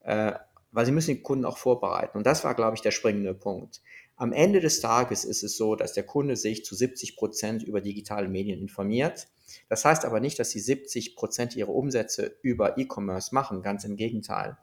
Äh, 0.00 0.32
weil 0.72 0.86
sie 0.86 0.92
müssen 0.92 1.14
den 1.14 1.22
Kunden 1.22 1.44
auch 1.44 1.58
vorbereiten. 1.58 2.18
Und 2.18 2.26
das 2.26 2.44
war, 2.44 2.54
glaube 2.54 2.76
ich, 2.76 2.82
der 2.82 2.90
springende 2.90 3.34
Punkt. 3.34 3.80
Am 4.20 4.34
Ende 4.34 4.60
des 4.60 4.80
Tages 4.80 5.24
ist 5.24 5.42
es 5.42 5.56
so, 5.56 5.76
dass 5.76 5.94
der 5.94 6.02
Kunde 6.02 6.36
sich 6.36 6.62
zu 6.62 6.74
70 6.74 7.16
Prozent 7.16 7.62
über 7.62 7.80
digitale 7.80 8.28
Medien 8.28 8.60
informiert. 8.60 9.28
Das 9.70 9.86
heißt 9.86 10.04
aber 10.04 10.20
nicht, 10.20 10.38
dass 10.38 10.50
sie 10.50 10.60
70 10.60 11.16
Prozent 11.16 11.56
ihrer 11.56 11.70
Umsätze 11.70 12.36
über 12.42 12.76
E-Commerce 12.76 13.34
machen, 13.34 13.62
ganz 13.62 13.84
im 13.84 13.96
Gegenteil. 13.96 14.58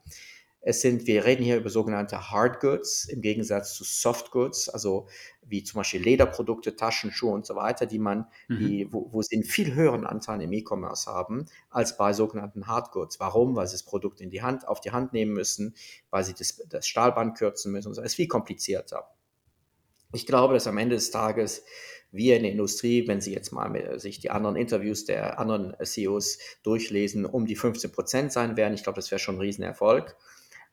Es 0.62 0.82
sind, 0.82 1.08
wir 1.08 1.26
reden 1.26 1.44
hier 1.44 1.58
über 1.58 1.72
sogenannte 1.72 2.30
Hard 2.30 2.60
Goods 2.60 3.06
im 3.06 3.22
Gegensatz 3.22 3.74
zu 3.74 3.84
Soft 3.84 4.30
Goods, 4.30 4.70
also 4.70 5.08
wie 5.42 5.64
zum 5.64 5.80
Beispiel 5.80 6.04
Lederprodukte, 6.04 6.76
Taschen, 6.76 7.12
Schuhe 7.12 7.34
und 7.34 7.48
so 7.48 7.56
weiter, 7.56 7.88
die 7.88 7.98
man, 7.98 8.28
mhm. 8.48 8.60
die, 8.60 8.94
wo, 8.94 9.12
wo 9.12 9.24
sie 9.24 9.38
einen 9.38 9.44
viel 9.44 9.74
höheren 9.74 10.06
Anteil 10.06 10.40
im 10.40 10.54
E-Commerce 10.54 11.10
haben 11.10 11.48
als 11.72 11.98
bei 11.98 12.14
sogenannten 12.14 12.68
Hard 12.68 12.92
Goods. 12.92 13.20
Warum? 13.20 13.56
Weil 13.56 13.66
sie 13.66 13.74
das 13.74 13.84
Produkt 13.84 14.22
in 14.22 14.30
die 14.30 14.44
Hand, 14.44 14.68
auf 14.68 14.82
die 14.82 14.92
Hand 14.92 15.14
nehmen 15.14 15.34
müssen, 15.34 15.74
weil 16.12 16.24
sie 16.24 16.36
das, 16.36 16.62
das 16.70 16.86
Stahlband 16.86 17.40
kürzen 17.40 17.72
müssen 17.72 17.88
und 17.88 17.96
so. 17.96 18.02
Es 18.02 18.12
ist 18.12 18.16
viel 18.18 18.28
komplizierter. 18.28 19.17
Ich 20.14 20.26
glaube, 20.26 20.54
dass 20.54 20.68
am 20.68 20.78
Ende 20.78 20.96
des 20.96 21.12
Tages 21.12 21.64
wir 22.12 22.38
in 22.38 22.44
der 22.44 22.52
Industrie, 22.52 23.08
wenn 23.08 23.22
Sie 23.22 23.34
jetzt 23.34 23.52
mal 23.52 24.00
sich 24.00 24.20
die 24.20 24.30
anderen 24.30 24.56
Interviews 24.56 25.06
der 25.06 25.40
anderen 25.40 25.76
CEOs 25.84 26.40
durchlesen, 26.64 27.26
um 27.26 27.46
die 27.46 27.56
15 27.56 27.92
Prozent 27.92 28.32
sein 28.32 28.56
werden. 28.56 28.74
Ich 28.74 28.84
glaube, 28.84 28.96
das 28.96 29.12
wäre 29.12 29.20
schon 29.20 29.36
ein 29.36 29.42
Riesenerfolg. 29.42 30.16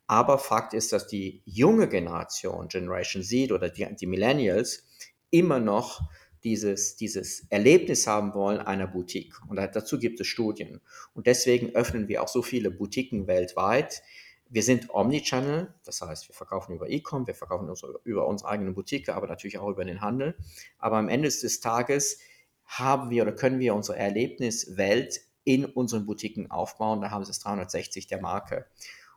Aber 0.06 0.38
Fakt 0.38 0.74
ist, 0.74 0.92
dass 0.92 1.06
die 1.06 1.42
junge 1.44 1.88
Generation, 1.88 2.68
Generation 2.68 3.22
Z 3.22 3.52
oder 3.52 3.68
die, 3.68 3.86
die 3.98 4.06
Millennials, 4.06 4.86
immer 5.30 5.58
noch 5.58 6.02
dieses, 6.44 6.96
dieses 6.96 7.46
Erlebnis 7.48 8.06
haben 8.06 8.34
wollen 8.34 8.60
einer 8.60 8.86
Boutique. 8.86 9.34
Und 9.48 9.56
dazu 9.56 9.98
gibt 9.98 10.20
es 10.20 10.26
Studien. 10.26 10.80
Und 11.14 11.26
deswegen 11.26 11.74
öffnen 11.74 12.06
wir 12.06 12.22
auch 12.22 12.28
so 12.28 12.42
viele 12.42 12.70
Boutiquen 12.70 13.26
weltweit, 13.26 14.02
wir 14.48 14.62
sind 14.62 14.90
Omnichannel, 14.90 15.74
das 15.84 16.00
heißt, 16.00 16.28
wir 16.28 16.34
verkaufen 16.34 16.74
über 16.74 16.88
E-Com, 16.88 17.26
wir 17.26 17.34
verkaufen 17.34 17.68
unsere, 17.68 18.00
über 18.04 18.26
unsere 18.26 18.50
eigene 18.50 18.72
Boutique, 18.72 19.08
aber 19.08 19.26
natürlich 19.26 19.58
auch 19.58 19.68
über 19.68 19.84
den 19.84 20.00
Handel. 20.00 20.36
Aber 20.78 20.96
am 20.96 21.08
Ende 21.08 21.28
des 21.28 21.60
Tages 21.60 22.18
haben 22.64 23.10
wir 23.10 23.22
oder 23.22 23.32
können 23.32 23.58
wir 23.58 23.74
unsere 23.74 23.98
Erlebniswelt 23.98 25.20
in 25.44 25.64
unseren 25.64 26.06
Boutiquen 26.06 26.50
aufbauen. 26.50 27.00
Da 27.00 27.10
haben 27.10 27.24
sie 27.24 27.30
es 27.30 27.40
360 27.40 28.06
der 28.06 28.20
Marke. 28.20 28.66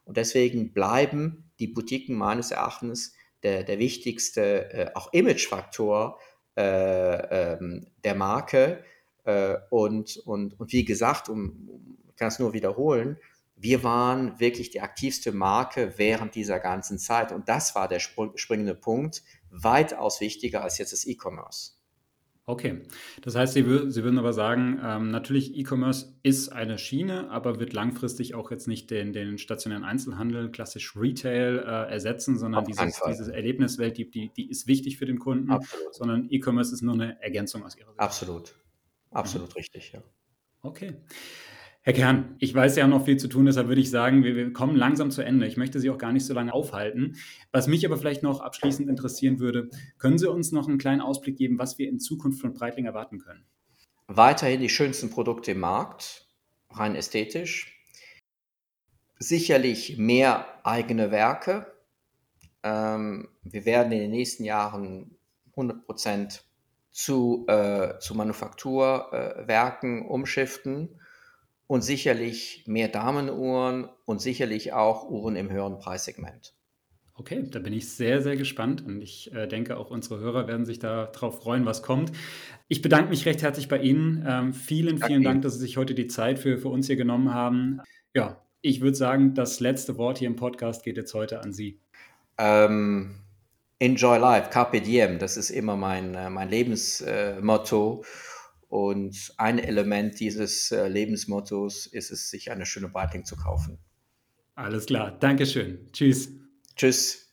Und 0.03 0.17
deswegen 0.17 0.73
bleiben 0.73 1.51
die 1.59 1.67
Boutiquen 1.67 2.15
meines 2.15 2.51
Erachtens 2.51 3.13
der, 3.43 3.63
der 3.63 3.79
wichtigste 3.79 4.71
äh, 4.71 4.91
auch 4.93 5.13
Imagefaktor 5.13 6.19
äh, 6.55 7.53
ähm, 7.53 7.87
der 8.03 8.15
Marke. 8.15 8.83
Äh, 9.23 9.57
und, 9.69 10.17
und, 10.17 10.59
und 10.59 10.71
wie 10.71 10.85
gesagt, 10.85 11.29
um, 11.29 11.97
ich 12.09 12.15
kann 12.15 12.29
es 12.29 12.39
nur 12.39 12.53
wiederholen, 12.53 13.17
wir 13.57 13.83
waren 13.83 14.39
wirklich 14.39 14.69
die 14.69 14.81
aktivste 14.81 15.31
Marke 15.31 15.93
während 15.97 16.35
dieser 16.35 16.59
ganzen 16.59 16.99
Zeit. 16.99 17.31
Und 17.31 17.49
das 17.49 17.75
war 17.75 17.87
der 17.87 17.99
springende 17.99 18.75
Punkt, 18.75 19.23
weitaus 19.49 20.21
wichtiger 20.21 20.63
als 20.63 20.77
jetzt 20.77 20.93
das 20.93 21.05
E-Commerce. 21.05 21.71
Okay, 22.49 22.83
das 23.21 23.35
heißt, 23.35 23.55
Sie, 23.55 23.65
wür 23.65 23.91
Sie 23.91 24.05
würden 24.05 24.17
aber 24.17 24.31
sagen, 24.31 24.79
ähm, 24.81 25.11
natürlich 25.11 25.57
E-Commerce 25.57 26.17
ist 26.23 26.47
eine 26.47 26.77
Schiene, 26.77 27.29
aber 27.29 27.59
wird 27.59 27.73
langfristig 27.73 28.35
auch 28.35 28.51
jetzt 28.51 28.69
nicht 28.69 28.89
den, 28.89 29.11
den 29.11 29.37
stationären 29.37 29.83
Einzelhandel, 29.83 30.49
klassisch 30.49 30.95
Retail 30.95 31.57
äh, 31.57 31.91
ersetzen, 31.91 32.37
sondern 32.37 32.63
dieses, 32.63 33.01
diese 33.05 33.33
Erlebniswelt, 33.33 33.97
die, 33.97 34.09
die, 34.09 34.31
die, 34.33 34.49
ist 34.49 34.65
wichtig 34.65 34.97
für 34.97 35.05
den 35.05 35.19
Kunden, 35.19 35.51
Absolut. 35.51 35.93
sondern 35.93 36.27
E-Commerce 36.29 36.73
ist 36.73 36.83
nur 36.83 36.93
eine 36.93 37.21
Ergänzung 37.21 37.65
aus 37.65 37.75
Ihrer 37.75 37.89
Sicht. 37.89 37.99
Absolut, 37.99 38.55
absolut 39.11 39.49
mhm. 39.49 39.53
richtig, 39.53 39.91
ja. 39.91 40.01
Okay. 40.61 40.93
Herr 41.87 41.93
Kern, 41.93 42.35
ich 42.39 42.53
weiß, 42.53 42.75
Sie 42.75 42.83
haben 42.83 42.89
noch 42.89 43.05
viel 43.05 43.15
zu 43.15 43.29
tun, 43.29 43.45
deshalb 43.45 43.69
würde 43.69 43.79
ich 43.79 43.89
sagen, 43.89 44.21
wir, 44.21 44.35
wir, 44.35 44.51
kommen 44.51 44.75
langsam 44.75 45.09
zu 45.09 45.21
Ende. 45.21 45.47
Ich 45.47 45.55
möchte 45.55 45.79
Sie 45.79 45.89
auch 45.89 45.97
gar 45.97 46.11
nicht 46.11 46.25
so 46.25 46.33
lange 46.33 46.51
aufhalten. 46.51 47.15
Was 47.53 47.67
mich 47.67 47.85
aber 47.85 47.95
vielleicht 47.95 48.23
noch 48.23 48.41
abschließend 48.41 48.89
interessieren 48.89 49.39
würde, 49.39 49.69
können 49.97 50.17
Sie 50.17 50.29
uns 50.29 50.51
noch 50.51 50.67
einen 50.67 50.79
kleinen 50.79 50.99
Ausblick 50.99 51.37
geben, 51.37 51.59
was 51.59 51.77
wir 51.77 51.87
in 51.87 52.01
Zukunft 52.01 52.41
von 52.41 52.53
Breitling 52.53 52.87
erwarten 52.87 53.19
können? 53.19 53.45
Weiterhin 54.07 54.59
die 54.59 54.67
schönsten 54.67 55.09
Produkte 55.09 55.51
im 55.51 55.61
Markt, 55.61 56.27
rein 56.71 56.93
ästhetisch. 56.93 57.81
Sicherlich 59.17 59.97
mehr 59.97 60.45
eigene 60.65 61.09
Werke. 61.09 61.71
Ähm, 62.63 63.29
wir 63.43 63.63
werden 63.63 63.93
in 63.93 63.99
den 63.99 64.11
nächsten 64.11 64.43
Jahren 64.43 65.15
100 65.51 66.43
zu, 66.91 67.45
äh, 67.47 67.97
zu 67.99 68.13
Manufakturwerken 68.13 70.01
äh, 70.01 70.05
umschiften 70.05 70.99
und 71.67 71.81
sicherlich 71.81 72.63
mehr 72.65 72.87
Damenuhren 72.87 73.89
und 74.05 74.21
sicherlich 74.21 74.73
auch 74.73 75.09
Uhren 75.09 75.35
im 75.35 75.51
höheren 75.51 75.77
Preissegment. 75.77 76.53
Okay, 77.19 77.47
da 77.49 77.57
bin 77.59 77.73
ich 77.73 77.89
sehr, 77.89 78.21
sehr 78.21 78.37
gespannt 78.37 78.85
und 78.85 79.01
ich 79.01 79.33
äh, 79.33 79.47
denke, 79.47 79.77
auch 79.77 79.89
unsere 79.89 80.19
Hörer 80.19 80.47
werden 80.47 80.65
sich 80.65 80.77
darauf 80.77 81.41
freuen, 81.41 81.65
was 81.65 81.81
kommt. 81.81 82.11
Ich 82.67 82.83
bedanke 82.83 83.09
mich 83.09 83.25
recht 83.25 83.41
herzlich 83.41 83.67
bei 83.67 83.79
Ihnen. 83.79 84.23
Ähm, 84.27 84.53
vielen, 84.53 84.99
vielen 84.99 85.23
Dank, 85.23 85.41
dass 85.41 85.53
Sie 85.53 85.59
sich 85.59 85.77
heute 85.77 85.95
die 85.95 86.07
Zeit 86.07 86.37
für, 86.37 86.59
für 86.59 86.69
uns 86.69 86.85
hier 86.85 86.95
genommen 86.95 87.33
haben. 87.33 87.81
Ja, 88.13 88.43
ich 88.61 88.81
würde 88.81 88.95
sagen, 88.95 89.33
das 89.33 89.59
letzte 89.59 89.97
Wort 89.97 90.19
hier 90.19 90.27
im 90.27 90.35
Podcast 90.35 90.83
geht 90.83 90.95
jetzt 90.95 91.13
heute 91.15 91.41
an 91.41 91.53
Sie. 91.53 91.81
Ähm, 92.37 93.15
enjoy 93.79 94.19
life, 94.19 94.51
carpe 94.51 94.81
diem, 94.81 95.17
das 95.17 95.37
ist 95.37 95.49
immer 95.49 95.75
mein, 95.75 96.13
äh, 96.13 96.29
mein 96.29 96.49
Lebensmotto. 96.49 98.03
Und 98.67 99.33
ein 99.37 99.59
Element 99.59 100.19
dieses 100.19 100.71
äh, 100.71 100.87
Lebensmottos 100.87 101.87
ist 101.87 102.11
es, 102.11 102.29
sich 102.29 102.51
eine 102.51 102.65
schöne 102.65 102.89
Breitling 102.89 103.23
zu 103.23 103.35
kaufen. 103.37 103.77
Alles 104.55 104.87
klar, 104.87 105.11
Dankeschön. 105.11 105.87
Tschüss. 105.93 106.29
Tschüss. 106.75 107.26